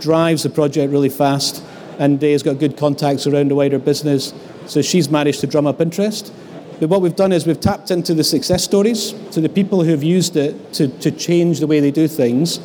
drives 0.00 0.42
the 0.42 0.50
project 0.50 0.90
really 0.90 1.10
fast, 1.10 1.62
and 1.98 2.20
has 2.22 2.42
got 2.42 2.58
good 2.58 2.76
contacts 2.76 3.26
around 3.26 3.50
the 3.50 3.54
wider 3.54 3.78
business. 3.78 4.32
So 4.66 4.82
she's 4.82 5.10
managed 5.10 5.40
to 5.40 5.46
drum 5.46 5.66
up 5.66 5.80
interest. 5.80 6.32
But 6.80 6.88
what 6.88 7.00
we've 7.00 7.14
done 7.14 7.32
is 7.32 7.46
we've 7.46 7.60
tapped 7.60 7.90
into 7.90 8.12
the 8.12 8.24
success 8.24 8.64
stories, 8.64 9.12
to 9.30 9.40
the 9.40 9.48
people 9.48 9.84
who've 9.84 10.02
used 10.02 10.36
it 10.36 10.72
to, 10.74 10.88
to 10.98 11.10
change 11.12 11.60
the 11.60 11.66
way 11.66 11.78
they 11.78 11.92
do 11.92 12.08
things, 12.08 12.58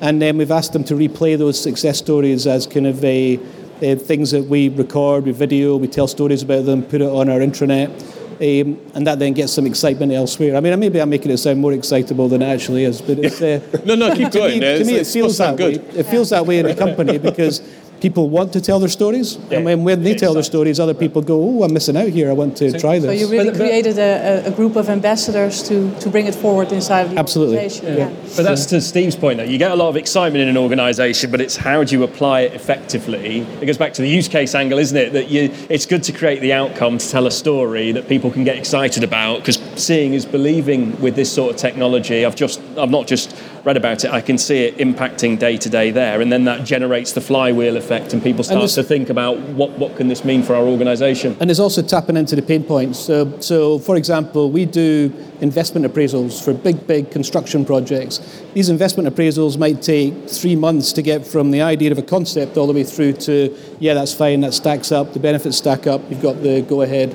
and 0.00 0.20
then 0.20 0.36
we've 0.36 0.50
asked 0.50 0.72
them 0.72 0.84
to 0.84 0.94
replay 0.94 1.36
those 1.36 1.60
success 1.60 1.98
stories 1.98 2.46
as 2.46 2.66
kind 2.66 2.86
of 2.86 3.02
a, 3.04 3.40
a 3.80 3.96
things 3.96 4.30
that 4.30 4.44
we 4.44 4.68
record, 4.68 5.24
we 5.24 5.32
video, 5.32 5.76
we 5.76 5.88
tell 5.88 6.06
stories 6.06 6.42
about 6.42 6.64
them, 6.66 6.82
put 6.82 7.00
it 7.00 7.08
on 7.08 7.28
our 7.28 7.40
intranet. 7.40 7.90
Um, 8.36 8.78
and 8.94 9.06
that 9.06 9.18
then 9.18 9.32
gets 9.32 9.54
some 9.54 9.64
excitement 9.64 10.12
elsewhere. 10.12 10.56
I 10.56 10.60
mean, 10.60 10.78
maybe 10.78 11.00
I'm 11.00 11.08
making 11.08 11.30
it 11.30 11.38
sound 11.38 11.58
more 11.58 11.72
excitable 11.72 12.28
than 12.28 12.42
it 12.42 12.46
actually 12.46 12.84
is, 12.84 13.00
but 13.00 13.18
it's, 13.18 13.40
uh, 13.40 13.60
no, 13.86 13.94
no, 13.94 14.14
keep 14.14 14.30
to 14.30 14.38
going. 14.38 14.60
Me, 14.60 14.78
to 14.78 14.84
me, 14.84 14.96
it 14.96 15.06
feels 15.06 15.38
that 15.38 15.56
to 15.56 15.64
way. 15.64 15.72
It 15.72 16.04
feels 16.04 16.28
that 16.30 16.44
way 16.44 16.58
in 16.58 16.66
the 16.66 16.74
company 16.74 17.16
because 17.30 17.62
people 18.06 18.28
want 18.38 18.52
to 18.52 18.60
tell 18.68 18.78
their 18.84 18.94
stories, 19.00 19.28
and 19.50 19.64
when, 19.64 19.78
when 19.88 19.98
they 20.06 20.14
tell 20.14 20.32
their 20.38 20.48
stories, 20.54 20.76
other 20.84 20.94
people 21.04 21.20
go, 21.32 21.36
"Oh, 21.48 21.62
I'm 21.64 21.72
missing 21.78 21.96
out 22.02 22.10
here. 22.18 22.26
I 22.30 22.34
want 22.42 22.52
to 22.62 22.66
try 22.84 22.94
this." 23.00 23.08
So 23.10 23.16
you 23.22 23.28
really 23.36 23.50
But- 23.50 23.58
but- 23.58 23.66
created 23.66 23.96
a, 23.98 24.12
a- 24.44 24.50
a 24.50 24.52
group 24.58 24.74
of 24.76 24.86
ambassadors 24.88 25.56
to, 25.68 25.76
to 26.02 26.06
bring 26.14 26.26
it 26.32 26.34
forward 26.44 26.68
inside 26.78 27.02
of 27.06 27.10
the 27.12 27.18
Absolutely. 27.18 27.56
organization. 27.56 27.96
Yeah. 28.02 28.10
But 28.36 28.42
that's 28.48 28.66
to 28.66 28.80
Steve's 28.80 29.16
point, 29.24 29.36
though. 29.38 29.50
You 29.54 29.58
get 29.66 29.72
a 29.72 29.80
lot 29.82 29.88
of 29.88 29.96
excitement 29.96 30.40
in 30.44 30.48
an 30.48 30.56
organisation, 30.66 31.30
but 31.32 31.40
it's 31.40 31.56
how 31.56 31.78
do 31.84 31.90
you 31.96 32.02
apply 32.10 32.36
it 32.46 32.52
effectively? 32.54 33.40
It 33.60 33.66
goes 33.66 33.78
back 33.78 33.92
to 33.94 34.02
the 34.02 34.08
use 34.18 34.28
case 34.28 34.54
angle, 34.54 34.78
isn't 34.78 34.96
it? 35.04 35.12
That 35.12 35.26
you, 35.34 35.42
it's 35.68 35.86
good 35.92 36.02
to 36.04 36.12
create 36.12 36.40
the 36.46 36.52
outcome 36.52 36.98
to 36.98 37.08
tell 37.14 37.26
a 37.26 37.30
story 37.30 37.90
that 37.92 38.04
people 38.08 38.30
can 38.30 38.44
get 38.44 38.56
excited 38.56 39.02
about, 39.02 39.38
because 39.40 39.58
seeing 39.74 40.14
is 40.14 40.24
believing 40.38 40.80
with 41.00 41.14
this 41.16 41.30
sort 41.32 41.50
of 41.52 41.56
technology. 41.56 42.24
I've 42.24 42.36
just, 42.36 42.60
I've 42.78 42.90
not 42.90 43.06
just 43.06 43.34
read 43.64 43.76
about 43.76 44.04
it. 44.04 44.10
I 44.10 44.20
can 44.20 44.38
see 44.38 44.64
it 44.64 44.78
impacting 44.78 45.38
day 45.38 45.56
to 45.56 45.68
day 45.68 45.90
there, 45.90 46.20
and 46.20 46.30
then 46.30 46.44
that 46.44 46.64
generates 46.64 47.12
the 47.12 47.20
flywheel 47.20 47.76
effect, 47.76 48.12
and 48.12 48.22
people 48.22 48.44
start 48.44 48.60
this- 48.62 48.74
to 48.76 48.82
think 48.82 49.10
about 49.10 49.38
what, 49.50 49.70
what 49.78 49.96
can 49.96 50.08
this 50.08 50.24
mean 50.24 50.42
for 50.42 50.54
our 50.54 50.64
organisation. 50.64 51.36
And 51.40 51.50
it's 51.50 51.60
also 51.60 51.82
tapping 51.82 52.16
into 52.16 52.36
the 52.36 52.42
pain 52.42 52.62
points. 52.64 52.98
So, 52.98 53.38
so, 53.40 53.78
for 53.78 53.96
example, 53.96 54.50
we 54.50 54.64
do 54.64 55.12
investment 55.40 55.84
appraisals 55.86 56.42
for 56.42 56.54
big, 56.54 56.86
big 56.86 57.10
construction 57.10 57.64
projects. 57.64 58.20
These 58.54 58.68
investment 58.68 59.14
appraisals 59.14 59.58
might 59.58 59.82
take 59.82 60.28
three 60.28 60.56
months 60.56 60.92
to 60.92 61.02
get 61.02 61.26
from 61.26 61.50
the 61.50 61.60
idea 61.62 61.90
of 61.92 61.98
a 61.98 62.02
concept 62.02 62.56
all 62.56 62.66
the 62.66 62.72
way 62.72 62.84
through 62.84 63.12
to, 63.14 63.54
yeah, 63.80 63.94
that's 63.94 64.14
fine, 64.14 64.40
that 64.40 64.54
stacks 64.54 64.92
up, 64.92 65.12
the 65.12 65.18
benefits 65.20 65.56
stack 65.58 65.86
up, 65.86 66.00
you've 66.08 66.22
got 66.22 66.42
the 66.42 66.62
go 66.62 66.82
ahead. 66.82 67.14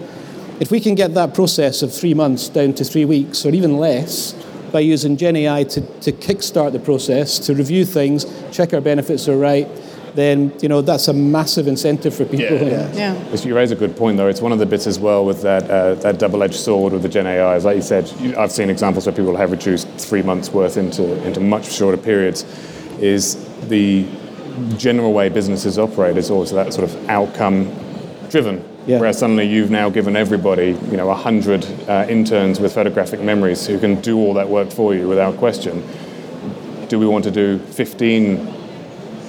If 0.60 0.70
we 0.70 0.80
can 0.80 0.94
get 0.94 1.16
that 1.16 1.34
process 1.34 1.82
of 1.82 1.92
three 1.92 2.14
months 2.14 2.48
down 2.48 2.74
to 2.74 2.84
three 2.84 3.06
weeks 3.06 3.46
or 3.46 3.50
even 3.50 3.78
less 3.78 4.36
by 4.72 4.80
using 4.80 5.18
Gen 5.18 5.36
AI 5.36 5.64
to, 5.66 5.82
to 6.02 6.12
kickstart 6.12 6.72
the 6.72 6.80
process, 6.80 7.40
to 7.40 7.54
review 7.54 7.86
things, 7.86 8.26
check 8.52 8.74
our 8.74 8.82
benefits 8.82 9.28
are 9.28 9.38
right, 9.38 9.68
then 10.16 10.54
you 10.62 10.68
know 10.68 10.82
that's 10.82 11.08
a 11.08 11.14
massive 11.14 11.68
incentive 11.68 12.14
for 12.14 12.26
people. 12.26 12.58
Yeah. 12.58 12.92
Yeah. 12.94 13.14
Yes, 13.32 13.46
You 13.46 13.56
raise 13.56 13.72
a 13.72 13.76
good 13.76 13.96
point, 13.96 14.18
though. 14.18 14.28
It's 14.28 14.42
one 14.42 14.52
of 14.52 14.60
the 14.60 14.66
bits 14.66 14.88
as 14.88 15.00
well 15.00 15.26
with 15.26 15.42
that 15.44 15.70
uh, 15.70 15.96
that 15.96 16.20
double-edged 16.20 16.56
sword 16.56 16.94
with 16.94 17.02
the 17.02 17.10
Gen 17.10 17.28
AI. 17.28 17.56
As 17.56 17.66
like 17.66 17.78
you 17.78 17.82
said, 17.82 18.12
I've 18.38 18.52
seen 18.52 18.70
examples 18.70 19.06
where 19.06 19.16
people 19.16 19.36
have 19.36 19.52
reduced 19.52 19.88
three 19.98 20.22
months' 20.22 20.50
worth 20.52 20.78
into 20.78 21.22
into 21.26 21.40
much 21.40 21.72
shorter 21.72 21.98
periods. 21.98 22.44
Is 23.00 23.38
the 23.70 24.06
general 24.78 25.14
way 25.14 25.30
businesses 25.30 25.80
operate 25.80 26.18
is 26.18 26.30
always 26.30 26.52
that 26.52 26.74
sort 26.74 26.90
of 26.90 27.10
outcome-driven. 27.10 28.71
Yeah. 28.88 29.00
Whereas 29.00 29.20
suddenly 29.20 29.48
you've 29.48 29.70
now 29.70 29.90
given 29.90 30.16
everybody, 30.16 30.70
you 30.90 30.98
know, 30.98 31.14
hundred 31.14 31.66
uh, 31.88 32.08
interns 32.10 32.60
with 32.60 32.74
photographic 32.74 33.22
memories 33.22 33.68
who 33.68 33.78
can 33.80 34.02
do 34.02 34.18
all 34.18 34.34
that 34.34 34.50
work 34.50 34.72
for 34.72 34.96
you 34.96 35.08
without 35.08 35.38
question. 35.38 35.88
Do 36.88 36.98
we 36.98 37.06
want 37.06 37.24
to 37.26 37.32
do 37.32 37.60
15 37.60 38.62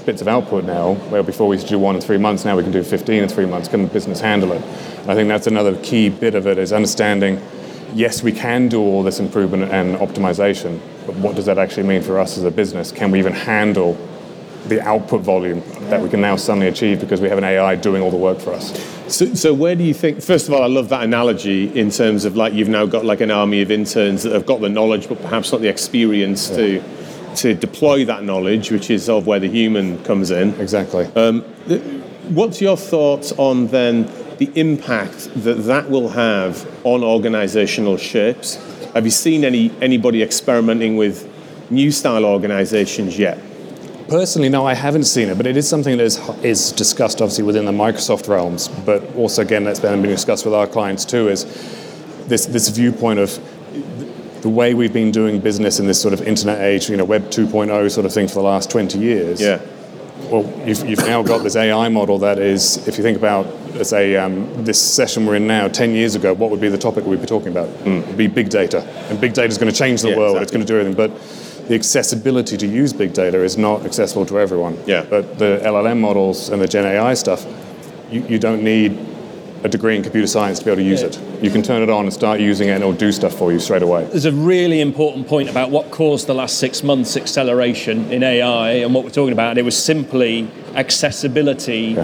bits 0.05 0.21
of 0.21 0.29
output 0.29 0.65
now, 0.65 0.95
where 1.11 1.23
before 1.23 1.49
we 1.49 1.57
used 1.57 1.67
to 1.67 1.75
do 1.75 1.79
one 1.79 1.95
in 1.95 2.01
three 2.01 2.19
months, 2.19 2.45
now 2.45 2.57
we 2.57 2.63
can 2.63 2.73
do 2.73 2.83
15 2.83 3.23
in 3.23 3.29
three 3.29 3.47
months. 3.47 3.69
Can 3.69 3.83
the 3.83 3.89
business 3.89 4.21
handle 4.21 4.53
it? 4.53 4.63
I 5.07 5.15
think 5.15 5.29
that's 5.29 5.47
another 5.47 5.77
key 5.77 6.09
bit 6.09 6.35
of 6.35 6.47
it 6.47 6.59
is 6.59 6.73
understanding, 6.73 7.41
yes, 7.95 8.23
we 8.23 8.33
can 8.33 8.69
do 8.69 8.81
all 8.81 9.03
this 9.03 9.21
improvement 9.21 9.71
and 9.71 9.97
optimization, 9.97 10.81
but 11.07 11.15
what 11.17 11.37
does 11.37 11.47
that 11.47 11.59
actually 11.59 11.85
mean 11.85 12.03
for 12.03 12.19
us 12.19 12.37
as 12.39 12.45
a 12.45 12.51
business? 12.51 12.91
Can 12.91 13.11
we 13.11 13.19
even 13.19 13.33
handle 13.33 13.95
the 14.69 14.81
output 14.81 15.23
volume 15.23 15.63
that 15.91 16.01
we 16.01 16.09
can 16.09 16.21
now 16.21 16.37
suddenly 16.37 16.69
achieve 16.69 17.01
because 17.01 17.21
we 17.21 17.29
have 17.29 17.39
an 17.39 17.45
AI 17.45 17.75
doing 17.77 18.03
all 18.03 18.11
the 18.11 18.17
work 18.17 18.39
for 18.39 18.53
us? 18.53 18.73
So, 19.09 19.35
so 19.35 19.53
where 19.53 19.75
do 19.75 19.85
you 19.85 19.95
think? 19.95 20.23
First 20.23 20.49
of 20.49 20.55
all, 20.55 20.63
I 20.63 20.67
love 20.67 20.89
that 20.91 21.03
analogy 21.03 21.79
in 21.79 21.91
terms 21.91 22.25
of 22.25 22.37
like 22.37 22.55
you've 22.55 22.69
now 22.69 22.87
got 22.87 23.05
like 23.05 23.21
an 23.21 23.31
army 23.31 23.61
of 23.63 23.71
interns 23.71 24.23
that 24.23 24.33
have 24.33 24.47
got 24.47 24.61
the 24.61 24.69
knowledge, 24.69 25.09
but 25.09 25.21
perhaps 25.21 25.53
not 25.53 25.61
the 25.61 25.69
experience 25.69 26.49
to 26.51 26.83
to 27.37 27.55
deploy 27.55 28.05
that 28.05 28.23
knowledge, 28.25 28.71
which 28.71 28.91
is 28.91 29.09
of 29.09 29.27
where 29.27 29.41
the 29.41 29.49
human 29.49 30.03
comes 30.05 30.31
in. 30.31 30.59
Exactly. 30.61 31.07
Um, 31.17 31.43
what's 32.35 32.61
your 32.61 32.77
thoughts 32.77 33.33
on 33.33 33.69
then 33.69 34.11
the 34.39 34.51
impact 34.55 35.31
that 35.43 35.55
that 35.65 35.91
will 35.91 36.09
have 36.11 36.67
on 36.85 37.01
organisational 37.01 37.99
shapes? 37.99 38.57
Have 38.95 39.05
you 39.05 39.11
seen 39.11 39.45
any 39.45 39.71
anybody 39.81 40.23
experimenting 40.23 40.97
with 40.97 41.29
new 41.71 41.91
style 41.91 42.25
organisations 42.25 43.19
yet? 43.19 43.39
Personally, 44.13 44.51
no, 44.51 44.67
I 44.67 44.75
haven't 44.75 45.05
seen 45.05 45.31
it, 45.31 45.39
but 45.39 45.47
it 45.47 45.57
is 45.57 45.67
something 45.67 45.97
that 45.97 46.05
is, 46.05 46.19
is 46.43 46.71
discussed 46.73 47.23
obviously 47.23 47.45
within 47.45 47.65
the 47.65 47.73
Microsoft 47.73 48.29
realms. 48.29 48.69
But 48.69 49.03
also, 49.17 49.41
again, 49.41 49.65
that's 49.65 49.81
been 49.81 50.03
being 50.03 50.15
discussed 50.15 50.45
with 50.45 50.53
our 50.53 50.67
clients 50.67 51.07
too. 51.07 51.31
Is 51.31 51.45
this 52.27 52.45
this 52.45 52.69
viewpoint 52.69 53.21
of 53.21 53.31
the 54.43 54.51
way 54.51 54.75
we've 54.75 54.93
been 54.93 55.13
doing 55.13 55.41
business 55.41 55.81
in 55.81 55.87
this 55.87 55.99
sort 55.99 56.13
of 56.13 56.21
internet 56.29 56.61
age, 56.61 56.91
you 56.91 56.99
know, 56.99 57.07
Web 57.07 57.31
2.0 57.31 57.91
sort 57.91 58.05
of 58.05 58.13
thing 58.13 58.29
for 58.29 58.35
the 58.35 58.43
last 58.43 58.71
20 58.71 58.99
years. 58.99 59.41
Yeah. 59.41 59.63
Well, 60.31 60.45
you've, 60.67 60.87
you've 60.87 61.07
now 61.07 61.23
got 61.23 61.43
this 61.43 61.57
AI 61.57 61.89
model 61.89 62.19
that 62.19 62.39
is, 62.39 62.87
if 62.87 62.99
you 62.99 63.03
think 63.03 63.17
about, 63.17 63.47
let's 63.75 63.89
say, 63.89 64.17
um, 64.17 64.63
this 64.63 64.79
session 64.81 65.25
we're 65.25 65.37
in 65.37 65.47
now, 65.47 65.69
10 65.69 65.93
years 65.93 66.17
ago, 66.17 66.35
what 66.35 66.51
would 66.51 66.61
be 66.61 66.69
the 66.69 66.77
topic 66.77 67.07
we'd 67.07 67.21
be 67.21 67.27
talking 67.27 67.49
about? 67.49 67.69
It'd 67.87 68.17
be 68.17 68.27
big 68.27 68.51
data. 68.51 68.83
And 69.09 69.19
big 69.19 69.33
data 69.33 69.49
is 69.49 69.57
going 69.57 69.73
to 69.73 69.79
change 69.79 70.03
the 70.03 70.11
Yeah, 70.11 70.19
world, 70.19 70.37
it's 70.43 70.53
going 70.53 70.65
to 70.65 70.67
do 70.67 70.79
everything. 70.79 70.97
But 70.97 71.13
the 71.73 71.77
accessibility 71.77 72.59
to 72.59 72.67
use 72.67 72.93
big 72.93 73.15
data 73.15 73.43
is 73.43 73.57
not 73.57 73.87
accessible 73.87 74.27
to 74.27 74.39
everyone. 74.39 74.79
Yeah. 74.87 75.07
But 75.09 75.39
the 75.39 75.59
LLM 75.65 76.01
models 76.01 76.51
and 76.51 76.61
the 76.61 76.69
Gen 76.69 76.85
AI 76.85 77.15
stuff, 77.15 77.47
you, 78.11 78.21
you 78.27 78.39
don't 78.39 78.63
need 78.63 78.99
a 79.65 79.71
degree 79.71 79.97
in 79.97 80.03
computer 80.03 80.27
science 80.27 80.59
to 80.59 80.67
be 80.67 80.71
able 80.71 80.83
to 80.83 80.87
use 80.87 81.01
it. 81.01 81.19
You 81.43 81.51
can 81.51 81.63
turn 81.63 81.83
it 81.83 81.89
on 81.89 82.05
and 82.05 82.13
start 82.13 82.41
using 82.41 82.69
it 82.69 82.73
and 82.73 82.83
it'll 82.83 82.93
do 82.93 83.11
stuff 83.11 83.33
for 83.33 83.53
you 83.53 83.59
straight 83.59 83.81
away. 83.81 84.05
There's 84.05 84.27
a 84.27 84.33
really 84.33 84.83
important 84.83 85.27
point 85.27 85.49
about 85.49 85.71
what 85.71 85.91
caused 85.91 86.27
the 86.27 86.35
last 86.35 86.59
six 86.59 86.83
months 86.83 87.17
acceleration 87.17 88.13
in 88.13 88.23
AI 88.23 88.73
and 88.73 88.93
what 88.93 89.03
we're 89.03 89.09
talking 89.09 89.33
about. 89.33 89.53
And 89.53 89.59
it 89.59 89.65
was 89.65 89.83
simply 89.83 90.51
accessibility 90.75 91.95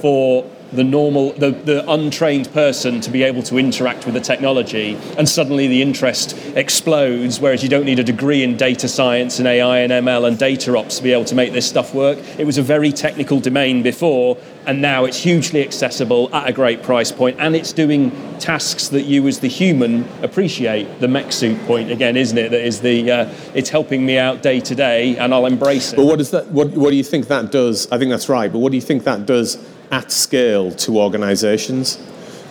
for 0.00 0.50
the 0.72 0.84
normal, 0.84 1.32
the, 1.32 1.50
the 1.50 1.90
untrained 1.90 2.52
person 2.52 3.00
to 3.00 3.10
be 3.10 3.22
able 3.22 3.42
to 3.44 3.58
interact 3.58 4.04
with 4.04 4.14
the 4.14 4.20
technology. 4.20 4.96
And 5.16 5.28
suddenly 5.28 5.66
the 5.66 5.82
interest 5.82 6.36
explodes, 6.54 7.40
whereas 7.40 7.62
you 7.62 7.68
don't 7.68 7.84
need 7.84 7.98
a 7.98 8.04
degree 8.04 8.42
in 8.42 8.56
data 8.56 8.88
science 8.88 9.38
and 9.38 9.48
AI 9.48 9.78
and 9.78 9.92
ML 9.92 10.28
and 10.28 10.38
data 10.38 10.76
ops 10.76 10.98
to 10.98 11.02
be 11.02 11.12
able 11.12 11.24
to 11.26 11.34
make 11.34 11.52
this 11.52 11.68
stuff 11.68 11.94
work. 11.94 12.18
It 12.38 12.44
was 12.44 12.58
a 12.58 12.62
very 12.62 12.92
technical 12.92 13.40
domain 13.40 13.82
before, 13.82 14.36
and 14.66 14.82
now 14.82 15.04
it's 15.04 15.22
hugely 15.22 15.62
accessible 15.62 16.34
at 16.34 16.48
a 16.48 16.52
great 16.52 16.82
price 16.82 17.10
point, 17.10 17.36
and 17.38 17.56
it's 17.56 17.72
doing 17.72 18.10
tasks 18.38 18.88
that 18.88 19.02
you 19.02 19.26
as 19.28 19.40
the 19.40 19.48
human 19.48 20.06
appreciate. 20.22 21.00
The 21.00 21.08
mech 21.08 21.32
suit 21.32 21.58
point 21.66 21.90
again, 21.90 22.16
isn't 22.16 22.36
it? 22.36 22.50
That 22.50 22.64
is 22.64 22.80
the 22.80 23.10
uh, 23.10 23.34
it's 23.54 23.70
helping 23.70 24.04
me 24.04 24.18
out 24.18 24.42
day 24.42 24.60
to 24.60 24.74
day, 24.74 25.16
and 25.16 25.32
I'll 25.32 25.46
embrace 25.46 25.92
it. 25.92 25.96
But 25.96 26.06
what 26.06 26.18
does 26.18 26.30
that? 26.32 26.46
What, 26.48 26.68
what 26.70 26.90
do 26.90 26.96
you 26.96 27.04
think 27.04 27.28
that 27.28 27.50
does? 27.50 27.90
I 27.90 27.98
think 27.98 28.10
that's 28.10 28.28
right. 28.28 28.52
But 28.52 28.58
what 28.58 28.70
do 28.70 28.76
you 28.76 28.82
think 28.82 29.04
that 29.04 29.26
does 29.26 29.58
at 29.90 30.12
scale 30.12 30.72
to 30.72 30.98
organisations? 30.98 31.98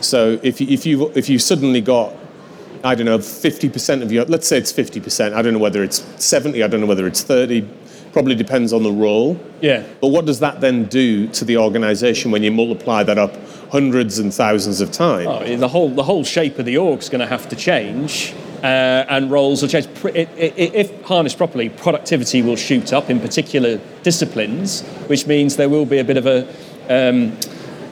So 0.02 0.40
if 0.44 0.62
you, 0.62 0.68
if 0.68 0.86
you 0.86 1.12
if 1.16 1.30
you 1.30 1.40
suddenly 1.40 1.82
got 1.82 2.14
I 2.84 2.96
don't 2.96 3.06
know, 3.06 3.18
50% 3.18 4.02
of 4.02 4.12
your, 4.12 4.26
let's 4.26 4.48
say 4.48 4.58
it's 4.58 4.72
50%, 4.72 5.34
I 5.34 5.42
don't 5.42 5.54
know 5.54 5.60
whether 5.60 5.84
it's 5.84 6.06
70, 6.24 6.64
I 6.64 6.68
don't 6.68 6.80
know 6.80 6.86
whether 6.86 7.08
it's 7.08 7.24
30, 7.24 7.68
probably 8.18 8.34
depends 8.34 8.74
on 8.74 8.82
the 8.82 8.92
role. 8.92 9.40
Yeah. 9.62 9.84
But 10.02 10.08
what 10.08 10.26
does 10.26 10.40
that 10.40 10.60
then 10.60 10.86
do 10.86 11.28
to 11.28 11.46
the 11.46 11.58
organisation 11.58 12.32
when 12.32 12.42
you 12.42 12.52
multiply 12.52 13.04
that 13.04 13.20
up 13.20 13.36
hundreds 13.70 14.18
and 14.18 14.34
thousands 14.34 14.82
of 14.82 14.92
times? 14.92 15.28
Oh, 15.30 15.56
the 15.56 15.68
whole 15.68 15.90
the 15.90 16.02
whole 16.02 16.24
shape 16.24 16.58
of 16.58 16.66
the 16.66 16.78
org 16.78 17.00
is 17.00 17.10
going 17.10 17.20
to 17.22 17.28
have 17.28 17.48
to 17.50 17.56
change, 17.56 18.34
uh, 18.64 19.06
and 19.14 19.30
roles 19.30 19.62
will 19.62 19.70
change. 19.70 19.86
It- 20.16 20.30
it- 20.36 20.72
If 20.74 21.02
harnessed 21.04 21.38
properly, 21.38 21.70
productivity 21.70 22.42
will 22.42 22.56
shoot 22.56 22.92
up 22.92 23.12
in 23.12 23.20
particular 23.20 23.80
disciplines, 24.02 24.82
which 25.06 25.28
means 25.28 25.56
there 25.56 25.70
will 25.70 25.86
be 25.86 26.00
a 26.00 26.04
bit 26.04 26.18
of 26.18 26.26
a 26.26 26.48
um, 26.90 27.34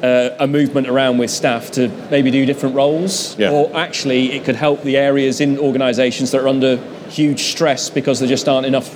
uh, 0.01 0.29
a 0.39 0.47
movement 0.47 0.87
around 0.87 1.19
with 1.19 1.29
staff 1.29 1.69
to 1.71 1.89
maybe 2.09 2.31
do 2.31 2.45
different 2.47 2.73
roles, 2.75 3.35
Yeah. 3.37 3.51
or 3.51 3.69
actually 3.75 4.31
it 4.33 4.43
could 4.43 4.55
help 4.55 4.83
the 4.83 4.97
areas 4.97 5.39
in 5.39 5.57
organisations 5.59 6.31
that 6.31 6.41
are 6.41 6.47
under 6.47 6.77
huge 7.09 7.41
stress 7.43 7.89
because 7.91 8.19
there 8.19 8.27
just 8.29 8.47
aren't 8.49 8.65
enough. 8.65 8.89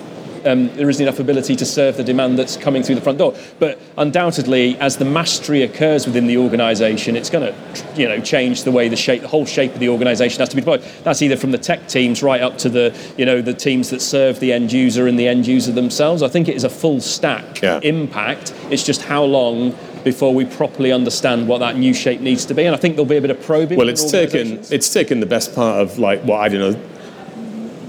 Um, 0.46 0.74
there 0.76 0.90
isn't 0.90 1.02
enough 1.06 1.20
ability 1.20 1.56
to 1.56 1.66
serve 1.66 1.98
the 1.98 2.04
demand 2.04 2.38
that's 2.40 2.58
coming 2.58 2.84
through 2.84 2.96
the 2.96 3.02
front 3.02 3.18
door. 3.18 3.36
But 3.60 3.80
undoubtedly, 3.98 4.78
as 4.80 4.98
the 4.98 5.06
mastery 5.06 5.64
occurs 5.64 6.06
within 6.06 6.28
the 6.28 6.38
organisation, 6.38 7.16
it's 7.16 7.30
going 7.30 7.54
to, 7.54 7.86
you 7.96 8.08
know, 8.08 8.20
change 8.22 8.64
the 8.64 8.72
way 8.72 8.88
the 8.90 8.96
shape, 8.96 9.22
the 9.22 9.28
whole 9.28 9.46
shape 9.46 9.74
of 9.74 9.80
the 9.80 9.90
organisation 9.90 10.40
has 10.40 10.50
to 10.50 10.56
be 10.56 10.62
deployed. 10.62 10.82
That's 11.04 11.22
either 11.22 11.38
from 11.38 11.52
the 11.52 11.58
tech 11.58 11.88
teams 11.88 12.22
right 12.24 12.42
up 12.42 12.58
to 12.60 12.70
the, 12.70 12.96
you 13.18 13.26
know, 13.26 13.42
the 13.42 13.54
teams 13.54 13.90
that 13.90 14.02
serve 14.02 14.40
the 14.40 14.54
end 14.54 14.72
user 14.72 15.08
and 15.08 15.18
the 15.20 15.28
end 15.28 15.48
user 15.48 15.72
themselves. 15.72 16.24
I 16.24 16.28
think 16.28 16.48
it 16.48 16.56
is 16.56 16.64
a 16.64 16.70
full 16.70 17.02
stack 17.02 17.62
Yeah. 17.62 17.80
impact. 17.84 18.54
It's 18.70 18.84
just 18.84 19.02
how 19.04 19.24
long 19.24 19.76
before 20.04 20.34
we 20.34 20.46
properly 20.46 20.92
understand 20.92 21.48
what 21.48 21.60
that 21.60 21.78
new 21.78 21.94
shape 21.94 22.22
needs 22.22 22.46
to 22.46 22.54
be. 22.54 22.64
And 22.66 22.74
I 22.74 22.78
think 22.80 22.96
there'll 22.96 23.06
be 23.06 23.18
a 23.18 23.22
bit 23.22 23.32
of 23.32 23.42
probing. 23.42 23.78
Well, 23.78 23.90
it's 23.90 24.10
taken 24.10 24.60
it's 24.72 24.94
taken 24.94 25.20
the 25.20 25.26
best 25.26 25.54
part 25.54 25.82
of 25.82 26.00
like 26.00 26.22
what 26.24 26.38
I 26.40 26.48
don't 26.50 26.74
know, 26.74 26.80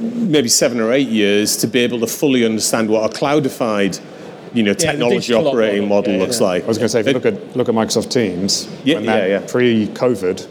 maybe 0.00 0.48
seven 0.48 0.80
or 0.80 0.92
eight 0.92 1.08
years 1.08 1.56
to 1.58 1.66
be 1.66 1.80
able 1.80 2.00
to 2.00 2.06
fully 2.06 2.44
understand 2.44 2.88
what 2.88 3.10
a 3.14 3.18
cloudified, 3.18 4.00
you 4.54 4.62
know, 4.62 4.72
the 4.72 4.78
technology 4.80 5.16
digital 5.18 5.48
operating 5.48 5.82
model, 5.88 5.96
model 5.96 6.12
yeah, 6.14 6.20
looks 6.20 6.40
yeah. 6.40 6.46
like. 6.46 6.64
I 6.64 6.66
was 6.66 6.78
going 6.78 6.86
to 6.86 6.92
say, 6.92 7.00
if 7.00 7.06
you 7.06 7.12
look 7.12 7.26
at 7.26 7.56
look 7.56 7.68
at 7.68 7.74
Microsoft 7.74 8.10
Teams, 8.10 8.66
Yeah, 8.84 8.96
when 8.96 9.04
yeah, 9.04 9.16
that- 9.16 9.28
yeah. 9.28 9.46
pre-COVID, 9.50 10.48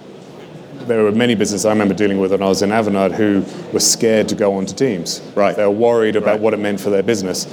there 0.87 1.03
were 1.03 1.11
many 1.11 1.35
businesses 1.35 1.65
I 1.65 1.69
remember 1.71 1.93
dealing 1.93 2.19
with 2.19 2.31
when 2.31 2.41
I 2.41 2.47
was 2.47 2.61
in 2.61 2.69
Avanade 2.69 3.11
who 3.13 3.43
were 3.73 3.79
scared 3.79 4.27
to 4.29 4.35
go 4.35 4.53
onto 4.55 4.73
Teams. 4.73 5.21
Right. 5.35 5.55
They 5.55 5.63
were 5.63 5.69
worried 5.71 6.15
about 6.15 6.31
Right. 6.33 6.39
what 6.39 6.53
it 6.53 6.59
meant 6.59 6.79
for 6.79 6.89
their 6.89 7.03
business. 7.03 7.45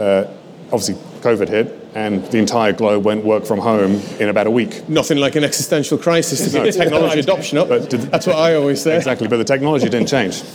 Uh, 0.00 0.26
obviously, 0.72 0.94
COVID 1.20 1.48
hit, 1.48 1.78
and 1.94 2.24
the 2.26 2.38
entire 2.38 2.72
globe 2.72 3.04
went 3.04 3.24
work 3.24 3.44
from 3.44 3.58
home 3.60 4.00
in 4.18 4.28
about 4.30 4.46
a 4.46 4.50
week. 4.50 4.88
Nothing 4.88 5.18
like 5.18 5.36
an 5.36 5.44
existential 5.44 5.98
crisis 5.98 6.50
to 6.50 6.56
No. 6.58 6.64
get 6.64 6.74
technology 6.74 7.20
adoption 7.26 7.58
up. 7.58 7.68
But 7.68 7.90
did- 7.90 8.00
That's 8.10 8.26
what 8.26 8.36
I 8.36 8.54
always 8.54 8.80
say. 8.82 8.96
Exactly, 8.96 9.28
but 9.28 9.36
the 9.36 9.44
technology 9.44 9.88
didn't 9.88 10.08
change. 10.08 10.42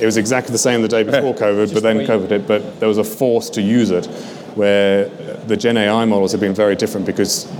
It 0.00 0.06
was 0.06 0.16
exactly 0.16 0.52
the 0.52 0.58
same 0.58 0.82
the 0.82 0.88
day 0.88 1.02
before 1.02 1.34
COVID, 1.34 1.74
but 1.74 1.82
then 1.82 1.98
COVID 1.98 2.30
hit. 2.30 2.46
But 2.46 2.80
there 2.80 2.88
was 2.88 2.98
a 2.98 3.04
force 3.04 3.50
to 3.50 3.62
use 3.62 3.90
it, 3.90 4.06
where 4.56 5.08
the 5.46 5.56
Gen 5.56 5.76
AI 5.76 6.04
models 6.06 6.32
have 6.32 6.40
been 6.40 6.54
very 6.54 6.74
different 6.74 7.06
because 7.06 7.50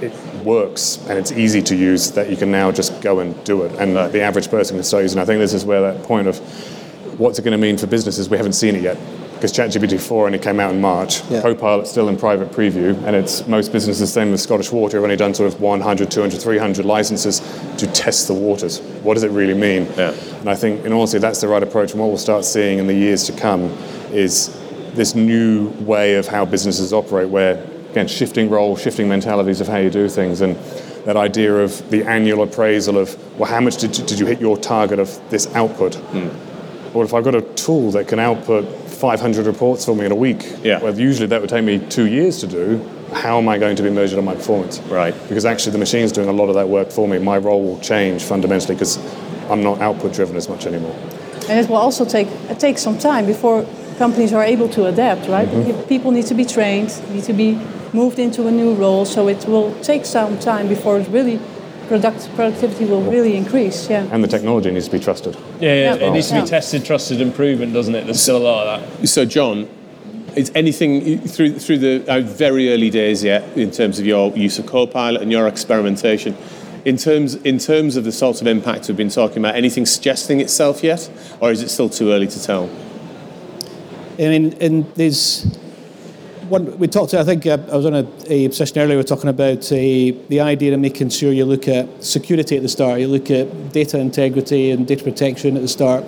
it 0.00 0.12
works 0.42 0.98
and 1.08 1.18
it's 1.18 1.32
easy 1.32 1.62
to 1.62 1.76
use. 1.76 2.10
That 2.12 2.30
you 2.30 2.36
can 2.36 2.50
now 2.50 2.72
just 2.72 3.00
go 3.02 3.20
and 3.20 3.42
do 3.44 3.62
it, 3.64 3.72
and 3.78 3.96
uh, 3.96 4.08
the 4.08 4.22
average 4.22 4.48
person 4.48 4.76
can 4.76 4.84
start 4.84 5.02
using. 5.02 5.20
I 5.20 5.24
think 5.24 5.38
this 5.38 5.52
is 5.52 5.64
where 5.64 5.80
that 5.92 6.02
point 6.04 6.28
of 6.28 6.38
what's 7.18 7.38
it 7.38 7.42
going 7.42 7.52
to 7.52 7.58
mean 7.58 7.76
for 7.76 7.86
businesses? 7.86 8.28
We 8.28 8.36
haven't 8.36 8.54
seen 8.54 8.74
it 8.74 8.82
yet. 8.82 8.98
Because 9.42 9.58
ChatGPT 9.58 10.00
4 10.00 10.26
only 10.26 10.38
came 10.38 10.60
out 10.60 10.72
in 10.72 10.80
March. 10.80 11.28
Yeah. 11.28 11.42
Copilot's 11.42 11.90
still 11.90 12.08
in 12.08 12.16
private 12.16 12.52
preview, 12.52 12.96
and 13.02 13.16
it's 13.16 13.44
most 13.48 13.72
businesses, 13.72 14.12
same 14.12 14.30
with 14.30 14.40
Scottish 14.40 14.70
Water, 14.70 14.98
have 14.98 15.02
only 15.02 15.16
done 15.16 15.34
sort 15.34 15.52
of 15.52 15.60
100, 15.60 16.12
200, 16.12 16.40
300 16.40 16.86
licenses 16.86 17.40
to 17.76 17.88
test 17.88 18.28
the 18.28 18.34
waters. 18.34 18.78
What 19.02 19.14
does 19.14 19.24
it 19.24 19.32
really 19.32 19.54
mean? 19.54 19.88
Yeah. 19.96 20.12
And 20.38 20.48
I 20.48 20.54
think, 20.54 20.84
in 20.84 20.92
honesty, 20.92 21.18
that's 21.18 21.40
the 21.40 21.48
right 21.48 21.60
approach. 21.60 21.90
And 21.90 22.00
what 22.00 22.06
we'll 22.06 22.18
start 22.18 22.44
seeing 22.44 22.78
in 22.78 22.86
the 22.86 22.94
years 22.94 23.24
to 23.24 23.32
come 23.32 23.62
is 24.12 24.56
this 24.94 25.16
new 25.16 25.70
way 25.80 26.14
of 26.14 26.28
how 26.28 26.44
businesses 26.44 26.92
operate, 26.92 27.28
where, 27.28 27.68
again, 27.90 28.06
shifting 28.06 28.48
roles, 28.48 28.80
shifting 28.80 29.08
mentalities 29.08 29.60
of 29.60 29.66
how 29.66 29.78
you 29.78 29.90
do 29.90 30.08
things, 30.08 30.40
and 30.40 30.54
that 31.04 31.16
idea 31.16 31.52
of 31.52 31.90
the 31.90 32.04
annual 32.04 32.44
appraisal 32.44 32.96
of, 32.96 33.18
well, 33.40 33.50
how 33.50 33.60
much 33.60 33.78
did 33.78 33.98
you, 33.98 34.04
did 34.06 34.20
you 34.20 34.26
hit 34.26 34.40
your 34.40 34.56
target 34.56 35.00
of 35.00 35.20
this 35.30 35.52
output? 35.56 35.96
Hmm. 35.96 36.28
Or 36.96 37.04
if 37.04 37.12
I've 37.12 37.24
got 37.24 37.34
a 37.34 37.40
tool 37.40 37.90
that 37.92 38.06
can 38.06 38.20
output 38.20 38.81
500 39.02 39.46
reports 39.46 39.84
for 39.84 39.96
me 39.96 40.04
in 40.06 40.12
a 40.12 40.14
week, 40.14 40.46
Yeah. 40.62 40.80
well, 40.80 40.96
usually 40.96 41.26
that 41.26 41.40
would 41.40 41.50
take 41.50 41.64
me 41.64 41.80
two 41.80 42.06
years 42.06 42.38
to 42.38 42.46
do. 42.46 42.80
How 43.12 43.36
am 43.36 43.48
I 43.48 43.58
going 43.58 43.74
to 43.74 43.82
be 43.82 43.90
measured 43.90 44.16
on 44.16 44.24
my 44.24 44.36
performance? 44.36 44.78
Right. 44.88 45.12
Because 45.28 45.44
actually, 45.44 45.72
the 45.72 45.78
machine's 45.86 46.12
doing 46.12 46.28
a 46.28 46.32
lot 46.40 46.48
of 46.48 46.54
that 46.54 46.68
work 46.68 46.92
for 46.92 47.08
me. 47.08 47.18
My 47.18 47.36
role 47.36 47.60
will 47.64 47.80
change 47.80 48.22
fundamentally 48.22 48.76
because 48.76 49.00
I'm 49.50 49.60
not 49.60 49.80
output 49.80 50.12
driven 50.12 50.36
as 50.36 50.48
much 50.48 50.66
anymore. 50.66 50.94
And 51.48 51.58
it 51.58 51.68
will 51.68 51.82
also 51.86 52.04
take 52.04 52.28
it 52.48 52.60
takes 52.60 52.80
some 52.80 52.96
time 52.96 53.26
before 53.26 53.66
companies 53.98 54.32
are 54.32 54.44
able 54.44 54.68
to 54.68 54.86
adapt, 54.86 55.28
right? 55.28 55.48
Mm-hmm. 55.48 55.88
People 55.88 56.12
need 56.12 56.26
to 56.26 56.34
be 56.34 56.44
trained, 56.44 56.90
need 57.12 57.24
to 57.24 57.32
be 57.32 57.58
moved 57.92 58.20
into 58.20 58.46
a 58.46 58.52
new 58.52 58.72
role, 58.74 59.04
so 59.04 59.26
it 59.28 59.44
will 59.48 59.74
take 59.82 60.04
some 60.06 60.38
time 60.38 60.68
before 60.68 61.00
it 61.00 61.08
really 61.08 61.40
product 62.00 62.34
productivity 62.34 62.86
will 62.86 63.02
really 63.02 63.36
increase. 63.36 63.90
Yeah. 63.90 64.08
And 64.10 64.24
the 64.24 64.28
technology 64.28 64.70
needs 64.70 64.86
to 64.86 64.92
be 64.92 64.98
trusted. 64.98 65.36
Yeah, 65.60 65.74
yeah, 65.74 65.94
Yeah. 65.94 66.06
it 66.06 66.10
needs 66.12 66.28
to 66.28 66.34
be 66.34 66.40
Yeah. 66.40 66.46
tested, 66.46 66.84
trusted, 66.86 67.20
and 67.20 67.34
proven, 67.34 67.72
doesn't 67.74 67.94
it? 67.94 68.06
There's 68.06 68.22
still 68.22 68.38
a 68.38 68.44
lot 68.48 68.66
of 68.66 68.80
that. 69.00 69.06
So, 69.08 69.26
John, 69.26 69.66
is 70.34 70.50
anything 70.54 71.18
through 71.18 71.58
through 71.58 71.78
the 71.78 72.02
uh, 72.08 72.20
very 72.20 72.72
early 72.72 72.88
days 72.88 73.22
yet 73.22 73.42
in 73.56 73.70
terms 73.70 73.98
of 73.98 74.06
your 74.06 74.32
use 74.34 74.58
of 74.58 74.64
Copilot 74.64 75.20
and 75.20 75.30
your 75.30 75.46
experimentation? 75.46 76.34
In 76.86 76.96
terms 76.96 77.34
in 77.44 77.58
terms 77.58 77.96
of 77.96 78.04
the 78.04 78.12
sorts 78.12 78.40
of 78.40 78.46
impact 78.46 78.88
we've 78.88 78.96
been 78.96 79.10
talking 79.10 79.38
about, 79.44 79.54
anything 79.54 79.84
suggesting 79.84 80.40
itself 80.40 80.82
yet, 80.82 81.10
or 81.40 81.52
is 81.52 81.62
it 81.62 81.68
still 81.68 81.90
too 81.90 82.10
early 82.10 82.26
to 82.26 82.42
tell? 82.42 82.70
I 84.18 84.28
mean, 84.28 84.54
and 84.60 84.86
there's 84.94 85.46
one 86.52 86.78
we 86.78 86.86
talked. 86.86 87.14
I 87.14 87.24
think 87.24 87.46
uh, 87.46 87.58
I 87.72 87.76
was 87.76 87.86
on 87.86 87.94
a, 87.94 88.06
a 88.26 88.50
session 88.50 88.78
earlier. 88.78 88.90
We 88.90 88.96
were 88.96 89.02
talking 89.14 89.30
about 89.30 89.64
uh, 89.72 89.74
the 89.74 90.40
idea 90.40 90.74
of 90.74 90.80
making 90.80 91.08
sure 91.08 91.32
you 91.32 91.46
look 91.46 91.66
at 91.66 92.04
security 92.04 92.56
at 92.56 92.62
the 92.62 92.68
start. 92.68 93.00
You 93.00 93.08
look 93.08 93.30
at 93.30 93.72
data 93.72 93.98
integrity 93.98 94.70
and 94.70 94.86
data 94.86 95.02
protection 95.02 95.56
at 95.56 95.62
the 95.62 95.68
start, 95.68 96.04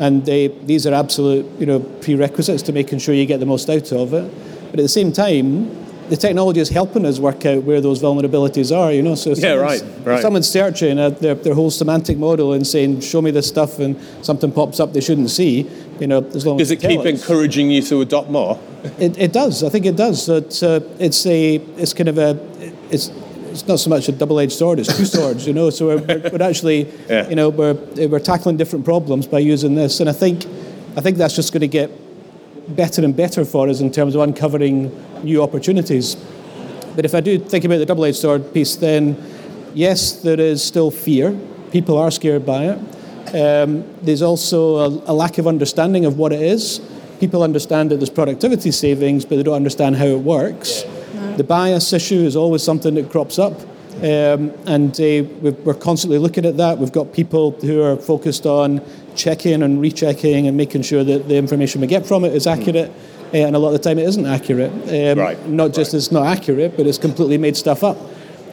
and 0.00 0.24
they, 0.24 0.48
these 0.48 0.86
are 0.86 0.94
absolute, 0.94 1.44
you 1.60 1.66
know, 1.66 1.80
prerequisites 1.80 2.62
to 2.62 2.72
making 2.72 3.00
sure 3.00 3.14
you 3.14 3.26
get 3.26 3.38
the 3.38 3.46
most 3.46 3.68
out 3.68 3.92
of 3.92 4.14
it. 4.14 4.32
But 4.70 4.80
at 4.80 4.82
the 4.82 4.88
same 4.88 5.12
time, 5.12 5.70
the 6.12 6.18
technology 6.18 6.60
is 6.60 6.68
helping 6.68 7.06
us 7.06 7.18
work 7.18 7.46
out 7.46 7.62
where 7.62 7.80
those 7.80 8.02
vulnerabilities 8.02 8.70
are. 8.76 8.92
You 8.92 9.00
know, 9.00 9.14
so 9.14 9.30
Yeah, 9.32 9.54
right, 9.54 9.82
right. 10.04 10.16
if 10.16 10.20
someone's 10.20 10.46
searching 10.46 10.98
uh, 10.98 11.08
their, 11.08 11.34
their 11.34 11.54
whole 11.54 11.70
semantic 11.70 12.18
model 12.18 12.52
and 12.52 12.66
saying, 12.66 13.00
"Show 13.00 13.22
me 13.22 13.30
this 13.30 13.48
stuff," 13.48 13.78
and 13.78 13.96
something 14.20 14.52
pops 14.52 14.78
up 14.78 14.92
they 14.92 15.00
shouldn't 15.00 15.30
see. 15.30 15.66
You 16.00 16.08
know, 16.08 16.18
as 16.34 16.44
long 16.44 16.58
Does 16.58 16.70
as 16.70 16.72
it 16.72 16.86
keep 16.86 17.00
us. 17.00 17.06
encouraging 17.06 17.70
you 17.70 17.80
to 17.82 18.02
adopt 18.02 18.28
more? 18.28 18.60
It, 18.98 19.16
it 19.16 19.32
does. 19.32 19.64
I 19.64 19.70
think 19.70 19.86
it 19.86 19.96
does. 19.96 20.28
It's, 20.28 20.62
uh, 20.62 20.80
it's 20.98 21.24
a. 21.24 21.54
It's 21.78 21.94
kind 21.94 22.08
of 22.10 22.18
a. 22.18 22.30
It's. 22.90 23.10
It's 23.50 23.66
not 23.68 23.80
so 23.80 23.88
much 23.90 24.08
a 24.08 24.12
double-edged 24.12 24.52
sword. 24.52 24.80
It's 24.80 24.94
two 24.94 25.06
swords. 25.06 25.46
You 25.46 25.54
know. 25.54 25.70
So 25.70 25.86
we're, 25.86 25.98
we're, 25.98 26.30
we're 26.30 26.42
actually. 26.42 26.92
Yeah. 27.08 27.26
You 27.30 27.36
know, 27.36 27.48
we're 27.48 27.74
we're 28.12 28.18
tackling 28.20 28.58
different 28.58 28.84
problems 28.84 29.26
by 29.26 29.38
using 29.38 29.74
this, 29.76 30.00
and 30.00 30.10
I 30.10 30.12
think, 30.12 30.44
I 30.94 31.00
think 31.00 31.16
that's 31.16 31.34
just 31.36 31.52
going 31.54 31.62
to 31.62 31.68
get 31.68 31.90
better 32.68 33.04
and 33.04 33.16
better 33.16 33.44
for 33.44 33.68
us 33.68 33.80
in 33.80 33.90
terms 33.90 34.14
of 34.14 34.20
uncovering 34.20 34.90
new 35.22 35.42
opportunities. 35.42 36.16
But 36.94 37.04
if 37.04 37.14
I 37.14 37.20
do 37.20 37.38
think 37.38 37.64
about 37.64 37.78
the 37.78 37.86
double-edged 37.86 38.16
sword 38.16 38.52
piece, 38.52 38.76
then 38.76 39.16
yes, 39.74 40.12
there 40.22 40.40
is 40.40 40.62
still 40.62 40.90
fear. 40.90 41.38
People 41.70 41.96
are 41.98 42.10
scared 42.10 42.44
by 42.44 42.66
it. 42.66 42.78
Um, 43.34 43.84
there's 44.02 44.22
also 44.22 44.76
a, 44.76 45.12
a 45.12 45.14
lack 45.14 45.38
of 45.38 45.46
understanding 45.46 46.04
of 46.04 46.18
what 46.18 46.32
it 46.32 46.42
is. 46.42 46.80
People 47.18 47.42
understand 47.42 47.90
that 47.90 47.96
there's 47.96 48.10
productivity 48.10 48.72
savings, 48.72 49.24
but 49.24 49.36
they 49.36 49.42
don't 49.42 49.54
understand 49.54 49.96
how 49.96 50.06
it 50.06 50.20
works. 50.20 50.84
The 51.36 51.44
bias 51.44 51.92
issue 51.92 52.26
is 52.26 52.36
always 52.36 52.62
something 52.62 52.94
that 52.94 53.10
crops 53.10 53.38
up. 53.38 53.58
Um, 53.96 54.52
and 54.66 54.92
uh, 55.00 55.22
we're 55.40 55.74
constantly 55.74 56.18
looking 56.18 56.44
at 56.44 56.56
that. 56.56 56.78
We've 56.78 56.92
got 56.92 57.12
people 57.12 57.52
who 57.52 57.82
are 57.82 57.96
focused 57.96 58.44
on 58.44 58.82
checking 59.16 59.62
and 59.62 59.80
rechecking 59.80 60.46
and 60.46 60.56
making 60.56 60.82
sure 60.82 61.04
that 61.04 61.28
the 61.28 61.36
information 61.36 61.80
we 61.80 61.86
get 61.86 62.06
from 62.06 62.24
it 62.24 62.34
is 62.34 62.46
accurate. 62.46 62.90
Uh, 63.32 63.38
and 63.38 63.56
a 63.56 63.58
lot 63.58 63.68
of 63.68 63.74
the 63.74 63.78
time 63.88 63.98
it 63.98 64.06
isn't 64.06 64.26
accurate. 64.26 64.70
Um, 64.72 65.18
Right, 65.18 65.48
Not 65.48 65.72
just 65.72 65.94
it's 65.94 66.12
not 66.12 66.26
accurate, 66.26 66.76
but 66.76 66.86
it's 66.86 66.98
completely 66.98 67.38
made 67.38 67.56
stuff 67.56 67.82
up. 67.82 67.96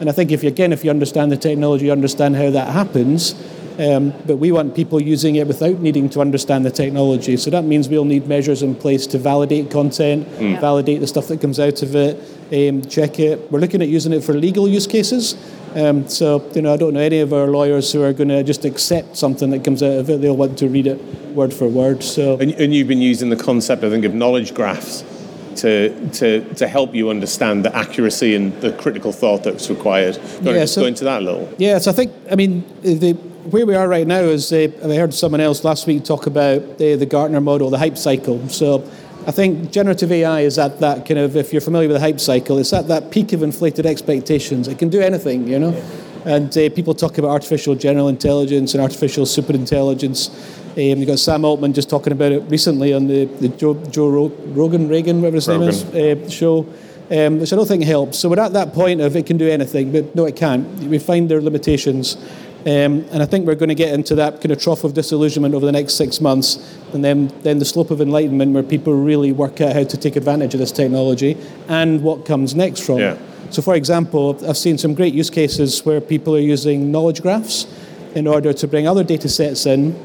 And 0.00 0.08
I 0.08 0.12
think 0.12 0.30
if 0.32 0.42
you, 0.42 0.48
again, 0.48 0.72
if 0.72 0.82
you 0.84 0.90
understand 0.90 1.30
the 1.30 1.36
technology, 1.36 1.86
you 1.86 1.92
understand 1.92 2.34
how 2.36 2.48
that 2.50 2.72
happens. 2.72 3.34
Um, 3.78 4.12
but 4.26 4.36
we 4.36 4.52
want 4.52 4.74
people 4.74 5.00
using 5.00 5.36
it 5.36 5.46
without 5.46 5.80
needing 5.80 6.08
to 6.10 6.20
understand 6.20 6.66
the 6.66 6.70
technology. 6.70 7.36
So 7.36 7.50
that 7.50 7.64
means 7.64 7.88
we'll 7.88 8.04
need 8.04 8.26
measures 8.26 8.62
in 8.62 8.74
place 8.74 9.06
to 9.08 9.18
validate 9.18 9.70
content, 9.70 10.26
validate 10.60 11.00
the 11.00 11.06
stuff 11.06 11.28
that 11.28 11.40
comes 11.40 11.58
out 11.58 11.82
of 11.82 11.94
it, 11.94 12.16
um, 12.52 12.82
check 12.82 13.18
it. 13.18 13.50
We're 13.50 13.60
looking 13.60 13.80
at 13.80 13.88
using 13.88 14.12
it 14.12 14.22
for 14.22 14.34
legal 14.34 14.68
use 14.68 14.86
cases. 14.86 15.34
Um, 15.74 16.08
so, 16.08 16.48
you 16.54 16.62
know, 16.62 16.72
I 16.74 16.76
don't 16.76 16.94
know 16.94 17.00
any 17.00 17.20
of 17.20 17.32
our 17.32 17.46
lawyers 17.46 17.92
who 17.92 18.02
are 18.02 18.12
going 18.12 18.28
to 18.28 18.42
just 18.42 18.64
accept 18.64 19.16
something 19.16 19.50
that 19.50 19.64
comes 19.64 19.82
out 19.82 19.92
of 19.98 20.10
it. 20.10 20.20
They'll 20.20 20.36
want 20.36 20.58
to 20.58 20.68
read 20.68 20.86
it 20.86 21.00
word 21.34 21.54
for 21.54 21.68
word. 21.68 22.02
So, 22.02 22.38
And, 22.38 22.50
and 22.52 22.74
you've 22.74 22.88
been 22.88 23.00
using 23.00 23.30
the 23.30 23.36
concept, 23.36 23.84
I 23.84 23.90
think, 23.90 24.04
of 24.04 24.12
knowledge 24.14 24.52
graphs 24.52 25.04
to, 25.56 26.08
to, 26.10 26.54
to 26.54 26.66
help 26.66 26.94
you 26.94 27.10
understand 27.10 27.64
the 27.64 27.74
accuracy 27.76 28.34
and 28.34 28.52
the 28.60 28.72
critical 28.72 29.12
thought 29.12 29.44
that's 29.44 29.70
required. 29.70 30.14
Do 30.14 30.20
you 30.20 30.26
want 30.28 30.44
to 30.44 30.52
Yeah, 30.54 30.64
so- 30.64 30.80
go 30.82 30.86
into 30.86 31.04
that 31.04 31.22
a 31.22 31.24
little? 31.24 31.54
Yes, 31.58 31.86
I 31.86 31.92
think, 31.92 32.12
I 32.30 32.34
mean, 32.34 32.64
the, 32.82 33.12
where 33.50 33.64
we 33.64 33.74
are 33.74 33.88
right 33.88 34.06
now 34.06 34.20
is, 34.20 34.52
uh, 34.52 34.68
I 34.84 34.94
heard 34.96 35.14
someone 35.14 35.40
else 35.40 35.62
last 35.64 35.86
week 35.86 36.04
talk 36.04 36.26
about 36.26 36.78
the, 36.78 36.96
the 36.96 37.06
Gartner 37.06 37.40
model, 37.40 37.70
the 37.70 37.78
hype 37.78 37.96
cycle. 37.96 38.48
So 38.48 38.88
I 39.26 39.32
think 39.32 39.70
generative 39.70 40.10
AI 40.10 40.40
is 40.40 40.58
at 40.58 40.80
that 40.80 41.06
kind 41.06 41.18
of, 41.18 41.36
if 41.36 41.52
you're 41.52 41.60
familiar 41.60 41.88
with 41.88 41.96
the 41.96 42.00
hype 42.00 42.20
cycle, 42.20 42.58
it's 42.58 42.72
at 42.72 42.88
that 42.88 43.10
peak 43.10 43.32
of 43.32 43.42
inflated 43.42 43.84
expectations. 43.84 44.66
It 44.66 44.78
can 44.78 44.88
do 44.88 45.00
anything, 45.00 45.46
you 45.46 45.58
know? 45.58 45.82
And 46.24 46.56
uh, 46.56 46.70
people 46.70 46.94
talk 46.94 47.18
about 47.18 47.28
artificial 47.28 47.74
general 47.74 48.08
intelligence 48.08 48.74
and 48.74 48.82
artificial 48.82 49.24
superintelligence. 49.26 50.30
Um, 50.72 50.98
you've 50.98 51.06
got 51.06 51.18
Sam 51.18 51.44
Altman 51.44 51.72
just 51.72 51.90
talking 51.90 52.12
about 52.12 52.32
it 52.32 52.40
recently 52.50 52.94
on 52.94 53.06
the, 53.08 53.26
the 53.26 53.48
Joe, 53.48 53.74
Joe 53.86 54.08
Ro- 54.08 54.36
Rogan, 54.46 54.88
Reagan, 54.88 55.20
whatever 55.20 55.36
his 55.36 55.48
name 55.48 55.62
is, 55.62 55.84
uh, 55.84 56.28
show 56.28 56.66
um, 57.10 57.40
which 57.40 57.52
I 57.52 57.56
don't 57.56 57.66
think 57.66 57.84
helps. 57.84 58.18
So 58.18 58.28
we're 58.28 58.40
at 58.40 58.52
that 58.52 58.72
point 58.72 59.00
of 59.00 59.16
it 59.16 59.26
can 59.26 59.36
do 59.36 59.48
anything, 59.48 59.90
but 59.90 60.14
no, 60.14 60.26
it 60.26 60.36
can't. 60.36 60.66
We 60.84 60.98
find 60.98 61.28
their 61.28 61.40
limitations. 61.40 62.16
Um, 62.66 63.06
and 63.10 63.22
I 63.22 63.26
think 63.26 63.46
we're 63.46 63.54
going 63.54 63.70
to 63.70 63.74
get 63.74 63.94
into 63.94 64.14
that 64.16 64.42
kind 64.42 64.50
of 64.50 64.60
trough 64.60 64.84
of 64.84 64.92
disillusionment 64.92 65.54
over 65.54 65.64
the 65.64 65.72
next 65.72 65.94
six 65.94 66.20
months, 66.20 66.58
and 66.92 67.02
then, 67.02 67.28
then 67.42 67.58
the 67.58 67.64
slope 67.64 67.90
of 67.90 68.02
enlightenment 68.02 68.52
where 68.52 68.62
people 68.62 68.92
really 68.92 69.32
work 69.32 69.62
out 69.62 69.72
how 69.74 69.84
to 69.84 69.96
take 69.96 70.14
advantage 70.16 70.52
of 70.52 70.60
this 70.60 70.70
technology 70.72 71.38
and 71.68 72.02
what 72.02 72.26
comes 72.26 72.54
next 72.54 72.80
from 72.80 72.98
Yeah. 72.98 73.12
it. 73.12 73.18
So, 73.48 73.62
for 73.62 73.74
example, 73.74 74.38
I've 74.46 74.58
seen 74.58 74.76
some 74.76 74.94
great 74.94 75.14
use 75.14 75.30
cases 75.30 75.84
where 75.86 76.00
people 76.02 76.36
are 76.36 76.40
using 76.40 76.92
knowledge 76.92 77.22
graphs 77.22 77.66
in 78.14 78.26
order 78.26 78.52
to 78.52 78.68
bring 78.68 78.86
other 78.86 79.04
data 79.04 79.28
sets 79.28 79.64
in, 79.64 79.96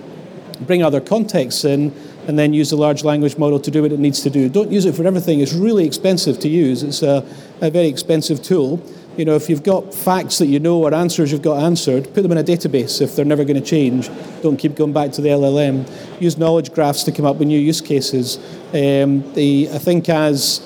bring 0.62 0.82
other 0.82 1.02
contexts 1.02 1.66
in, 1.66 1.92
and 2.28 2.40
then 2.40 2.54
use 2.54 2.70
the 2.70 2.78
large 2.78 3.04
language 3.04 3.38
model 3.38 3.60
to 3.60 3.70
do 3.70 3.82
what 3.82 3.92
it 3.92 4.00
needs 4.00 4.22
to 4.22 4.30
do. 4.30 4.48
Don't 4.50 4.72
use 4.72 4.86
it 4.86 4.96
for 4.96 5.06
everything. 5.06 5.42
It's 5.42 5.54
really 5.54 5.86
expensive 5.86 6.40
to 6.40 6.48
use. 6.48 6.82
It's 6.84 7.04
a, 7.04 7.24
a 7.62 7.70
very 7.70 7.88
expensive 7.88 8.42
tool. 8.42 8.82
You 9.18 9.24
know, 9.24 9.36
if 9.36 9.50
you've 9.50 9.64
got 9.64 9.94
facts 9.94 10.40
that 10.40 10.48
you 10.48 10.60
know 10.60 10.84
or 10.84 10.94
answers 10.94 11.32
you've 11.32 11.42
got 11.42 11.64
answered, 11.64 12.14
put 12.14 12.22
them 12.22 12.34
in 12.34 12.38
a 12.38 12.44
database 12.44 13.02
if 13.02 13.16
they're 13.16 13.24
never 13.24 13.46
going 13.46 13.60
to 13.60 13.66
change. 13.66 14.10
Don't 14.42 14.58
keep 14.58 14.76
going 14.76 14.92
back 14.92 15.12
to 15.14 15.22
the 15.22 15.30
LLM. 15.30 15.90
Use 16.20 16.38
knowledge 16.38 16.74
graphs 16.74 17.04
to 17.04 17.14
come 17.14 17.26
up 17.26 17.38
with 17.38 17.48
new 17.48 17.60
use 17.60 17.80
cases. 17.80 18.38
Um, 18.74 19.34
the, 19.34 19.70
I 19.72 19.78
think 19.78 20.10
as 20.10 20.62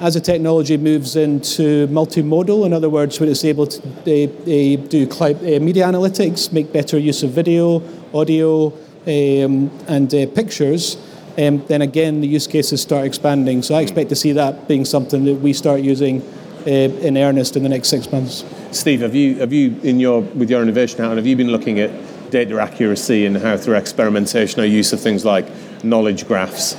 as 0.00 0.14
the 0.14 0.20
technology 0.20 0.76
moves 0.76 1.16
into 1.16 1.86
multimodal, 1.86 2.66
in 2.66 2.72
other 2.72 2.90
words, 2.90 3.20
when 3.20 3.28
it's 3.28 3.44
able 3.44 3.66
to 3.66 3.80
uh, 3.80 4.86
do 4.88 5.06
cloud, 5.06 5.36
uh, 5.36 5.60
media 5.60 5.86
analytics, 5.86 6.52
make 6.52 6.72
better 6.72 6.98
use 6.98 7.22
of 7.22 7.30
video, 7.30 7.82
audio, 8.12 8.66
um, 9.06 9.70
and 9.86 10.12
uh, 10.14 10.26
pictures, 10.34 10.98
um, 11.38 11.64
then 11.66 11.80
again 11.80 12.20
the 12.20 12.26
use 12.26 12.46
cases 12.46 12.82
start 12.82 13.06
expanding. 13.06 13.62
So 13.62 13.74
I 13.74 13.82
expect 13.82 14.08
to 14.10 14.16
see 14.16 14.32
that 14.32 14.68
being 14.68 14.84
something 14.84 15.24
that 15.24 15.36
we 15.36 15.52
start 15.52 15.80
using 15.80 16.22
in 16.66 17.16
earnest 17.16 17.56
in 17.56 17.62
the 17.62 17.68
next 17.68 17.88
six 17.88 18.10
months. 18.10 18.44
Steve, 18.70 19.00
have 19.00 19.14
you 19.14 19.36
have 19.36 19.52
you 19.52 19.78
in 19.82 20.00
your 20.00 20.20
with 20.20 20.50
your 20.50 20.62
innovation 20.62 20.98
hat, 21.02 21.16
have 21.16 21.26
you 21.26 21.36
been 21.36 21.50
looking 21.50 21.78
at 21.80 21.90
data 22.30 22.60
accuracy 22.60 23.26
and 23.26 23.36
how 23.36 23.56
through 23.56 23.76
experimentation 23.76 24.60
or 24.60 24.64
use 24.64 24.92
of 24.92 25.00
things 25.00 25.24
like 25.24 25.46
knowledge 25.84 26.26
graphs 26.26 26.74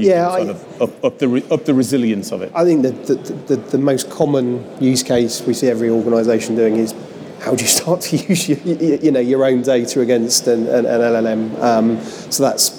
yeah, 0.00 0.28
sort 0.28 0.48
I, 0.48 0.50
of 0.50 0.82
up, 0.82 1.04
up, 1.04 1.18
the 1.18 1.46
up 1.50 1.64
the 1.64 1.74
resilience 1.74 2.32
of 2.32 2.42
it. 2.42 2.52
I 2.54 2.64
think 2.64 2.82
that 2.82 3.06
the, 3.06 3.14
the, 3.14 3.56
the, 3.56 3.78
most 3.78 4.10
common 4.10 4.64
use 4.80 5.02
case 5.02 5.42
we 5.42 5.54
see 5.54 5.68
every 5.68 5.90
organisation 5.90 6.56
doing 6.56 6.76
is 6.76 6.94
how 7.40 7.54
do 7.54 7.62
you 7.62 7.68
start 7.68 8.00
to 8.02 8.16
use 8.28 8.48
your, 8.48 8.58
you 8.58 9.10
know 9.10 9.20
your 9.20 9.44
own 9.44 9.62
data 9.62 10.00
against 10.00 10.46
an, 10.46 10.66
an, 10.68 10.86
an 10.86 11.00
LLM? 11.00 11.62
Um, 11.62 12.00
so 12.30 12.42
that's 12.42 12.70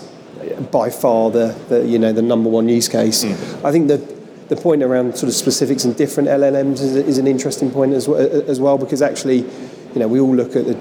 by 0.71 0.89
far 0.89 1.32
the, 1.32 1.56
the 1.69 1.86
you 1.86 2.00
know 2.00 2.12
the 2.12 2.21
number 2.21 2.50
one 2.50 2.67
use 2.67 2.88
case. 2.88 3.24
Mm. 3.24 3.65
I 3.65 3.71
think 3.71 3.88
that 3.89 4.21
the 4.52 4.58
point 4.58 4.84
around 4.84 5.16
sort 5.16 5.30
of 5.30 5.34
specifics 5.34 5.86
and 5.86 5.96
different 5.96 6.28
LLMs 6.28 6.82
is, 6.82 6.98
is 6.98 7.18
an 7.18 7.26
interesting 7.26 7.72
point 7.72 7.94
as, 7.94 8.10
as 8.10 8.60
well 8.60 8.78
because 8.78 9.02
actually, 9.02 9.38
you 9.38 9.96
know, 9.96 10.10
we 10.10 10.20
all 10.20 10.36
look 10.36 10.58
at 10.58 10.66
the 10.66 10.74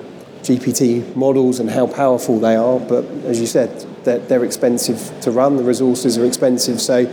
GPT 0.43 1.15
models 1.15 1.61
and 1.61 1.71
how 1.71 1.87
powerful 1.87 2.41
they 2.41 2.57
are, 2.57 2.81
but 2.81 3.05
as 3.27 3.41
you 3.41 3.47
said, 3.47 3.71
they're, 4.03 4.19
they're 4.19 4.45
expensive 4.45 5.21
to 5.21 5.31
run, 5.31 5.57
the 5.57 5.63
resources 5.63 6.19
are 6.19 6.25
expensive. 6.25 6.81
So 6.81 7.07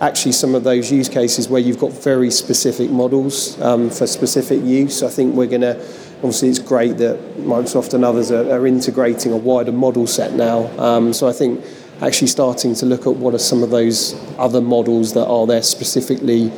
actually 0.00 0.30
some 0.30 0.54
of 0.54 0.62
those 0.62 0.92
use 0.92 1.08
cases 1.08 1.48
where 1.48 1.60
you've 1.60 1.80
got 1.80 1.90
very 1.90 2.30
specific 2.30 2.88
models 2.88 3.60
um, 3.60 3.90
for 3.90 4.06
specific 4.06 4.62
use, 4.62 5.02
I 5.02 5.08
think 5.08 5.34
we're 5.34 5.48
going 5.48 5.62
to, 5.62 5.74
obviously 6.18 6.50
it's 6.50 6.60
great 6.60 6.98
that 6.98 7.18
Microsoft 7.38 7.94
and 7.94 8.04
others 8.04 8.30
are, 8.30 8.48
are 8.52 8.64
integrating 8.64 9.32
a 9.32 9.36
wider 9.36 9.72
model 9.72 10.06
set 10.06 10.34
now. 10.34 10.68
Um, 10.80 11.12
so 11.12 11.26
I 11.26 11.32
think 11.32 11.64
actually 12.02 12.28
starting 12.28 12.74
to 12.74 12.86
look 12.86 13.06
at 13.06 13.16
what 13.16 13.34
are 13.34 13.38
some 13.38 13.62
of 13.62 13.70
those 13.70 14.14
other 14.38 14.60
models 14.60 15.14
that 15.14 15.26
are 15.26 15.46
there 15.46 15.62
specifically 15.62 16.52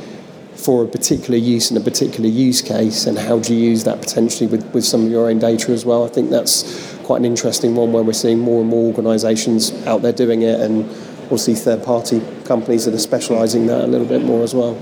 for 0.55 0.83
a 0.83 0.89
particular 0.89 1.39
use 1.39 1.71
in 1.71 1.77
a 1.77 1.81
particular 1.81 2.29
use 2.29 2.61
case 2.61 3.07
and 3.07 3.17
how 3.17 3.39
do 3.39 3.55
you 3.55 3.71
use 3.71 3.85
that 3.85 4.01
potentially 4.01 4.49
with, 4.49 4.75
with 4.75 4.85
some 4.85 5.07
of 5.07 5.11
your 5.11 5.31
own 5.31 5.39
data 5.39 5.71
as 5.71 5.85
well. 5.85 6.05
I 6.05 6.09
think 6.09 6.31
that's 6.31 6.97
quite 7.05 7.19
an 7.19 7.25
interesting 7.25 7.75
one 7.75 7.93
where 7.93 8.03
we're 8.03 8.13
seeing 8.13 8.39
more 8.39 8.61
and 8.61 8.69
more 8.69 8.87
organisations 8.87 9.73
out 9.87 10.03
there 10.03 10.13
doing 10.13 10.43
it, 10.43 10.61
and 10.61 10.87
we'll 11.31 11.39
see 11.39 11.55
third 11.55 11.83
party 11.83 12.21
companies 12.45 12.85
that 12.85 12.93
are 12.93 12.99
specialising 12.99 13.67
that 13.69 13.85
a 13.85 13.87
little 13.87 14.07
bit 14.07 14.23
more 14.23 14.43
as 14.43 14.55
well. 14.55 14.79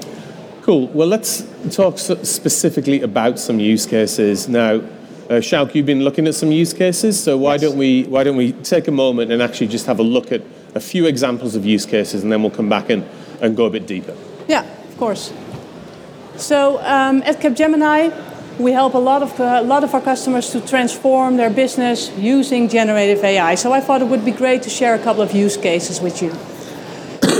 Cool. 0.62 0.88
Well, 0.88 1.06
let's 1.06 1.46
talk 1.70 1.98
specifically 1.98 3.02
about 3.02 3.38
some 3.38 3.60
use 3.60 3.86
cases 3.86 4.48
now. 4.48 4.82
Uh, 5.26 5.40
Sjouk, 5.40 5.74
you've 5.74 5.86
been 5.86 6.04
looking 6.04 6.28
at 6.28 6.36
some 6.36 6.52
use 6.52 6.72
cases, 6.72 7.20
so 7.20 7.36
why 7.36 7.54
yes. 7.54 7.62
don't 7.62 7.76
we 7.76 8.04
why 8.04 8.22
don't 8.22 8.36
we 8.36 8.52
take 8.52 8.86
a 8.86 8.92
moment 8.92 9.32
and 9.32 9.42
actually 9.42 9.66
just 9.66 9.84
have 9.86 9.98
a 9.98 10.02
look 10.04 10.30
at 10.30 10.40
a 10.76 10.80
few 10.80 11.06
examples 11.06 11.56
of 11.56 11.66
use 11.66 11.84
cases, 11.84 12.22
and 12.22 12.30
then 12.30 12.42
we'll 12.42 12.52
come 12.52 12.68
back 12.68 12.90
and, 12.90 13.04
and 13.40 13.56
go 13.56 13.64
a 13.64 13.70
bit 13.70 13.88
deeper. 13.88 14.14
Yeah, 14.46 14.62
of 14.62 14.96
course. 14.98 15.32
So 16.36 16.78
um, 16.84 17.24
at 17.24 17.40
Capgemini, 17.40 18.12
we 18.60 18.70
help 18.70 18.94
a 18.94 18.98
lot 18.98 19.24
of 19.24 19.40
uh, 19.40 19.58
a 19.60 19.64
lot 19.64 19.82
of 19.82 19.92
our 19.94 20.00
customers 20.00 20.50
to 20.50 20.60
transform 20.60 21.36
their 21.36 21.50
business 21.50 22.16
using 22.16 22.68
generative 22.68 23.24
AI. 23.24 23.56
So 23.56 23.72
I 23.72 23.80
thought 23.80 24.02
it 24.02 24.08
would 24.08 24.24
be 24.24 24.30
great 24.30 24.62
to 24.62 24.70
share 24.70 24.94
a 24.94 25.02
couple 25.02 25.22
of 25.22 25.32
use 25.32 25.56
cases 25.56 26.00
with 26.00 26.22
you. 26.22 26.30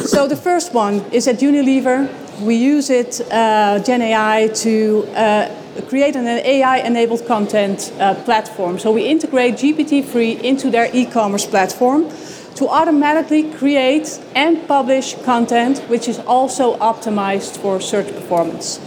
so 0.08 0.26
the 0.26 0.36
first 0.36 0.74
one 0.74 1.04
is 1.12 1.28
at 1.28 1.36
Unilever. 1.36 2.08
We 2.40 2.56
use 2.56 2.90
it, 2.90 3.20
uh, 3.30 3.78
Gen 3.78 4.02
AI, 4.02 4.48
to 4.48 5.06
uh, 5.14 5.48
create 5.82 6.16
an 6.16 6.26
AI-enabled 6.26 7.26
content 7.26 7.92
uh, 7.98 8.14
platform. 8.24 8.78
So 8.78 8.92
we 8.92 9.06
integrate 9.06 9.54
GPT-3 9.54 10.42
into 10.42 10.70
their 10.70 10.88
e-commerce 10.92 11.46
platform 11.46 12.10
to 12.56 12.68
automatically 12.68 13.52
create 13.52 14.20
and 14.34 14.66
publish 14.66 15.14
content 15.24 15.78
which 15.88 16.08
is 16.08 16.18
also 16.20 16.76
optimized 16.78 17.58
for 17.58 17.80
search 17.80 18.06
performance. 18.06 18.80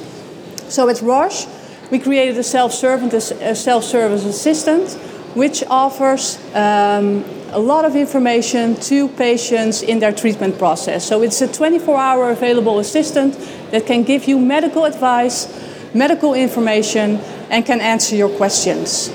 So 0.67 0.89
at 0.89 1.01
Roche, 1.01 1.45
we 1.91 1.99
created 1.99 2.37
a 2.37 2.43
self-service, 2.43 3.31
assistant 3.31 4.93
which 5.35 5.63
offers 5.69 6.37
um, 6.55 7.23
a 7.51 7.59
lot 7.59 7.85
of 7.85 7.95
information 7.95 8.75
to 8.75 9.07
patients 9.09 9.81
in 9.81 9.99
their 9.99 10.11
treatment 10.11 10.57
process. 10.57 11.05
So 11.05 11.21
it's 11.21 11.41
a 11.41 11.47
24-hour 11.47 12.29
available 12.29 12.79
assistant 12.79 13.37
that 13.71 13.85
can 13.85 14.03
give 14.03 14.25
you 14.25 14.39
medical 14.39 14.85
advice, 14.85 15.47
medical 15.93 16.33
information, 16.33 17.19
and 17.49 17.65
can 17.65 17.81
answer 17.81 18.15
your 18.15 18.29
questions. 18.29 19.11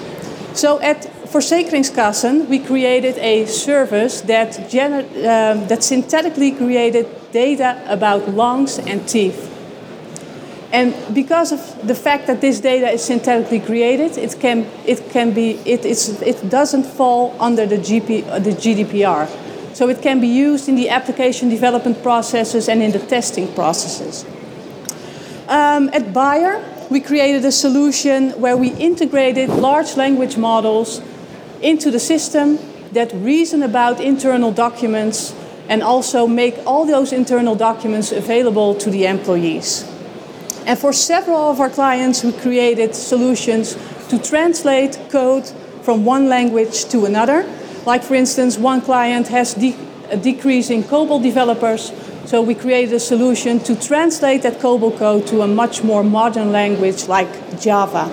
So 0.54 0.80
at 0.80 1.02
Verzekeringskassen, 1.34 2.48
we 2.48 2.58
created 2.58 3.18
a 3.18 3.46
service 3.46 4.20
that, 4.22 4.56
uh, 4.58 5.54
that 5.66 5.82
synthetically 5.82 6.52
created 6.52 7.06
data 7.32 7.82
about 7.86 8.28
lungs 8.30 8.78
and 8.78 9.06
teeth. 9.08 9.50
And 10.72 10.94
because 11.14 11.52
of 11.52 11.86
the 11.86 11.94
fact 11.94 12.26
that 12.26 12.40
this 12.40 12.60
data 12.60 12.88
is 12.90 13.04
synthetically 13.04 13.60
created, 13.60 14.18
it 14.18 14.38
can, 14.40 14.66
it 14.84 15.10
can 15.10 15.32
be, 15.32 15.52
it, 15.64 15.84
it 15.84 16.48
doesn't 16.48 16.84
fall 16.84 17.34
under 17.40 17.66
the, 17.66 17.78
GP, 17.78 18.42
the 18.42 18.50
GDPR. 18.50 19.28
So 19.74 19.88
it 19.88 20.02
can 20.02 20.20
be 20.20 20.28
used 20.28 20.68
in 20.68 20.76
the 20.76 20.88
application 20.88 21.48
development 21.48 22.02
processes 22.02 22.68
and 22.68 22.80
in 22.80 22.92
the 22.92 23.00
testing 23.00 23.52
processes. 23.54 24.24
Um, 25.48 25.90
at 25.92 26.12
Bayer, 26.14 26.64
we 26.90 27.00
created 27.00 27.44
a 27.44 27.52
solution 27.52 28.30
where 28.40 28.56
we 28.56 28.68
integrated 28.74 29.50
large 29.50 29.96
language 29.96 30.36
models 30.36 31.02
into 31.60 31.90
the 31.90 32.00
system 32.00 32.58
that 32.92 33.12
reason 33.12 33.62
about 33.62 34.00
internal 34.00 34.52
documents 34.52 35.34
and 35.68 35.82
also 35.82 36.26
make 36.26 36.54
all 36.66 36.86
those 36.86 37.12
internal 37.12 37.54
documents 37.54 38.12
available 38.12 38.74
to 38.76 38.90
the 38.90 39.06
employees. 39.06 39.84
And 40.66 40.78
for 40.78 40.92
several 40.92 41.50
of 41.50 41.60
our 41.60 41.70
clients, 41.70 42.24
we 42.24 42.32
created 42.32 42.94
solutions 42.94 43.76
to 44.08 44.18
translate 44.18 44.98
code 45.10 45.46
from 45.82 46.04
one 46.04 46.28
language 46.28 46.86
to 46.86 47.04
another. 47.04 47.44
Like, 47.84 48.02
for 48.02 48.14
instance, 48.14 48.56
one 48.56 48.80
client 48.80 49.28
has 49.28 49.54
de- 49.54 49.76
a 50.10 50.16
decrease 50.16 50.70
in 50.70 50.84
COBOL 50.84 51.22
developers, 51.22 51.92
so 52.26 52.40
we 52.40 52.54
created 52.54 52.94
a 52.94 53.00
solution 53.00 53.58
to 53.60 53.76
translate 53.76 54.42
that 54.42 54.60
COBOL 54.60 54.96
code 54.96 55.26
to 55.26 55.42
a 55.42 55.46
much 55.46 55.82
more 55.82 56.02
modern 56.02 56.52
language 56.52 57.06
like 57.06 57.60
Java. 57.60 58.10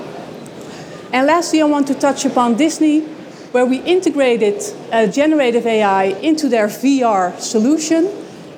And 1.13 1.28
lastly, 1.28 1.62
I 1.62 1.65
want 1.65 1.88
to 1.88 1.93
touch 1.93 2.26
upon 2.26 2.56
Disney, 2.56 3.02
where 3.52 3.65
we 3.65 3.80
integrated 3.82 4.62
uh, 4.91 5.08
generative 5.08 5.65
AI 5.65 6.06
into 6.21 6.47
their 6.47 6.67
VR 6.67 7.38
solution 7.39 8.10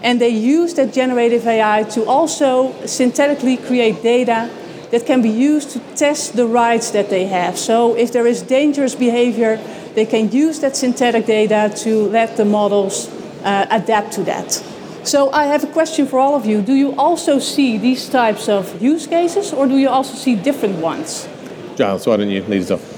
and 0.03 0.19
they 0.19 0.29
use 0.29 0.73
that 0.75 0.93
generative 0.93 1.47
AI 1.47 1.83
to 1.83 2.05
also 2.05 2.73
synthetically 2.85 3.57
create 3.57 4.03
data 4.03 4.49
that 4.91 5.05
can 5.05 5.21
be 5.21 5.29
used 5.29 5.71
to 5.71 5.79
test 5.95 6.35
the 6.35 6.45
rights 6.45 6.91
that 6.91 7.09
they 7.09 7.25
have. 7.25 7.57
So 7.57 7.95
if 7.95 8.11
there 8.11 8.27
is 8.27 8.41
dangerous 8.43 8.93
behavior, 8.93 9.57
they 9.95 10.05
can 10.05 10.29
use 10.31 10.59
that 10.59 10.75
synthetic 10.75 11.25
data 11.25 11.73
to 11.77 12.09
let 12.09 12.37
the 12.37 12.45
models 12.45 13.07
uh, 13.43 13.65
adapt 13.71 14.11
to 14.13 14.23
that. 14.25 14.61
So 15.03 15.31
I 15.31 15.45
have 15.45 15.63
a 15.65 15.67
question 15.67 16.07
for 16.07 16.17
all 16.17 16.35
of 16.35 16.45
you. 16.45 16.61
Do 16.61 16.73
you 16.73 16.95
also 16.95 17.37
see 17.37 17.77
these 17.77 18.07
types 18.07 18.47
of 18.47 18.81
use 18.81 19.05
cases 19.05 19.51
or 19.51 19.67
do 19.67 19.77
you 19.77 19.89
also 19.89 20.15
see 20.15 20.35
different 20.35 20.77
ones? 20.79 21.27
Giles, 21.75 22.07
why 22.07 22.17
don't 22.17 22.29
you 22.29 22.41
lead 22.43 22.61
us 22.61 22.71
off? 22.71 22.93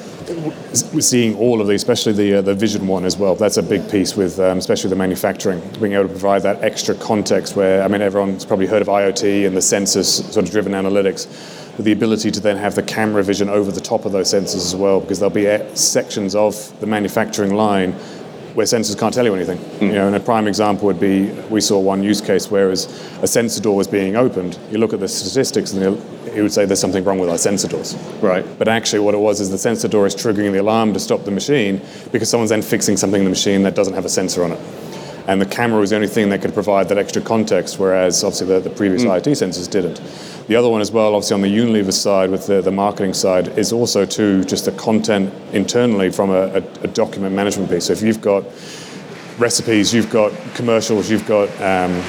we're 0.94 1.02
seeing 1.02 1.36
all 1.36 1.62
of 1.62 1.68
these, 1.68 1.82
especially 1.82 2.13
the 2.13 2.36
uh, 2.36 2.41
the 2.41 2.56
vision 2.56 2.88
one 2.88 3.06
as 3.06 3.18
well. 3.18 3.36
That's 3.36 3.58
a 3.58 3.63
big 3.63 3.90
piece 3.90 4.15
with, 4.15 4.40
um, 4.40 4.58
especially 4.58 4.90
the 4.90 4.96
manufacturing, 4.96 5.62
being 5.79 5.94
able 5.94 6.04
to 6.04 6.10
provide 6.10 6.42
that 6.44 6.63
extra 6.63 6.96
context. 6.96 7.56
Where 7.56 7.84
I 7.84 7.88
mean, 7.88 8.02
everyone's 8.02 8.46
probably 8.46 8.65
heard 8.65 8.82
of 8.82 8.88
IoT 8.88 9.46
and 9.46 9.56
the 9.56 9.62
sensors 9.62 10.23
sort 10.32 10.46
of 10.46 10.52
driven 10.52 10.73
analytics, 10.73 11.27
but 11.75 11.86
the 11.86 11.92
ability 11.92 12.32
to 12.32 12.40
then 12.40 12.58
have 12.58 12.75
the 12.75 12.84
camera 12.84 13.23
vision 13.23 13.50
over 13.50 13.71
the 13.71 13.82
top 13.82 14.06
of 14.06 14.12
those 14.12 14.34
sensors 14.34 14.56
as 14.56 14.75
well, 14.75 15.00
because 15.00 15.19
there'll 15.19 15.34
be 15.34 15.48
uh, 15.48 15.75
sections 15.75 16.34
of 16.36 16.79
the 16.79 16.88
manufacturing 16.88 17.54
line 17.54 17.96
where 18.56 18.65
sensors 18.65 18.97
can't 18.97 19.13
tell 19.13 19.25
you 19.25 19.35
anything. 19.35 19.58
Mm. 19.58 19.81
You 19.81 19.93
know, 19.93 20.08
and 20.08 20.15
a 20.15 20.19
prime 20.19 20.47
example 20.47 20.85
would 20.87 20.99
be 20.99 21.29
we 21.49 21.62
saw 21.62 21.77
one 21.77 22.01
use 22.01 22.21
case 22.21 22.49
where 22.49 22.71
as 22.71 22.85
a 23.21 23.27
sensor 23.27 23.62
door 23.62 23.75
was 23.75 23.87
being 23.87 24.15
opened, 24.15 24.58
you 24.71 24.77
look 24.77 24.93
at 24.93 25.01
the 25.01 25.08
statistics 25.08 25.73
and 25.73 26.01
he 26.33 26.41
would 26.41 26.53
say 26.53 26.65
there's 26.65 26.79
something 26.79 27.03
wrong 27.03 27.19
with 27.19 27.29
our 27.29 27.37
sensor 27.37 27.67
doors. 27.67 27.95
Right. 28.21 28.45
But 28.58 28.67
actually, 28.67 28.99
what 28.99 29.13
it 29.13 29.19
was 29.19 29.39
is 29.39 29.49
the 29.51 29.58
sensor 29.58 29.87
door 29.87 30.08
is 30.08 30.15
triggering 30.15 30.53
the 30.53 30.62
alarm 30.62 30.93
to 30.93 30.99
stop 30.99 31.25
the 31.25 31.31
machine 31.31 31.81
because 32.12 32.29
someone's 32.29 32.49
then 32.49 32.62
fixing 32.62 32.97
something 32.97 33.19
in 33.19 33.25
the 33.25 33.29
machine 33.29 33.63
that 33.63 33.75
doesn't 33.75 33.93
have 33.93 34.06
a 34.06 34.10
sensor 34.10 34.43
on 34.43 34.53
it. 34.53 34.60
And 35.28 35.42
the 35.42 35.46
camera 35.46 35.80
was 35.80 35.90
the 35.90 35.96
only 35.96 36.08
thing 36.08 36.30
that 36.30 36.42
could 36.42 36.54
provide 36.54 36.88
that 36.90 36.98
extra 36.98 37.21
context, 37.21 37.80
whereas 37.80 38.23
obviously 38.23 38.48
the, 38.48 38.60
the 38.60 38.69
previous 38.69 39.04
Hmm. 39.04 39.10
IoT 39.10 39.32
sensors 39.32 39.69
didn't. 39.69 40.00
The 40.48 40.56
other 40.56 40.69
one 40.69 40.82
as 40.82 40.92
well, 40.92 41.15
obviously 41.15 41.34
on 41.34 41.42
the 41.42 41.48
Unilever 41.58 41.92
side 41.92 42.30
with 42.30 42.46
the, 42.46 42.62
the 42.62 42.71
marketing 42.71 43.13
side, 43.13 43.58
is 43.58 43.73
also 43.73 44.06
to 44.06 44.44
just 44.44 44.65
the 44.65 44.71
content 44.73 45.34
internally 45.54 46.12
from 46.12 46.30
a, 46.30 46.48
a, 46.48 46.63
a 46.84 46.88
document 46.88 47.34
management 47.36 47.69
piece. 47.71 47.86
So 47.86 47.94
if 47.94 48.04
you've 48.04 48.21
got 48.21 48.44
recipes, 49.40 49.94
you've 49.94 50.12
got 50.12 50.32
commercials, 50.54 51.10
you've 51.10 51.28
got 51.28 51.50
um, 51.60 52.04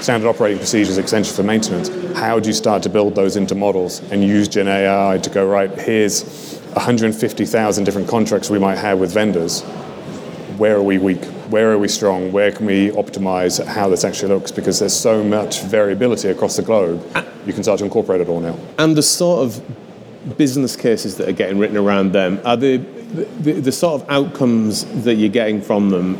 standard 0.00 0.28
operating 0.28 0.58
procedures, 0.58 0.98
essential 0.98 1.34
for 1.34 1.44
maintenance. 1.44 1.88
How 2.18 2.40
do 2.40 2.48
you 2.48 2.52
start 2.52 2.82
to 2.82 2.88
build 2.88 3.14
those 3.14 3.36
into 3.36 3.54
models 3.54 4.00
and 4.10 4.24
use 4.24 4.48
Gen 4.48 4.66
AI 4.66 5.18
to 5.18 5.30
go 5.30 5.46
right? 5.46 5.70
Here's 5.78 6.58
150,000 6.72 7.84
different 7.84 8.08
contracts 8.08 8.50
we 8.50 8.58
might 8.58 8.78
have 8.78 8.98
with 8.98 9.12
vendors. 9.12 9.62
Where 10.58 10.76
are 10.76 10.82
we 10.82 10.98
weak? 10.98 11.22
Where 11.50 11.72
are 11.72 11.78
we 11.78 11.88
strong? 11.88 12.30
Where 12.32 12.52
can 12.52 12.66
we 12.66 12.90
optimize 12.90 13.64
how 13.64 13.88
this 13.88 14.04
actually 14.04 14.34
looks? 14.34 14.50
Because 14.50 14.78
there's 14.78 14.94
so 14.94 15.24
much 15.24 15.62
variability 15.62 16.28
across 16.28 16.56
the 16.56 16.62
globe, 16.62 17.02
you 17.46 17.52
can 17.52 17.62
start 17.62 17.78
to 17.78 17.84
incorporate 17.84 18.20
it 18.20 18.28
all 18.28 18.40
now. 18.40 18.58
And 18.78 18.96
the 18.96 19.02
sort 19.02 19.44
of 19.44 20.36
business 20.36 20.76
cases 20.76 21.16
that 21.16 21.28
are 21.28 21.32
getting 21.32 21.58
written 21.58 21.76
around 21.76 22.12
them 22.12 22.40
are 22.44 22.56
the, 22.56 22.76
the, 23.40 23.52
the 23.52 23.72
sort 23.72 24.02
of 24.02 24.10
outcomes 24.10 24.84
that 25.04 25.14
you're 25.14 25.30
getting 25.30 25.62
from 25.62 25.88
them. 25.90 26.18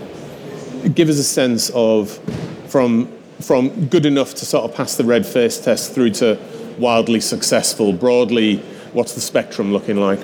Give 0.94 1.08
us 1.08 1.18
a 1.18 1.24
sense 1.24 1.70
of 1.74 2.18
from 2.68 3.12
from 3.40 3.86
good 3.86 4.04
enough 4.04 4.34
to 4.34 4.44
sort 4.44 4.64
of 4.64 4.74
pass 4.74 4.96
the 4.96 5.04
red 5.04 5.24
face 5.24 5.60
test 5.60 5.94
through 5.94 6.10
to 6.10 6.38
wildly 6.78 7.20
successful. 7.20 7.92
Broadly, 7.92 8.56
what's 8.92 9.14
the 9.14 9.20
spectrum 9.20 9.72
looking 9.72 9.96
like? 9.96 10.18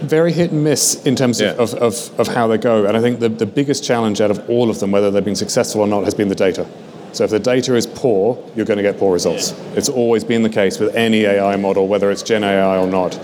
Very 0.00 0.32
hit 0.32 0.50
and 0.50 0.64
miss 0.64 1.02
in 1.04 1.14
terms 1.16 1.40
Yeah. 1.40 1.50
of, 1.52 1.74
of, 1.74 2.18
of, 2.18 2.28
how 2.28 2.46
they 2.46 2.58
go. 2.58 2.86
And 2.86 2.96
I 2.96 3.00
think 3.00 3.20
the, 3.20 3.28
the 3.28 3.46
biggest 3.46 3.84
challenge 3.84 4.20
out 4.20 4.30
of 4.30 4.48
all 4.48 4.70
of 4.70 4.80
them, 4.80 4.90
whether 4.92 5.10
they've 5.10 5.24
been 5.24 5.36
successful 5.36 5.80
or 5.82 5.86
not, 5.86 6.04
has 6.04 6.14
been 6.14 6.28
the 6.28 6.34
data. 6.34 6.66
So 7.12 7.24
if 7.24 7.30
the 7.30 7.38
data 7.40 7.74
is 7.74 7.86
poor, 7.86 8.38
you're 8.54 8.66
going 8.66 8.76
to 8.76 8.82
get 8.82 8.98
poor 8.98 9.12
results. 9.12 9.52
It's 9.74 9.88
always 9.88 10.24
been 10.24 10.42
the 10.42 10.48
case 10.48 10.78
with 10.78 10.94
any 10.94 11.24
AI 11.24 11.56
model, 11.56 11.88
whether 11.88 12.10
it's 12.10 12.22
Gen 12.22 12.44
AI 12.44 12.78
or 12.78 12.86
not. 12.86 13.18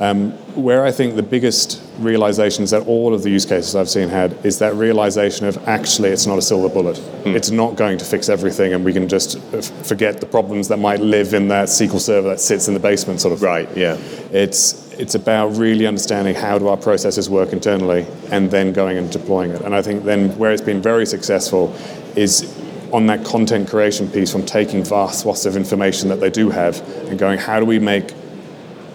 Um, 0.00 0.32
where 0.56 0.84
I 0.86 0.90
think 0.92 1.14
the 1.14 1.22
biggest 1.22 1.82
realizations 1.98 2.70
that 2.70 2.86
all 2.86 3.12
of 3.12 3.22
the 3.22 3.28
use 3.28 3.44
cases 3.44 3.76
I've 3.76 3.88
seen 3.90 4.08
had 4.08 4.34
is 4.46 4.58
that 4.58 4.74
realization 4.74 5.46
of 5.46 5.58
actually 5.68 6.08
it's 6.08 6.26
not 6.26 6.38
a 6.38 6.42
silver 6.42 6.70
bullet. 6.70 6.98
It's 7.26 7.50
not 7.50 7.76
going 7.76 7.98
to 7.98 8.04
fix 8.06 8.30
everything, 8.30 8.72
and 8.72 8.82
we 8.82 8.94
can 8.94 9.08
just 9.08 9.36
f- 9.52 9.86
forget 9.86 10.18
the 10.18 10.24
problems 10.26 10.68
that 10.68 10.78
might 10.78 11.00
live 11.00 11.34
in 11.34 11.48
that 11.48 11.68
SQL 11.68 12.00
server 12.00 12.30
that 12.30 12.40
sits 12.40 12.66
in 12.66 12.72
the 12.72 12.80
basement, 12.80 13.20
sort 13.20 13.34
of. 13.34 13.42
Right, 13.42 13.68
yeah. 13.76 13.96
It's 14.32 14.89
it's 15.00 15.14
about 15.14 15.56
really 15.56 15.86
understanding 15.86 16.34
how 16.34 16.58
do 16.58 16.68
our 16.68 16.76
processes 16.76 17.30
work 17.30 17.54
internally, 17.54 18.06
and 18.30 18.50
then 18.50 18.72
going 18.72 18.98
and 18.98 19.10
deploying 19.10 19.50
it. 19.50 19.62
And 19.62 19.74
I 19.74 19.80
think 19.80 20.04
then 20.04 20.36
where 20.36 20.52
it's 20.52 20.60
been 20.60 20.82
very 20.82 21.06
successful 21.06 21.74
is 22.16 22.54
on 22.92 23.06
that 23.06 23.24
content 23.24 23.70
creation 23.70 24.10
piece 24.10 24.30
from 24.30 24.44
taking 24.44 24.84
vast 24.84 25.20
swaths 25.20 25.46
of 25.46 25.56
information 25.56 26.10
that 26.10 26.20
they 26.20 26.28
do 26.28 26.50
have 26.50 26.80
and 27.08 27.18
going, 27.18 27.38
how 27.38 27.58
do 27.58 27.64
we 27.64 27.78
make 27.78 28.12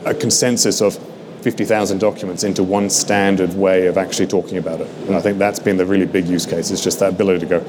a 0.06 0.14
consensus 0.14 0.80
of 0.80 0.96
50,000 1.42 2.00
documents 2.00 2.44
into 2.44 2.64
one 2.64 2.90
standard 2.90 3.54
way 3.54 3.86
of 3.86 4.00
actually 4.00 4.26
talking 4.26 4.58
about 4.58 4.82
it. 4.82 4.88
And 5.06 5.16
I 5.16 5.22
think 5.22 5.38
that's 5.38 5.60
been 5.60 5.78
the 5.78 5.86
really 5.86 6.08
big 6.08 6.28
use 6.28 6.46
case. 6.46 6.72
It's 6.72 6.84
just 6.84 7.00
that 7.02 7.14
ability 7.14 7.42
to 7.42 7.46
go. 7.46 7.60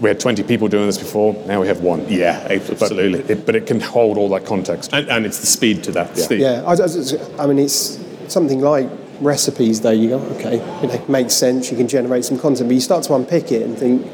We 0.00 0.08
had 0.08 0.18
20 0.20 0.42
people 0.42 0.68
doing 0.68 0.86
this 0.86 0.98
before. 0.98 1.34
Now 1.46 1.60
we 1.60 1.66
have 1.68 1.80
one. 1.80 2.04
Yeah, 2.08 2.46
But 2.48 2.70
absolutely. 2.82 3.20
it, 3.32 3.46
but 3.46 3.54
it 3.54 3.66
can 3.66 3.80
hold 3.80 4.18
all 4.18 4.28
that 4.30 4.44
context. 4.44 4.92
And, 4.92 5.08
and 5.08 5.24
it's 5.24 5.40
the 5.40 5.46
speed 5.46 5.84
to 5.84 5.92
that. 5.92 6.16
Steve. 6.18 6.40
Yeah, 6.40 6.62
I, 6.66 6.72
I- 6.72 7.42
I 7.44 7.46
mean, 7.46 7.58
it's 7.58 7.98
something 8.28 8.60
like 8.60 8.88
recipes, 9.20 9.80
There, 9.80 9.92
You 9.94 10.10
go, 10.10 10.18
okay, 10.36 10.56
you 10.82 10.88
know, 10.88 11.04
makes 11.08 11.34
sense. 11.34 11.70
You 11.70 11.76
can 11.76 11.86
generate 11.88 12.24
some 12.24 12.38
content, 12.38 12.68
but 12.68 12.74
you 12.74 12.80
start 12.80 13.04
to 13.04 13.14
unpick 13.14 13.52
it 13.52 13.62
and 13.62 13.78
think, 13.78 14.04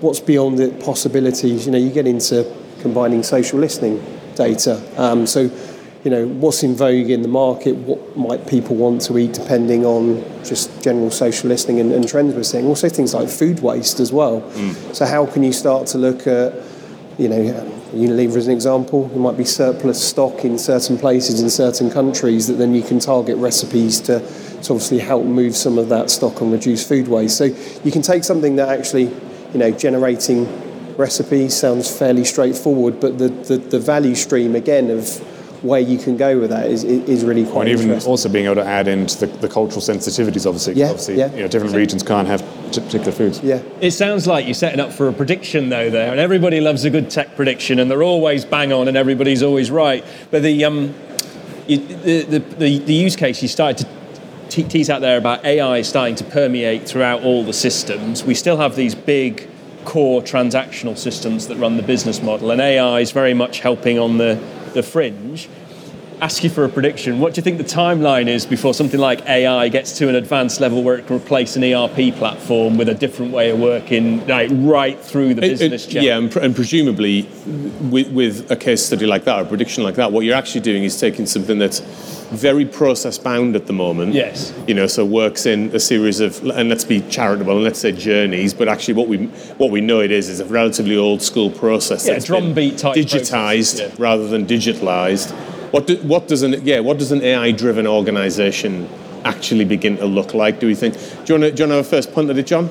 what's 0.00 0.20
beyond 0.20 0.58
the 0.58 0.70
possibilities? 0.82 1.66
You 1.66 1.72
know, 1.72 1.78
you 1.78 1.90
get 1.90 2.06
into 2.06 2.50
combining 2.80 3.22
social 3.22 3.58
listening 3.58 4.02
data. 4.34 4.80
Um, 4.96 5.26
so, 5.26 5.48
you 6.04 6.10
know, 6.10 6.26
what's 6.26 6.62
in 6.62 6.74
vogue 6.74 7.10
in 7.10 7.22
the 7.22 7.28
market? 7.28 7.76
What 7.76 8.16
might 8.16 8.46
people 8.46 8.76
want 8.76 9.02
to 9.02 9.18
eat, 9.18 9.34
depending 9.34 9.84
on 9.84 10.24
just 10.44 10.82
general 10.82 11.10
social 11.10 11.48
listening 11.48 11.80
and, 11.80 11.92
and 11.92 12.08
trends 12.08 12.34
we're 12.34 12.42
seeing. 12.42 12.66
Also, 12.66 12.88
things 12.88 13.12
like 13.12 13.28
food 13.28 13.60
waste 13.60 14.00
as 14.00 14.12
well. 14.12 14.40
Mm. 14.40 14.94
So, 14.94 15.04
how 15.04 15.26
can 15.26 15.42
you 15.42 15.52
start 15.52 15.86
to 15.88 15.98
look 15.98 16.26
at 16.26 16.54
you 17.20 17.28
know, 17.28 17.36
Unilever 17.92 18.36
as 18.36 18.46
an 18.46 18.52
example, 18.54 19.08
there 19.08 19.18
might 19.18 19.36
be 19.36 19.44
surplus 19.44 20.02
stock 20.02 20.44
in 20.44 20.56
certain 20.56 20.96
places 20.96 21.42
in 21.42 21.50
certain 21.50 21.90
countries 21.90 22.46
that 22.46 22.54
then 22.54 22.74
you 22.74 22.82
can 22.82 22.98
target 22.98 23.36
recipes 23.36 24.00
to, 24.00 24.20
to 24.20 24.72
obviously 24.72 25.00
help 25.00 25.26
move 25.26 25.54
some 25.54 25.76
of 25.76 25.90
that 25.90 26.08
stock 26.08 26.40
and 26.40 26.50
reduce 26.50 26.86
food 26.86 27.08
waste. 27.08 27.36
So 27.36 27.44
you 27.84 27.92
can 27.92 28.00
take 28.00 28.24
something 28.24 28.56
that 28.56 28.68
actually, 28.68 29.04
you 29.52 29.58
know, 29.58 29.70
generating 29.70 30.48
recipes 30.96 31.54
sounds 31.54 31.94
fairly 31.94 32.24
straightforward, 32.24 33.00
but 33.00 33.18
the, 33.18 33.28
the, 33.28 33.58
the 33.58 33.80
value 33.80 34.14
stream 34.14 34.54
again 34.54 34.88
of 34.90 35.20
where 35.62 35.80
you 35.80 35.98
can 35.98 36.16
go 36.16 36.38
with 36.38 36.50
that 36.50 36.66
is, 36.70 36.84
is 36.84 37.24
really 37.24 37.44
quite 37.44 37.68
And 37.68 37.80
even 37.80 38.00
also 38.02 38.28
being 38.28 38.46
able 38.46 38.54
to 38.56 38.64
add 38.64 38.88
into 38.88 39.18
the, 39.18 39.26
the 39.38 39.48
cultural 39.48 39.82
sensitivities, 39.82 40.46
obviously. 40.46 40.72
'cause 40.74 40.78
Yeah, 40.80 40.86
obviously, 40.88 41.14
yeah. 41.18 41.34
You 41.34 41.42
know, 41.42 41.48
different 41.48 41.74
regions 41.74 42.02
can't 42.02 42.26
have 42.28 42.40
t- 42.72 42.80
particular 42.80 43.12
foods. 43.12 43.40
yeah. 43.42 43.60
It 43.80 43.90
sounds 43.90 44.26
like 44.26 44.46
you're 44.46 44.54
setting 44.54 44.80
up 44.80 44.92
for 44.92 45.08
a 45.08 45.12
prediction, 45.12 45.68
though, 45.68 45.90
there, 45.90 46.10
and 46.10 46.18
everybody 46.20 46.60
loves 46.60 46.84
a 46.84 46.90
good 46.90 47.10
tech 47.10 47.36
prediction, 47.36 47.78
and 47.78 47.90
they're 47.90 48.02
always 48.02 48.44
bang 48.44 48.72
on, 48.72 48.88
and 48.88 48.96
everybody's 48.96 49.42
always 49.42 49.70
right. 49.70 50.04
But 50.30 50.42
the 50.42 50.64
um, 50.64 50.94
you, 51.66 51.78
the, 51.78 52.22
the, 52.22 52.38
the 52.38 52.78
the 52.78 52.94
use 52.94 53.16
case 53.16 53.42
you 53.42 53.48
started 53.48 53.86
to 53.86 54.22
te- 54.48 54.62
tease 54.68 54.88
out 54.88 55.00
there 55.02 55.18
about 55.18 55.44
AI 55.44 55.82
starting 55.82 56.14
to 56.16 56.24
permeate 56.24 56.88
throughout 56.88 57.22
all 57.22 57.44
the 57.44 57.52
systems. 57.52 58.24
We 58.24 58.34
still 58.34 58.56
have 58.56 58.76
these 58.76 58.94
big 58.94 59.48
core 59.84 60.20
transactional 60.22 60.96
systems 60.96 61.48
that 61.48 61.56
run 61.56 61.76
the 61.76 61.82
business 61.82 62.22
model, 62.22 62.50
and 62.50 62.60
AI 62.60 63.00
is 63.00 63.10
very 63.12 63.34
much 63.34 63.60
helping 63.60 63.98
on 63.98 64.16
the 64.18 64.38
the 64.74 64.82
fringe 64.82 65.48
ask 66.22 66.44
you 66.44 66.50
for 66.50 66.64
a 66.66 66.68
prediction. 66.68 67.18
What 67.18 67.32
do 67.32 67.38
you 67.38 67.42
think 67.42 67.56
the 67.56 67.64
timeline 67.64 68.28
is 68.28 68.44
before 68.44 68.74
something 68.74 69.00
like 69.00 69.26
AI 69.26 69.68
gets 69.70 69.96
to 69.98 70.08
an 70.10 70.14
advanced 70.16 70.60
level 70.60 70.82
where 70.82 70.96
it 70.98 71.06
can 71.06 71.16
replace 71.16 71.56
an 71.56 71.64
ERP 71.64 72.14
platform 72.14 72.76
with 72.76 72.90
a 72.90 72.94
different 72.94 73.32
way 73.32 73.48
of 73.48 73.58
working, 73.58 74.26
like 74.26 74.50
right 74.52 75.00
through 75.00 75.32
the 75.32 75.42
It- 75.46 75.58
business 75.58 75.86
it- 75.86 75.90
chain? 75.92 76.02
yeah, 76.02 76.18
and, 76.18 76.30
pr- 76.30 76.40
and 76.40 76.54
presumably, 76.54 77.26
with, 77.90 78.08
with 78.12 78.50
a 78.50 78.56
case 78.56 78.84
study 78.84 79.06
like 79.06 79.24
that, 79.24 79.38
or 79.38 79.42
a 79.44 79.46
prediction 79.46 79.82
like 79.82 79.94
that, 79.94 80.12
what 80.12 80.26
you're 80.26 80.34
actually 80.36 80.60
doing 80.60 80.84
is 80.84 81.00
taking 81.00 81.24
something 81.24 81.58
that's 81.58 81.80
very 82.30 82.64
process 82.64 83.18
bound 83.18 83.56
at 83.56 83.66
the 83.66 83.72
moment. 83.72 84.14
Yes. 84.14 84.54
You 84.66 84.74
know, 84.74 84.86
so 84.86 85.04
works 85.04 85.46
in 85.46 85.74
a 85.74 85.80
series 85.80 86.20
of, 86.20 86.42
and 86.44 86.68
let's 86.68 86.84
be 86.84 87.00
charitable, 87.02 87.54
and 87.54 87.64
let's 87.64 87.80
say 87.80 87.92
journeys, 87.92 88.54
but 88.54 88.68
actually, 88.68 88.94
what 88.94 89.08
we 89.08 89.26
what 89.58 89.70
we 89.70 89.80
know 89.80 90.00
it 90.00 90.10
is 90.10 90.28
is 90.28 90.40
a 90.40 90.44
relatively 90.44 90.96
old 90.96 91.22
school 91.22 91.50
process. 91.50 92.06
Yeah, 92.06 92.14
that's 92.14 92.26
drumbeat 92.26 92.78
type 92.78 92.96
digitized 92.96 93.78
process, 93.78 93.80
yeah. 93.80 93.94
rather 93.98 94.28
than 94.28 94.46
digitalized. 94.46 95.32
What 95.72 95.86
do, 95.86 95.96
what 95.98 96.28
does 96.28 96.42
an 96.42 96.64
yeah 96.64 96.80
what 96.80 96.98
does 96.98 97.12
an 97.12 97.22
AI 97.22 97.52
driven 97.52 97.86
organization 97.86 98.88
actually 99.24 99.64
begin 99.64 99.96
to 99.98 100.06
look 100.06 100.34
like? 100.34 100.60
Do 100.60 100.66
we 100.66 100.74
think? 100.74 100.94
Do 100.94 101.00
you 101.00 101.04
want 101.04 101.24
to, 101.24 101.26
do 101.26 101.34
you 101.34 101.44
want 101.44 101.56
to 101.56 101.66
have 101.68 101.78
a 101.78 101.84
first 101.84 102.12
punt 102.12 102.30
at 102.30 102.38
it, 102.38 102.46
John? 102.46 102.70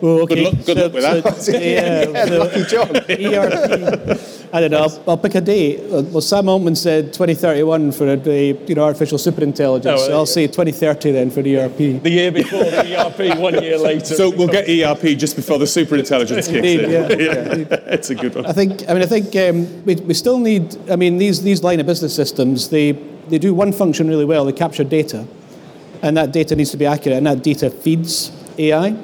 Well, 0.00 0.20
okay. 0.20 0.44
luck- 0.44 0.64
good 0.64 0.78
luck 0.78 0.92
with 0.92 1.02
that. 1.02 1.36
So, 1.36 1.52
yeah, 1.52 2.24
so 2.26 2.38
Lucky 2.38 2.64
John. 2.64 2.96
ERP. 3.06 4.36
I 4.52 4.60
don't 4.60 4.72
know. 4.72 4.82
I'll, 4.82 5.02
I'll 5.10 5.16
pick 5.16 5.36
a 5.36 5.40
date. 5.40 5.78
Uh, 5.92 6.02
Well, 6.02 6.20
Sam 6.20 6.48
Altman 6.48 6.74
said 6.74 7.12
2031 7.12 7.92
for 7.92 8.16
the 8.16 8.58
you 8.66 8.74
know 8.74 8.82
artificial 8.84 9.16
superintelligence. 9.18 9.86
Oh, 9.86 10.06
so 10.06 10.12
I'll 10.12 10.26
say 10.26 10.46
2030 10.48 11.12
then 11.12 11.30
for 11.30 11.40
the 11.42 11.56
ERP. 11.58 11.76
the 12.02 12.10
year 12.10 12.32
before 12.32 12.64
the 12.64 12.96
ERP, 12.98 13.38
one 13.48 13.62
year 13.62 13.78
later. 13.78 14.14
So 14.14 14.30
we'll 14.30 14.48
get 14.48 14.68
ERP 14.68 15.16
just 15.16 15.36
before 15.36 15.58
the 15.58 15.66
superintelligence 15.66 16.46
kicks 16.46 16.48
Indeed, 16.48 16.80
in. 16.80 16.90
yeah. 16.90 17.06
it's 17.94 18.10
a 18.10 18.14
good 18.16 18.34
one. 18.34 18.46
I 18.46 18.52
think. 18.52 18.88
I 18.88 18.94
mean, 18.94 19.02
I 19.02 19.06
think 19.06 19.36
um, 19.36 19.84
we, 19.84 19.94
we 19.96 20.14
still 20.14 20.38
need. 20.38 20.76
I 20.90 20.96
mean, 20.96 21.18
these 21.18 21.42
these 21.42 21.62
line 21.62 21.78
of 21.78 21.86
business 21.86 22.14
systems 22.14 22.70
they 22.70 22.92
they 23.28 23.38
do 23.38 23.54
one 23.54 23.72
function 23.72 24.08
really 24.08 24.24
well. 24.24 24.44
They 24.44 24.52
capture 24.52 24.82
data, 24.82 25.26
and 26.02 26.16
that 26.16 26.32
data 26.32 26.56
needs 26.56 26.70
to 26.72 26.76
be 26.76 26.86
accurate, 26.86 27.18
and 27.18 27.26
that 27.26 27.44
data 27.44 27.70
feeds 27.70 28.32
AI. 28.58 28.96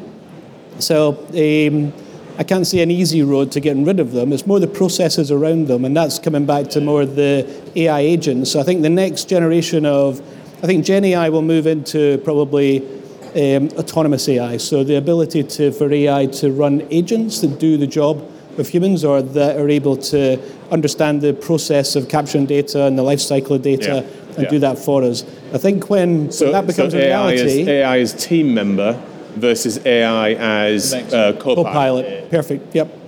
So 0.80 1.11
um, 1.30 1.92
I 2.39 2.45
can't 2.45 2.66
see 2.66 2.82
an 2.82 2.91
easy 2.91 3.22
road 3.22 3.51
to 3.53 3.61
getting 3.61 3.84
rid 3.84 3.99
of 3.99 4.12
them. 4.12 4.32
It's 4.32 4.47
more 4.47 4.61
the 4.61 4.66
processes 4.66 5.30
around 5.30 5.68
them, 5.68 5.84
and 5.87 5.97
that's 5.97 6.18
coming 6.18 6.45
back 6.45 6.68
to 6.70 6.80
more 6.82 7.07
the 7.07 7.47
AI 7.76 8.01
agents. 8.01 8.51
So 8.51 8.61
I 8.61 8.62
think 8.62 8.82
the 8.82 8.91
next 8.91 9.28
generation 9.28 9.87
of, 9.87 10.20
I 10.62 10.66
think 10.66 10.84
Gen 10.84 11.05
AI 11.05 11.30
will 11.30 11.43
move 11.43 11.66
into 11.66 12.18
probably 12.24 12.87
um, 13.34 13.68
autonomous 13.78 14.28
AI. 14.28 14.59
So 14.59 14.84
the 14.84 14.97
ability 14.97 15.45
to 15.45 15.72
for 15.72 15.91
AI 15.91 16.26
to 16.26 16.53
run 16.53 16.87
agents 16.91 17.41
that 17.41 17.59
do 17.59 17.78
the 17.78 17.87
job 17.87 18.22
of 18.59 18.68
humans, 18.68 19.05
or 19.05 19.20
that 19.22 19.57
are 19.59 19.68
able 19.68 19.97
to 19.99 20.39
understand 20.70 21.20
the 21.22 21.32
process 21.34 21.95
of 21.97 22.09
capturing 22.09 22.47
data 22.47 22.84
and 22.84 22.99
the 22.99 23.03
life 23.03 23.20
cycle 23.20 23.57
of 23.57 23.62
data. 23.62 24.05
Yeah. 24.05 24.22
And 24.37 24.43
Yeah. 24.45 24.51
do 24.51 24.59
that 24.59 24.78
for 24.78 25.03
us. 25.03 25.24
I 25.55 25.57
think 25.59 25.89
when, 25.89 26.26
when 26.28 26.53
that 26.53 26.66
becomes 26.66 26.93
a 26.93 26.99
AI 26.99 27.32
reality, 27.32 27.70
AI 27.70 27.97
is 27.97 28.12
team 28.12 28.53
member 28.53 29.01
versus 29.37 29.84
AI 29.84 30.32
as 30.34 30.93
uh, 30.93 31.32
co-pilot. 31.39 31.64
co-pilot, 31.64 32.30
perfect. 32.30 32.74
Yep, 32.74 32.99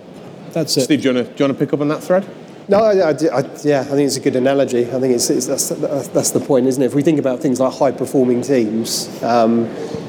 that's 0.53 0.76
it. 0.76 0.83
Steve, 0.83 1.03
do 1.03 1.09
you, 1.09 1.14
want 1.14 1.26
to, 1.26 1.33
do 1.35 1.45
you 1.45 1.49
want 1.49 1.59
to 1.59 1.64
pick 1.64 1.72
up 1.72 1.81
on 1.81 1.89
that 1.89 2.03
thread? 2.03 2.29
No, 2.68 2.79
I, 2.79 2.93
I, 2.93 3.11
I, 3.11 3.41
yeah, 3.64 3.81
I 3.81 3.85
think 3.85 4.07
it's 4.07 4.16
a 4.16 4.20
good 4.20 4.37
analogy. 4.37 4.83
I 4.83 5.01
think 5.01 5.14
it's, 5.14 5.31
it's 5.31 5.47
that's, 5.47 5.68
that's 6.09 6.33
the 6.33 6.41
point, 6.41 6.66
isn't 6.66 6.83
it? 6.83 6.87
If 6.87 6.95
we 6.95 7.03
think 7.03 7.18
about 7.18 7.41
things 7.41 7.61
like 7.61 7.72
high 7.72 7.93
performing 7.93 8.43
teams, 8.43 9.09
um, 9.22 9.64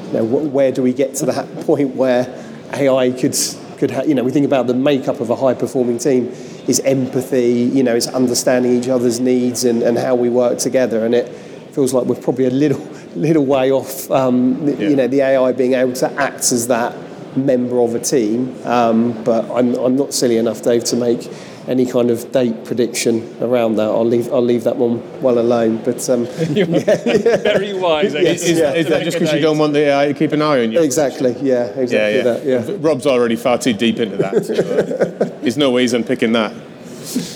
you 0.08 0.12
know, 0.12 0.26
wh- 0.26 0.52
where 0.52 0.70
do 0.70 0.82
we 0.82 0.92
get 0.92 1.14
to 1.16 1.26
that 1.26 1.48
point 1.66 1.96
where 1.96 2.26
AI 2.74 3.10
could 3.12 3.34
could 3.78 3.90
ha- 3.90 4.02
you 4.02 4.14
know 4.14 4.22
we 4.22 4.30
think 4.30 4.44
about 4.44 4.66
the 4.66 4.74
makeup 4.74 5.20
of 5.20 5.30
a 5.30 5.36
high 5.36 5.54
performing 5.54 5.96
team 5.96 6.26
is 6.68 6.80
empathy, 6.80 7.70
you 7.72 7.82
know, 7.82 7.96
it's 7.96 8.06
understanding 8.08 8.76
each 8.76 8.88
other's 8.88 9.20
needs 9.20 9.64
and, 9.64 9.82
and 9.82 9.96
how 9.96 10.14
we 10.14 10.28
work 10.28 10.58
together, 10.58 11.06
and 11.06 11.14
it 11.14 11.28
feels 11.72 11.94
like 11.94 12.04
we're 12.04 12.14
probably 12.20 12.44
a 12.44 12.50
little 12.50 12.78
little 13.14 13.44
way 13.44 13.70
off, 13.70 14.10
um, 14.10 14.66
yeah. 14.66 14.88
you 14.88 14.96
know, 14.96 15.06
the 15.06 15.20
AI 15.20 15.52
being 15.52 15.74
able 15.74 15.94
to 15.94 16.10
act 16.12 16.52
as 16.52 16.68
that 16.68 16.96
member 17.36 17.80
of 17.80 17.94
a 17.94 18.00
team. 18.00 18.56
Um, 18.64 19.22
but 19.24 19.50
I'm, 19.50 19.74
I'm 19.74 19.96
not 19.96 20.12
silly 20.12 20.36
enough, 20.36 20.62
Dave, 20.62 20.84
to 20.84 20.96
make 20.96 21.28
any 21.68 21.86
kind 21.86 22.10
of 22.10 22.32
date 22.32 22.64
prediction 22.64 23.36
around 23.40 23.76
that. 23.76 23.88
I'll 23.88 24.04
leave 24.04 24.32
I'll 24.32 24.42
leave 24.42 24.64
that 24.64 24.76
one 24.76 25.22
well 25.22 25.38
alone. 25.38 25.76
But 25.84 26.08
um, 26.08 26.24
yeah, 26.50 26.64
yeah. 26.64 27.36
very 27.36 27.74
wise. 27.74 28.12
yes, 28.14 28.42
is, 28.42 28.58
yeah. 28.58 28.72
is, 28.72 28.88
that 28.88 29.04
just 29.04 29.18
because 29.18 29.32
you 29.32 29.40
don't 29.40 29.58
want 29.58 29.72
the 29.72 29.86
AI 29.86 30.08
to 30.08 30.14
keep 30.14 30.32
an 30.32 30.42
eye 30.42 30.62
on 30.62 30.72
you? 30.72 30.82
Exactly. 30.82 31.32
Yeah. 31.40 31.66
Exactly. 31.66 31.96
Yeah, 31.96 32.08
yeah. 32.08 32.22
That, 32.22 32.44
yeah. 32.44 32.76
Rob's 32.80 33.06
already 33.06 33.36
far 33.36 33.58
too 33.58 33.72
deep 33.72 33.98
into 33.98 34.16
that. 34.16 34.44
So, 34.44 34.54
uh, 35.20 35.40
there's 35.40 35.56
no 35.56 35.70
way 35.70 35.82
he's 35.82 35.92
unpicking 35.92 36.32
that. 36.32 36.52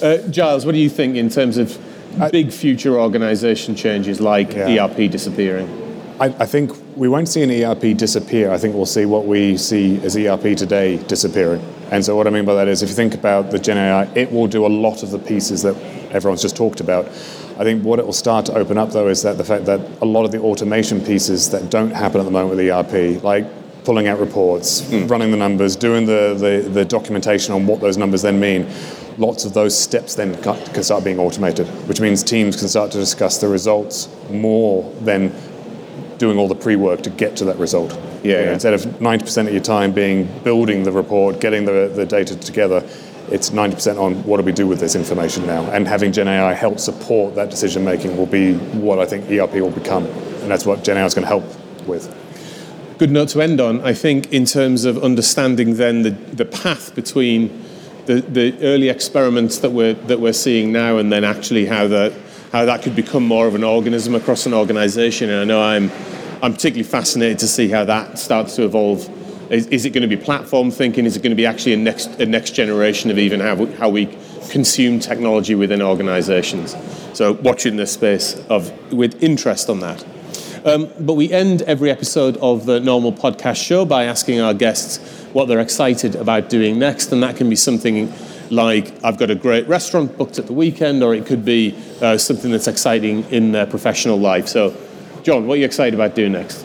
Uh, 0.03 0.19
Giles, 0.29 0.65
what 0.67 0.73
do 0.73 0.79
you 0.79 0.91
think 0.91 1.17
in 1.17 1.29
terms 1.29 1.57
of 1.59 1.79
big 2.31 2.53
future 2.53 2.99
organisation 2.99 3.75
changes 3.75 4.21
like 4.21 4.57
ERP 4.57 5.11
disappearing? 5.11 5.69
I, 6.21 6.27
I, 6.27 6.47
think 6.47 6.71
we 6.97 7.09
won't 7.09 7.29
see 7.29 7.43
an 7.43 7.51
ERP 7.51 7.97
disappear. 7.97 8.53
I 8.53 8.59
think 8.59 8.77
we'll 8.77 8.87
see 8.87 9.05
what 9.05 9.27
we 9.27 9.57
see 9.57 10.01
as 10.05 10.17
ERP 10.17 10.57
today 10.57 10.97
disappearing. 11.09 11.61
And 11.91 12.05
so 12.05 12.15
what 12.17 12.29
I 12.29 12.31
mean 12.31 12.45
by 12.45 12.55
that 12.55 12.69
is 12.69 12.83
if 12.83 12.89
you 12.89 12.95
think 12.95 13.15
about 13.15 13.51
the 13.51 13.59
Gen 13.59 13.79
AI, 13.79 14.05
it 14.15 14.31
will 14.31 14.47
do 14.47 14.65
a 14.65 14.69
lot 14.69 15.03
of 15.03 15.11
the 15.11 15.19
pieces 15.19 15.63
that 15.63 15.77
everyone's 16.13 16.43
just 16.43 16.57
talked 16.57 16.81
about. 16.81 17.07
I 17.57 17.65
think 17.65 17.85
what 17.85 17.99
it 17.99 18.07
will 18.07 18.13
start 18.13 18.47
to 18.47 18.55
open 18.55 18.79
up 18.79 18.91
though 18.93 19.09
is 19.09 19.23
that 19.23 19.39
the 19.39 19.45
fact 19.45 19.65
that 19.67 19.81
a 20.01 20.05
lot 20.05 20.25
of 20.25 20.31
the 20.31 20.39
automation 20.41 21.01
pieces 21.05 21.51
that 21.51 21.69
don't 21.69 21.91
happen 21.91 22.21
at 22.21 22.25
the 22.25 22.31
moment 22.31 22.57
with 22.57 22.69
ERP, 22.69 23.23
like 23.25 23.47
pulling 23.85 24.07
out 24.07 24.19
reports, 24.19 24.83
mm. 24.83 25.09
running 25.11 25.31
the 25.31 25.37
numbers, 25.37 25.77
doing 25.77 26.07
the, 26.07 26.35
the, 26.39 26.69
the 26.69 26.85
documentation 26.85 27.55
on 27.55 27.67
what 27.67 27.81
those 27.81 27.97
numbers 27.97 28.23
then 28.23 28.41
mean, 28.41 28.67
lots 29.19 29.45
of 29.45 29.55
those 29.55 29.79
steps 29.79 30.15
then 30.15 30.41
can 30.43 30.83
start 30.83 31.05
being 31.05 31.19
automated, 31.19 31.67
which 31.89 32.01
means 32.01 32.23
teams 32.23 32.57
can 32.57 32.69
start 32.69 32.91
to 32.93 32.99
discuss 32.99 33.39
the 33.39 33.49
results 33.49 34.09
more 34.31 34.91
than 35.01 35.33
doing 36.19 36.39
all 36.39 36.49
the 36.49 36.55
pre-work 36.55 37.03
to 37.03 37.11
get 37.11 37.37
to 37.37 37.45
that 37.45 37.59
result. 37.59 37.93
Yeah, 38.23 38.41
you 38.41 38.47
know, 38.47 38.53
Instead 38.53 38.75
of 38.75 38.83
90% 38.83 39.47
of 39.47 39.53
your 39.53 39.63
time 39.63 39.93
being 39.93 40.27
building 40.41 40.83
the 40.85 40.93
report, 40.93 41.41
getting 41.41 41.65
the, 41.65 41.93
the 41.95 42.07
data 42.07 42.37
together, 42.37 42.89
it's 43.31 43.51
90% 43.51 43.99
on 43.99 44.23
what 44.25 44.37
do 44.37 44.43
we 44.43 44.53
do 44.53 44.67
with 44.67 44.81
this 44.81 44.95
information 44.95 45.47
now. 45.47 45.65
And 45.71 45.89
having 45.89 46.13
Gen 46.13 46.29
AI 46.29 46.53
help 46.53 46.79
support 46.79 47.35
that 47.35 47.51
decision 47.51 47.85
making 47.85 48.17
will 48.17 48.27
be 48.27 48.55
what 48.55 48.99
I 48.99 49.07
think 49.07 49.31
ERP 49.31 49.55
will 49.55 49.71
become. 49.71 50.07
And 50.07 50.51
that's 50.51 50.67
what 50.67 50.85
Gen 50.85 50.97
AI 50.97 51.05
is 51.05 51.15
going 51.15 51.23
to 51.23 51.29
help 51.29 51.45
with. 51.87 52.15
Good 52.99 53.11
note 53.11 53.31
to 53.31 53.41
end 53.41 53.61
on. 53.61 53.81
I 53.81 53.93
think 53.93 54.33
in 54.33 54.45
terms 54.45 54.85
of 54.85 55.03
understanding 55.03 55.77
then 55.77 56.03
the, 56.03 56.11
the 56.11 56.45
path 56.45 56.95
between 56.95 57.65
the, 58.07 58.21
the 58.21 58.59
early 58.63 58.89
experiments 58.89 59.59
that 59.59 59.71
we're, 59.71 59.95
that 59.95 60.21
we're 60.21 60.33
seeing 60.33 60.73
now 60.73 60.99
and 60.99 61.13
then 61.13 61.25
actually 61.25 61.67
how 61.67 61.87
the, 61.87 62.15
how 62.53 62.65
that 62.65 62.83
could 62.83 62.95
become 62.95 63.27
more 63.27 63.47
of 63.47 63.55
an 63.55 63.65
organism 63.65 64.15
across 64.15 64.47
an 64.47 64.55
organization. 64.55 65.31
And 65.31 65.41
I 65.41 65.45
know 65.45 65.63
I'm, 65.63 65.91
I'm 66.43 66.53
particularly 66.53 66.89
fascinated 66.89 67.39
to 67.41 67.49
see 67.49 67.69
how 67.69 67.85
that 67.85 68.19
starts 68.19 68.57
to 68.57 68.65
evolve. 68.65 69.09
Is, 69.51 69.67
is 69.69 69.85
it 69.85 69.91
going 69.91 70.09
to 70.09 70.17
be 70.17 70.17
platform 70.17 70.71
thinking? 70.71 71.05
Is 71.05 71.17
it 71.17 71.23
going 71.23 71.31
to 71.33 71.37
be 71.37 71.47
actually 71.47 71.75
a 71.75 71.79
next, 71.79 72.07
a 72.21 72.27
next 72.27 72.51
generation 72.51 73.11
of 73.11 73.19
even 73.19 73.41
how, 73.41 73.67
how 73.77 73.89
we 73.89 74.07
consume 74.51 75.01
technology 75.01 75.55
within 75.55 75.83
organizations? 75.83 76.77
So 77.13 77.33
watching 77.33 77.77
this 77.77 77.93
space 77.93 78.39
of, 78.49 78.93
with 78.93 79.23
interest 79.23 79.69
on 79.69 79.81
that. 79.81 80.05
Um, 80.65 80.91
but 80.99 81.15
we 81.15 81.31
end 81.31 81.61
every 81.63 81.91
episode 81.91 82.39
of 82.39 82.65
the 82.65 82.81
normal 82.81 83.13
podcast 83.13 83.63
show 83.63 83.85
by 83.85 84.05
asking 84.05 84.41
our 84.41 84.55
guests 84.55 84.97
what 85.35 85.47
they're 85.47 85.61
excited 85.61 86.17
about 86.17 86.49
doing 86.49 86.79
next, 86.79 87.13
and 87.13 87.23
that 87.23 87.37
can 87.37 87.51
be 87.51 87.57
something 87.57 88.13
like 88.51 88.93
I've 89.05 89.19
got 89.19 89.31
a 89.31 89.35
great 89.35 89.69
restaurant 89.69 90.17
booked 90.17 90.39
at 90.39 90.47
the 90.47 90.55
weekend, 90.55 91.03
or 91.03 91.15
it 91.15 91.27
could 91.27 91.45
be 91.45 91.77
uh, 92.01 92.17
something 92.17 92.51
that's 92.51 92.69
exciting 92.69 93.25
in 93.31 93.53
their 93.53 93.67
professional 93.67 94.19
life. 94.19 94.49
So, 94.49 94.75
John, 95.23 95.47
what 95.47 95.55
are 95.55 95.59
you 95.59 95.67
excited 95.67 95.95
about 95.95 96.15
doing 96.15 96.33
next? 96.33 96.65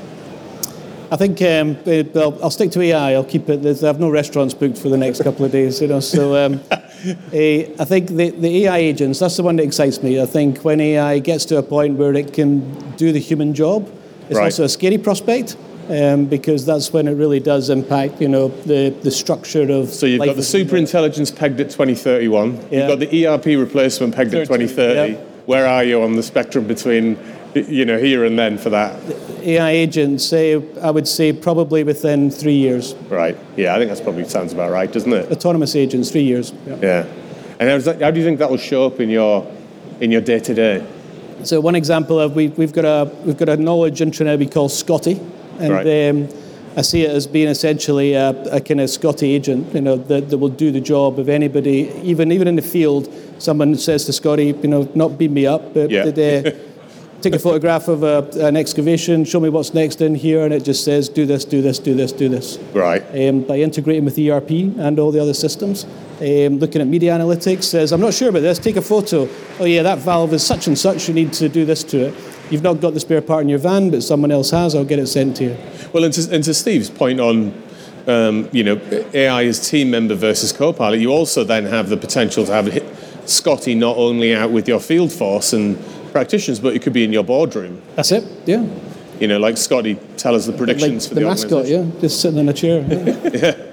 I 1.12 1.16
think 1.16 1.42
um, 1.42 1.78
I'll, 2.16 2.44
I'll, 2.44 2.52
stick 2.52 2.72
to 2.72 2.82
AI. 2.82 3.14
I'll 3.14 3.24
keep 3.24 3.50
it. 3.50 3.66
I 3.66 3.88
have 3.88 4.00
no 4.00 4.10
restaurants 4.10 4.54
booked 4.54 4.78
for 4.78 4.90
the 4.90 4.98
next 4.98 5.24
couple 5.24 5.44
of 5.44 5.52
days, 5.52 5.82
you 5.82 5.88
know. 5.88 6.00
So 6.00 6.36
um, 6.46 6.62
I 6.72 7.86
think 7.86 8.10
the, 8.10 8.30
the 8.30 8.66
AI 8.66 8.78
agents, 8.78 9.20
that's 9.20 9.38
the 9.38 9.44
one 9.44 9.56
that 9.56 9.64
excites 9.64 10.04
me. 10.04 10.22
I 10.22 10.28
think 10.28 10.60
when 10.60 10.80
AI 10.80 11.20
gets 11.20 11.46
to 11.46 11.58
a 11.58 11.64
point 11.64 11.98
where 11.98 12.14
it 12.14 12.34
can 12.34 12.92
do 12.92 13.12
the 13.12 13.20
human 13.20 13.56
job, 13.56 13.90
it's 14.30 14.38
right. 14.38 14.46
also 14.46 14.66
a 14.66 14.70
scary 14.70 15.00
prospect 15.00 15.58
um, 15.90 16.26
because 16.26 16.66
that's 16.66 16.94
when 16.94 17.08
it 17.08 17.14
really 17.14 17.40
does 17.40 17.70
impact, 17.72 18.22
you 18.22 18.28
know, 18.28 18.50
the, 18.50 18.90
the 19.02 19.10
structure 19.10 19.72
of. 19.72 19.90
So 19.90 20.06
you've 20.06 20.24
got 20.24 20.36
the 20.36 20.44
super 20.44 20.78
intelligence 20.78 21.32
pegged 21.32 21.60
at 21.60 21.72
2031. 21.72 22.56
Yeah. 22.70 22.80
You've 22.80 22.88
got 22.88 23.00
the 23.00 23.26
ERP 23.26 23.46
replacement 23.60 24.16
pegged 24.16 24.32
30, 24.32 24.42
at 24.42 24.48
2030. 24.48 25.12
Yep. 25.14 25.26
Where 25.48 25.66
are 25.66 25.84
you 25.84 26.04
on 26.04 26.14
the 26.14 26.22
spectrum 26.22 26.68
between, 26.68 27.18
you 27.56 27.86
know, 27.86 27.98
here 27.98 28.26
and 28.26 28.38
then 28.38 28.58
for 28.58 28.70
that? 28.70 29.00
AI 29.42 29.72
agents, 29.72 30.26
say, 30.26 30.62
I 30.80 30.92
would 30.92 31.08
say 31.08 31.34
probably 31.34 31.84
within 31.84 32.30
three 32.30 32.56
years. 32.58 32.94
Right. 33.10 33.38
Yeah, 33.56 33.76
I 33.76 33.78
think 33.78 33.90
that's 33.90 34.02
probably 34.02 34.26
sounds 34.26 34.54
about 34.54 34.72
right, 34.72 34.92
doesn't 34.92 35.12
it? 35.12 35.32
Autonomous 35.32 35.76
agents, 35.76 36.12
three 36.12 36.24
years. 36.24 36.54
Yeah. 36.66 36.78
yeah. 36.82 37.06
And 37.60 37.84
how, 37.84 37.94
how 38.00 38.12
do 38.12 38.20
you 38.20 38.26
think 38.26 38.40
that 38.40 38.50
will 38.50 38.58
show 38.58 38.86
up 38.86 39.00
in 39.00 39.10
your 39.10 39.50
in 40.00 40.12
your 40.12 40.22
day 40.22 40.40
to 40.40 40.54
day? 40.54 40.86
So 41.44 41.60
one 41.62 41.76
example 41.76 42.20
of 42.20 42.36
we, 42.36 42.50
we've 42.50 42.74
got 42.74 42.86
a 42.86 43.12
we've 43.24 43.38
got 43.38 43.50
a 43.50 43.58
knowledge 43.58 44.00
intranet 44.00 44.40
we 44.40 44.48
call 44.48 44.70
Scotty, 44.70 45.20
and 45.60 45.74
right. 45.74 46.10
um, 46.10 46.30
I 46.78 46.82
see 46.82 47.04
it 47.04 47.12
as 47.12 47.28
being 47.28 47.48
essentially 47.48 48.14
a, 48.14 48.30
a 48.56 48.62
kind 48.62 48.80
of 48.80 48.90
Scotty 48.90 49.34
agent, 49.34 49.74
you 49.74 49.82
know, 49.82 49.98
that, 49.98 50.30
that 50.30 50.38
will 50.38 50.50
do 50.50 50.72
the 50.72 50.80
job 50.80 51.20
of 51.20 51.28
anybody, 51.28 51.92
even 52.04 52.32
even 52.32 52.48
in 52.48 52.56
the 52.56 52.62
field. 52.62 53.14
Someone 53.40 53.76
says 53.76 54.06
to 54.06 54.14
Scotty, 54.14 54.48
you 54.48 54.68
know, 54.68 54.90
not 54.96 55.18
beat 55.18 55.32
me 55.32 55.46
up, 55.46 55.74
but 55.74 55.90
yeah. 55.90 56.04
did, 56.06 56.48
uh, 56.48 56.52
take 57.22 57.34
a 57.34 57.40
photograph 57.40 57.88
of 57.88 58.04
a, 58.04 58.28
an 58.46 58.56
excavation, 58.56 59.26
show 59.26 59.40
me 59.40 59.50
what's 59.50 59.74
next 59.74 60.02
in 60.02 60.16
here, 60.16 60.46
and 60.46 60.54
it 60.54 60.64
just 60.64 60.84
says, 60.84 61.10
do 61.10 61.26
this, 61.26 61.46
do 61.46 61.62
this, 61.62 61.80
do 61.80 61.94
this, 61.94 62.12
do 62.12 62.30
this. 62.30 62.58
Right. 62.74 63.04
Um, 63.14 63.42
by 63.42 63.60
integrating 63.60 64.06
with 64.06 64.18
ERP 64.18 64.52
and 64.52 65.00
all 65.00 65.12
the 65.12 65.20
other 65.20 65.34
systems. 65.34 65.86
Um, 66.20 66.60
looking 66.60 66.82
at 66.82 66.88
media 66.88 67.14
analytics, 67.14 67.64
says, 67.64 67.92
I'm 67.92 68.02
not 68.02 68.14
sure 68.14 68.30
about 68.30 68.42
this, 68.42 68.60
take 68.60 68.76
a 68.76 68.82
photo. 68.82 69.28
Oh, 69.60 69.66
yeah, 69.66 69.84
that 69.84 70.00
valve 70.00 70.34
is 70.34 70.46
such 70.46 70.68
and 70.68 70.78
such, 70.78 71.08
you 71.08 71.14
need 71.14 71.34
to 71.34 71.50
do 71.50 71.66
this 71.66 71.84
to 71.86 72.08
it. 72.08 72.14
You've 72.50 72.64
not 72.64 72.82
got 72.82 72.94
the 72.94 73.00
spare 73.00 73.22
part 73.22 73.44
in 73.44 73.50
your 73.50 73.60
van, 73.60 73.92
but 73.92 74.04
someone 74.04 74.32
else 74.32 74.52
has, 74.52 74.76
I'll 74.76 74.86
get 74.86 75.00
it 75.00 75.08
sent 75.08 75.38
to 75.38 75.44
you. 75.46 75.58
Well, 75.94 76.04
and 76.04 76.14
to, 76.14 76.36
and 76.36 76.44
to 76.44 76.54
Steve's 76.54 76.90
point 76.90 77.20
on 77.20 77.54
um, 78.08 78.50
you 78.52 78.64
know, 78.64 78.82
AI 79.14 79.46
as 79.46 79.70
team 79.70 79.92
member 79.92 80.16
versus 80.16 80.52
co-pilot, 80.52 81.00
you 81.00 81.12
also 81.12 81.44
then 81.44 81.66
have 81.66 81.90
the 81.90 81.98
potential 81.98 82.46
to 82.46 82.52
have 82.52 83.30
Scotty 83.30 83.76
not 83.76 83.96
only 83.98 84.34
out 84.34 84.52
with 84.52 84.68
your 84.68 84.80
field 84.80 85.12
force 85.12 85.54
and 85.54 85.78
practitioners, 86.12 86.60
but 86.60 86.76
it 86.76 86.82
could 86.82 86.94
be 86.94 87.04
in 87.04 87.14
your 87.14 87.24
boardroom. 87.24 87.82
That's 87.96 88.12
it. 88.12 88.26
Yeah. 88.46 88.66
You 89.20 89.28
know, 89.28 89.38
like 89.38 89.58
Scotty, 89.58 89.96
tell 90.16 90.34
us 90.34 90.46
the 90.46 90.54
predictions 90.54 91.06
like 91.06 91.10
for 91.10 91.16
the, 91.16 91.22
the 91.22 91.28
mascot. 91.28 91.68
Yeah, 91.68 91.86
just 92.00 92.22
sitting 92.22 92.40
in 92.40 92.48
a 92.48 92.54
chair. 92.54 92.82
yeah. 93.34 93.66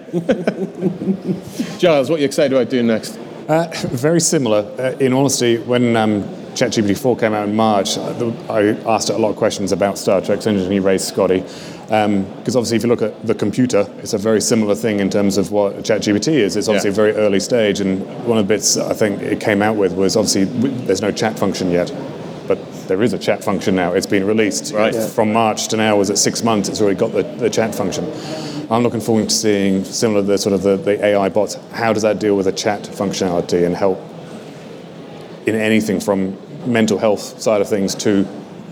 Giles, 1.79 2.11
what 2.11 2.17
are 2.17 2.21
you 2.21 2.27
excited 2.27 2.53
about 2.53 2.69
doing 2.69 2.89
next? 2.89 3.17
Uh, 3.49 3.71
very 3.91 4.21
similar. 4.21 4.69
Uh, 4.79 4.97
in 4.99 5.13
honesty, 5.13 5.59
when 5.59 5.95
um, 5.95 6.25
ChatGPT 6.55 6.99
4 6.99 7.17
came 7.17 7.33
out 7.33 7.49
in 7.49 7.55
March, 7.55 7.97
uh, 7.97 8.33
I 8.51 8.71
asked 8.93 9.09
it 9.09 9.15
a 9.15 9.19
lot 9.19 9.31
of 9.31 9.37
questions 9.37 9.71
about 9.71 9.99
Star 9.99 10.21
Trek 10.21 10.45
Engine, 10.47 10.65
and 10.65 10.73
he 10.73 10.81
raised 10.81 11.05
Scotty. 11.05 11.43
Because 11.43 12.05
um, 12.07 12.27
obviously, 12.47 12.79
if 12.79 12.83
you 12.83 12.89
look 12.89 13.03
at 13.03 13.25
the 13.25 13.35
computer, 13.35 13.89
it's 13.99 14.15
a 14.15 14.19
very 14.19 14.41
similar 14.41 14.75
thing 14.75 14.99
in 14.99 15.11
terms 15.11 15.39
of 15.39 15.53
what 15.53 15.77
ChatGPT 15.77 16.29
is. 16.29 16.57
It's 16.57 16.67
obviously 16.67 16.91
yeah. 16.91 16.95
a 16.95 16.97
very 16.97 17.13
early 17.13 17.39
stage, 17.39 17.81
and 17.81 18.05
one 18.27 18.37
of 18.37 18.49
the 18.49 18.53
bits 18.53 18.77
I 18.77 18.95
think 18.95 19.23
it 19.23 19.39
came 19.39 19.63
out 19.63 19.77
with 19.77 19.93
was 19.93 20.17
obviously 20.17 20.45
there's 20.87 21.03
no 21.03 21.13
chat 21.13 21.39
function 21.39 21.71
yet 21.71 21.93
but 21.93 22.16
there 22.89 23.03
is 23.03 23.13
a 23.13 23.19
chat 23.19 23.43
function 23.43 23.75
now. 23.75 23.93
It's 23.93 24.07
been 24.07 24.27
released. 24.27 24.73
Right. 24.73 24.95
Yeah. 24.95 25.07
From 25.07 25.33
March 25.33 25.69
to 25.69 25.77
now, 25.77 25.97
was 25.97 26.11
it 26.11 26.17
six 26.17 26.43
months? 26.43 26.69
It's 26.69 26.81
already 26.81 26.99
got 26.99 27.13
the, 27.13 27.23
the 27.23 27.51
chat 27.51 27.75
function. 27.75 28.05
I'm 28.71 28.83
looking 28.83 29.01
forward 29.01 29.29
to 29.29 29.35
seeing 29.35 29.85
similar 29.85 30.23
the 30.23 30.39
sort 30.39 30.53
of 30.53 30.63
the, 30.63 30.77
the 30.77 31.05
AI 31.05 31.29
bots. 31.29 31.55
How 31.73 31.93
does 31.93 32.03
that 32.03 32.19
deal 32.19 32.37
with 32.37 32.47
a 32.47 32.53
chat 32.53 32.83
functionality 32.83 33.65
and 33.65 33.77
help 33.77 34.01
in 35.47 35.55
anything 35.55 36.01
from 36.01 36.37
mental 36.71 36.99
health 36.99 37.41
side 37.41 37.61
of 37.61 37.69
things 37.69 37.95
to 37.97 38.27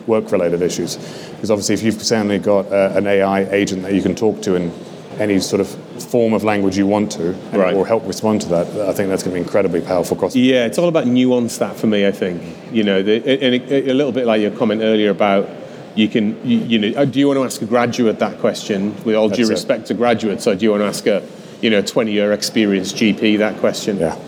work-related 0.07 0.63
issues? 0.63 0.97
Because 1.31 1.51
obviously, 1.51 1.75
if 1.75 1.83
you've 1.83 2.03
suddenly 2.03 2.39
got 2.39 2.67
uh, 2.73 2.93
an 2.95 3.07
AI 3.07 3.45
agent 3.51 3.83
that 3.83 3.93
you 3.93 4.03
can 4.03 4.15
talk 4.15 4.43
to 4.43 4.57
in 4.57 4.73
any 5.21 5.41
sort 5.41 5.61
of 5.61 5.69
form 6.05 6.33
of 6.33 6.45
language 6.45 6.77
you 6.77 6.87
want 6.87 7.13
to, 7.13 7.29
and, 7.29 7.55
right. 7.55 7.75
or 7.75 7.87
help 7.87 8.07
respond 8.07 8.41
to 8.43 8.49
that. 8.49 8.67
I 8.89 8.93
think 8.93 9.09
that's 9.09 9.23
going 9.23 9.35
to 9.35 9.41
be 9.41 9.45
incredibly 9.45 9.81
powerful. 9.81 10.17
Across 10.17 10.37
yeah, 10.37 10.67
it's 10.67 10.79
all 10.79 10.89
about 10.89 11.07
nuance. 11.07 11.59
That 11.59 11.77
for 11.77 11.87
me, 11.87 12.07
I 12.07 12.13
think 12.13 12.43
you 12.73 12.85
know, 12.85 13.03
the, 13.03 13.17
and 13.17 13.55
a, 13.71 13.91
a 13.91 13.95
little 13.95 14.13
bit 14.13 14.27
like 14.27 14.41
your 14.41 14.51
comment 14.51 14.83
earlier 14.83 15.11
about 15.11 15.49
you 15.95 16.09
can, 16.09 16.37
you, 16.47 16.59
you, 16.59 16.79
know, 16.79 17.01
uh, 17.01 17.05
do 17.05 17.19
you 17.19 17.29
want 17.29 17.39
to 17.39 17.45
ask 17.45 17.63
a 17.63 17.67
graduate 17.67 18.19
that 18.19 18.39
question 18.41 18.95
with 19.05 19.15
all 19.15 19.29
due 19.29 19.49
respect 19.49 19.87
to 19.87 19.95
graduates, 19.95 20.47
or 20.47 20.55
do 20.55 20.65
you 20.65 20.71
want 20.73 20.83
to 20.83 20.87
ask 20.87 21.07
a, 21.07 21.27
you 21.61 21.71
know, 21.71 21.83
20-year 21.83 22.33
experienced 22.33 22.97
GP 22.97 23.39
that 23.39 23.59
question? 23.59 23.99
Yeah. 23.99 24.19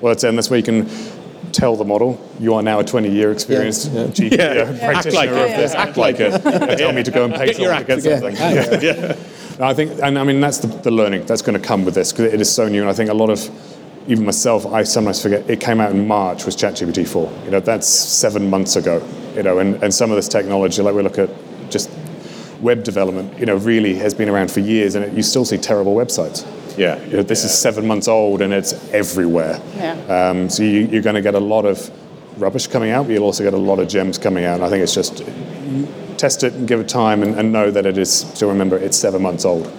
Well, 0.00 0.12
that's, 0.12 0.24
and 0.24 0.36
that's 0.36 0.50
where 0.50 0.58
you 0.58 0.64
can 0.64 0.86
tell 1.52 1.76
the 1.76 1.84
model, 1.84 2.20
you 2.38 2.54
are 2.54 2.62
now 2.62 2.80
a 2.80 2.84
20 2.84 3.10
year 3.10 3.32
experienced 3.32 3.90
Yeah. 3.92 4.10
Yeah. 4.18 4.62
Like 4.64 4.80
practitioner 4.80 5.34
it. 5.34 5.50
of 5.50 5.56
this. 5.56 5.74
Act 5.74 5.96
like 5.96 6.16
it. 6.20 6.78
Tell 6.78 6.92
me 6.92 7.02
to 7.02 7.10
go 7.10 7.24
and 7.24 7.34
pay 7.34 7.52
someone 7.52 7.78
to 7.78 7.84
get 7.84 8.02
something. 8.02 8.36
Yeah. 8.82 9.16
I 9.60 9.74
think, 9.74 10.00
and 10.02 10.18
I 10.18 10.24
mean, 10.24 10.40
that's 10.40 10.58
the, 10.58 10.68
the 10.68 10.90
learning 10.90 11.26
that's 11.26 11.42
going 11.42 11.60
to 11.60 11.66
come 11.66 11.84
with 11.84 11.94
this 11.94 12.12
because 12.12 12.32
it 12.32 12.40
is 12.40 12.52
so 12.52 12.68
new. 12.68 12.80
And 12.80 12.88
I 12.88 12.92
think 12.92 13.10
a 13.10 13.14
lot 13.14 13.30
of, 13.30 13.50
even 14.06 14.24
myself, 14.24 14.64
I 14.66 14.84
sometimes 14.84 15.20
forget 15.20 15.48
it 15.50 15.60
came 15.60 15.80
out 15.80 15.90
in 15.90 16.06
March 16.06 16.44
was 16.46 16.56
ChatGPT 16.56 17.06
4. 17.06 17.30
You 17.44 17.50
know, 17.50 17.60
that's 17.60 17.88
seven 17.88 18.48
months 18.48 18.76
ago. 18.76 19.06
You 19.34 19.42
know, 19.42 19.58
and, 19.58 19.82
and 19.82 19.92
some 19.92 20.10
of 20.10 20.16
this 20.16 20.28
technology, 20.28 20.80
like 20.80 20.94
we 20.94 21.02
look 21.02 21.18
at 21.18 21.28
just 21.70 21.90
web 22.60 22.84
development, 22.84 23.38
you 23.38 23.46
know, 23.46 23.56
really 23.56 23.94
has 23.96 24.14
been 24.14 24.28
around 24.28 24.50
for 24.50 24.60
years, 24.60 24.94
and 24.94 25.04
it, 25.04 25.12
you 25.12 25.22
still 25.22 25.44
see 25.44 25.58
terrible 25.58 25.94
websites. 25.94 26.46
Yeah. 26.78 27.02
You 27.06 27.16
know, 27.18 27.22
this 27.22 27.44
is 27.44 27.52
seven 27.56 27.86
months 27.86 28.08
old, 28.08 28.40
and 28.40 28.52
it's 28.52 28.72
everywhere. 28.92 29.60
Yeah. 29.76 29.92
Um, 30.30 30.48
so 30.48 30.62
you, 30.62 30.86
you're 30.86 31.02
going 31.02 31.16
to 31.16 31.22
get 31.22 31.34
a 31.34 31.40
lot 31.40 31.64
of 31.64 31.90
rubbish 32.40 32.66
coming 32.68 32.90
out, 32.90 33.06
but 33.06 33.12
you'll 33.12 33.24
also 33.24 33.42
get 33.44 33.54
a 33.54 33.58
lot 33.58 33.78
of 33.78 33.88
gems 33.88 34.16
coming 34.18 34.44
out. 34.44 34.56
And 34.56 34.64
I 34.64 34.68
think 34.70 34.82
it's 34.82 34.94
just 34.94 35.22
test 36.18 36.42
it 36.44 36.52
and 36.54 36.66
give 36.66 36.80
it 36.80 36.88
time 36.88 37.22
and, 37.22 37.34
and 37.38 37.52
know 37.52 37.70
that 37.70 37.86
it 37.86 37.98
is, 37.98 38.12
still 38.12 38.48
remember, 38.48 38.76
it's 38.76 38.96
seven 38.96 39.22
months 39.22 39.44
old. 39.44 39.70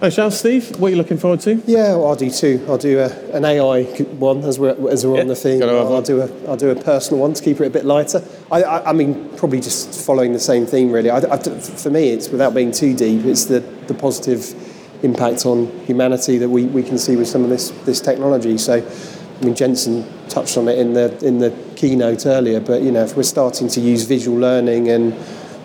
Hi, 0.00 0.08
Charles, 0.08 0.38
Steve, 0.38 0.78
what 0.80 0.88
are 0.88 0.90
you 0.92 0.96
looking 0.96 1.18
forward 1.18 1.40
to? 1.40 1.56
Yeah, 1.66 1.94
well, 1.94 2.06
I'll 2.08 2.16
do 2.16 2.30
two. 2.30 2.64
I'll 2.66 2.78
do 2.78 3.00
a, 3.00 3.10
an 3.36 3.44
AI 3.44 3.82
one 4.18 4.42
as 4.44 4.58
we're, 4.58 4.70
as 4.88 5.04
we're 5.04 5.16
Yeah, 5.16 5.20
on 5.20 5.26
the 5.26 5.36
theme. 5.36 5.58
gotta 5.60 5.72
have 5.72 5.90
I'll, 5.90 6.00
do 6.00 6.22
a 6.22 6.48
I'll 6.48 6.56
do 6.56 6.70
a 6.70 6.74
personal 6.74 7.20
one 7.20 7.34
to 7.34 7.42
keep 7.44 7.60
it 7.60 7.66
a 7.66 7.70
bit 7.70 7.84
lighter. 7.84 8.24
I, 8.50 8.62
I, 8.62 8.90
I 8.90 8.92
mean, 8.94 9.28
probably 9.36 9.60
just 9.60 10.06
following 10.06 10.32
the 10.32 10.38
same 10.40 10.64
theme 10.64 10.90
really. 10.90 11.10
I, 11.10 11.18
I, 11.18 11.36
for 11.36 11.90
me, 11.90 12.08
it's 12.10 12.30
without 12.30 12.54
being 12.54 12.72
too 12.72 12.96
deep. 12.96 13.26
It's 13.26 13.44
the, 13.44 13.60
the 13.60 13.94
positive 13.94 14.54
impact 15.02 15.46
on 15.46 15.66
humanity 15.86 16.38
that 16.38 16.48
we, 16.48 16.64
we 16.66 16.82
can 16.82 16.98
see 16.98 17.16
with 17.16 17.28
some 17.28 17.42
of 17.44 17.50
this 17.50 17.70
this 17.84 18.00
technology. 18.00 18.58
So, 18.58 18.74
I 18.76 19.44
mean, 19.44 19.54
Jensen 19.54 20.06
touched 20.28 20.56
on 20.56 20.68
it 20.68 20.78
in 20.78 20.92
the 20.92 21.16
in 21.24 21.38
the 21.38 21.50
keynote 21.76 22.26
earlier. 22.26 22.60
But 22.60 22.82
you 22.82 22.92
know, 22.92 23.04
if 23.04 23.16
we're 23.16 23.22
starting 23.22 23.68
to 23.68 23.80
use 23.80 24.04
visual 24.04 24.38
learning 24.38 24.88
and 24.88 25.12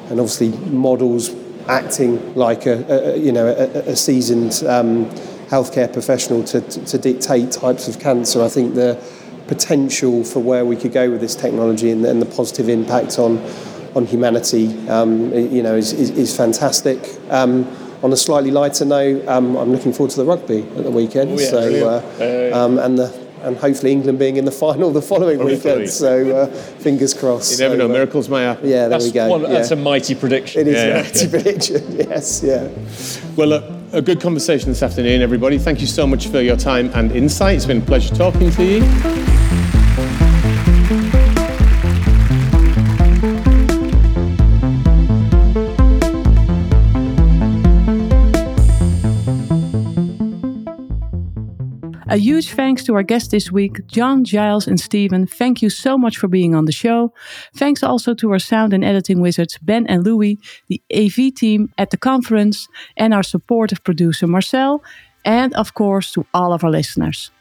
and 0.09 0.19
obviously 0.19 0.49
models 0.69 1.31
acting 1.67 2.35
like 2.35 2.65
a, 2.65 3.13
a 3.13 3.17
you 3.17 3.31
know 3.31 3.47
a, 3.47 3.91
a 3.91 3.95
seasoned 3.95 4.63
um, 4.67 5.05
healthcare 5.47 5.91
professional 5.91 6.43
to, 6.43 6.61
to, 6.61 6.85
to 6.85 6.97
dictate 6.97 7.51
types 7.51 7.87
of 7.87 7.99
cancer. 7.99 8.43
I 8.43 8.49
think 8.49 8.75
the 8.75 9.01
potential 9.47 10.23
for 10.23 10.39
where 10.39 10.65
we 10.65 10.75
could 10.75 10.91
go 10.91 11.11
with 11.11 11.21
this 11.21 11.35
technology 11.35 11.91
and, 11.91 12.03
and 12.03 12.21
the 12.21 12.25
positive 12.25 12.69
impact 12.69 13.19
on 13.19 13.37
on 13.95 14.05
humanity, 14.05 14.77
um, 14.89 15.33
you 15.33 15.63
know, 15.63 15.75
is, 15.75 15.93
is, 15.93 16.09
is 16.11 16.35
fantastic. 16.35 16.99
Um, 17.29 17.63
on 18.05 18.13
a 18.13 18.17
slightly 18.17 18.51
lighter 18.51 18.85
note, 18.85 19.27
um, 19.27 19.55
I'm 19.57 19.71
looking 19.71 19.91
forward 19.91 20.11
to 20.11 20.17
the 20.17 20.25
rugby 20.25 20.59
at 20.77 20.83
the 20.83 20.91
weekend. 20.91 21.31
Oh, 21.31 21.39
yeah, 21.39 21.49
so, 21.49 21.59
brilliant. 22.19 22.53
uh, 22.53 22.57
um, 22.65 22.77
and 22.77 22.99
the 22.99 23.25
and 23.41 23.57
hopefully 23.57 23.91
England 23.91 24.17
being 24.17 24.37
in 24.37 24.45
the 24.45 24.51
final 24.65 24.91
the 24.91 25.01
following 25.01 25.37
Hopefully. 25.39 25.55
weekend. 25.55 25.89
So, 25.89 26.35
uh, 26.35 26.45
fingers 26.47 27.13
crossed. 27.15 27.51
You 27.51 27.57
never 27.65 27.75
So, 27.75 27.79
know, 27.79 27.85
uh, 27.85 27.93
miracles 27.97 28.29
may 28.29 28.43
happen. 28.43 28.67
Yeah, 28.69 28.75
there 28.87 28.89
That's, 28.89 29.05
we 29.05 29.11
go. 29.11 29.27
one, 29.27 29.41
yeah. 29.41 29.47
that's 29.49 29.71
a 29.71 29.75
mighty 29.75 30.13
prediction. 30.15 30.61
It 30.61 30.67
is 30.67 30.75
Yeah, 30.75 30.83
a 30.83 30.87
yeah. 30.87 31.03
mighty 31.03 31.27
prediction. 31.29 31.97
Yes, 31.97 32.41
yeah. 32.43 32.69
Well, 33.35 33.47
look, 33.49 33.63
a 33.93 34.01
good 34.01 34.19
conversation 34.21 34.69
this 34.69 34.81
afternoon, 34.83 35.21
everybody. 35.21 35.57
Thank 35.59 35.81
you 35.81 35.87
so 35.87 36.05
much 36.07 36.27
for 36.27 36.41
your 36.41 36.57
time 36.57 36.89
and 36.95 37.11
insight. 37.11 37.55
It's 37.57 37.65
been 37.65 37.81
a 37.81 37.85
pleasure 37.85 38.13
talking 38.15 38.49
to 38.51 38.63
you. 38.63 39.34
A 52.15 52.17
huge 52.17 52.53
thanks 52.53 52.85
to 52.85 52.95
our 52.95 53.03
guests 53.03 53.27
this 53.27 53.51
week, 53.51 53.85
John, 53.87 54.23
Giles, 54.23 54.67
and 54.67 54.79
Steven. 54.79 55.27
Thank 55.27 55.61
you 55.61 55.69
so 55.69 55.97
much 55.97 56.15
for 56.17 56.29
being 56.29 56.55
on 56.55 56.63
the 56.63 56.71
show. 56.71 57.11
Thanks 57.57 57.83
also 57.83 58.13
to 58.13 58.31
our 58.31 58.39
sound 58.39 58.71
and 58.71 58.85
editing 58.85 59.19
wizards, 59.19 59.57
Ben 59.61 59.85
and 59.87 60.05
Louis, 60.05 60.39
the 60.69 60.81
AV 60.95 61.35
team 61.35 61.73
at 61.77 61.89
the 61.89 61.97
conference, 61.97 62.69
and 62.95 63.13
our 63.13 63.21
supportive 63.21 63.83
producer, 63.83 64.27
Marcel, 64.27 64.81
and 65.25 65.53
of 65.55 65.73
course 65.73 66.13
to 66.13 66.25
all 66.33 66.53
of 66.53 66.63
our 66.63 66.71
listeners. 66.71 67.31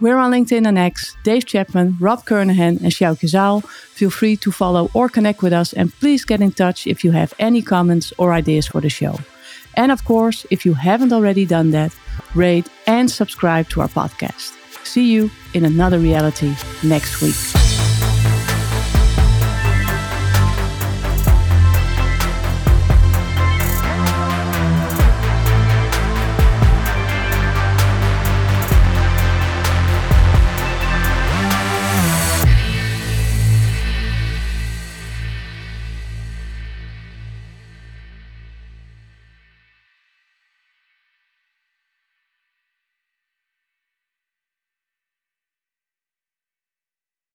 We're 0.00 0.18
on 0.18 0.32
LinkedIn 0.32 0.66
and 0.66 0.78
X, 0.78 1.16
Dave 1.22 1.46
Chapman, 1.46 1.96
Rob 2.00 2.24
Kernahan, 2.24 2.80
and 2.82 2.90
Sjoukje 2.90 3.28
Zaal. 3.30 3.64
Feel 3.94 4.10
free 4.10 4.36
to 4.38 4.50
follow 4.50 4.90
or 4.94 5.08
connect 5.08 5.42
with 5.42 5.52
us, 5.52 5.72
and 5.72 5.92
please 6.00 6.24
get 6.24 6.40
in 6.40 6.50
touch 6.50 6.88
if 6.88 7.04
you 7.04 7.12
have 7.12 7.34
any 7.38 7.62
comments 7.62 8.12
or 8.18 8.32
ideas 8.32 8.66
for 8.66 8.80
the 8.80 8.90
show. 8.90 9.20
And 9.74 9.92
of 9.92 10.04
course, 10.04 10.46
if 10.50 10.66
you 10.66 10.74
haven't 10.74 11.12
already 11.12 11.46
done 11.46 11.70
that, 11.70 11.94
rate 12.34 12.68
and 12.86 13.10
subscribe 13.10 13.68
to 13.70 13.80
our 13.80 13.88
podcast. 13.88 14.52
See 14.84 15.10
you 15.12 15.30
in 15.54 15.64
another 15.64 15.98
reality 15.98 16.54
next 16.82 17.22
week. 17.22 17.61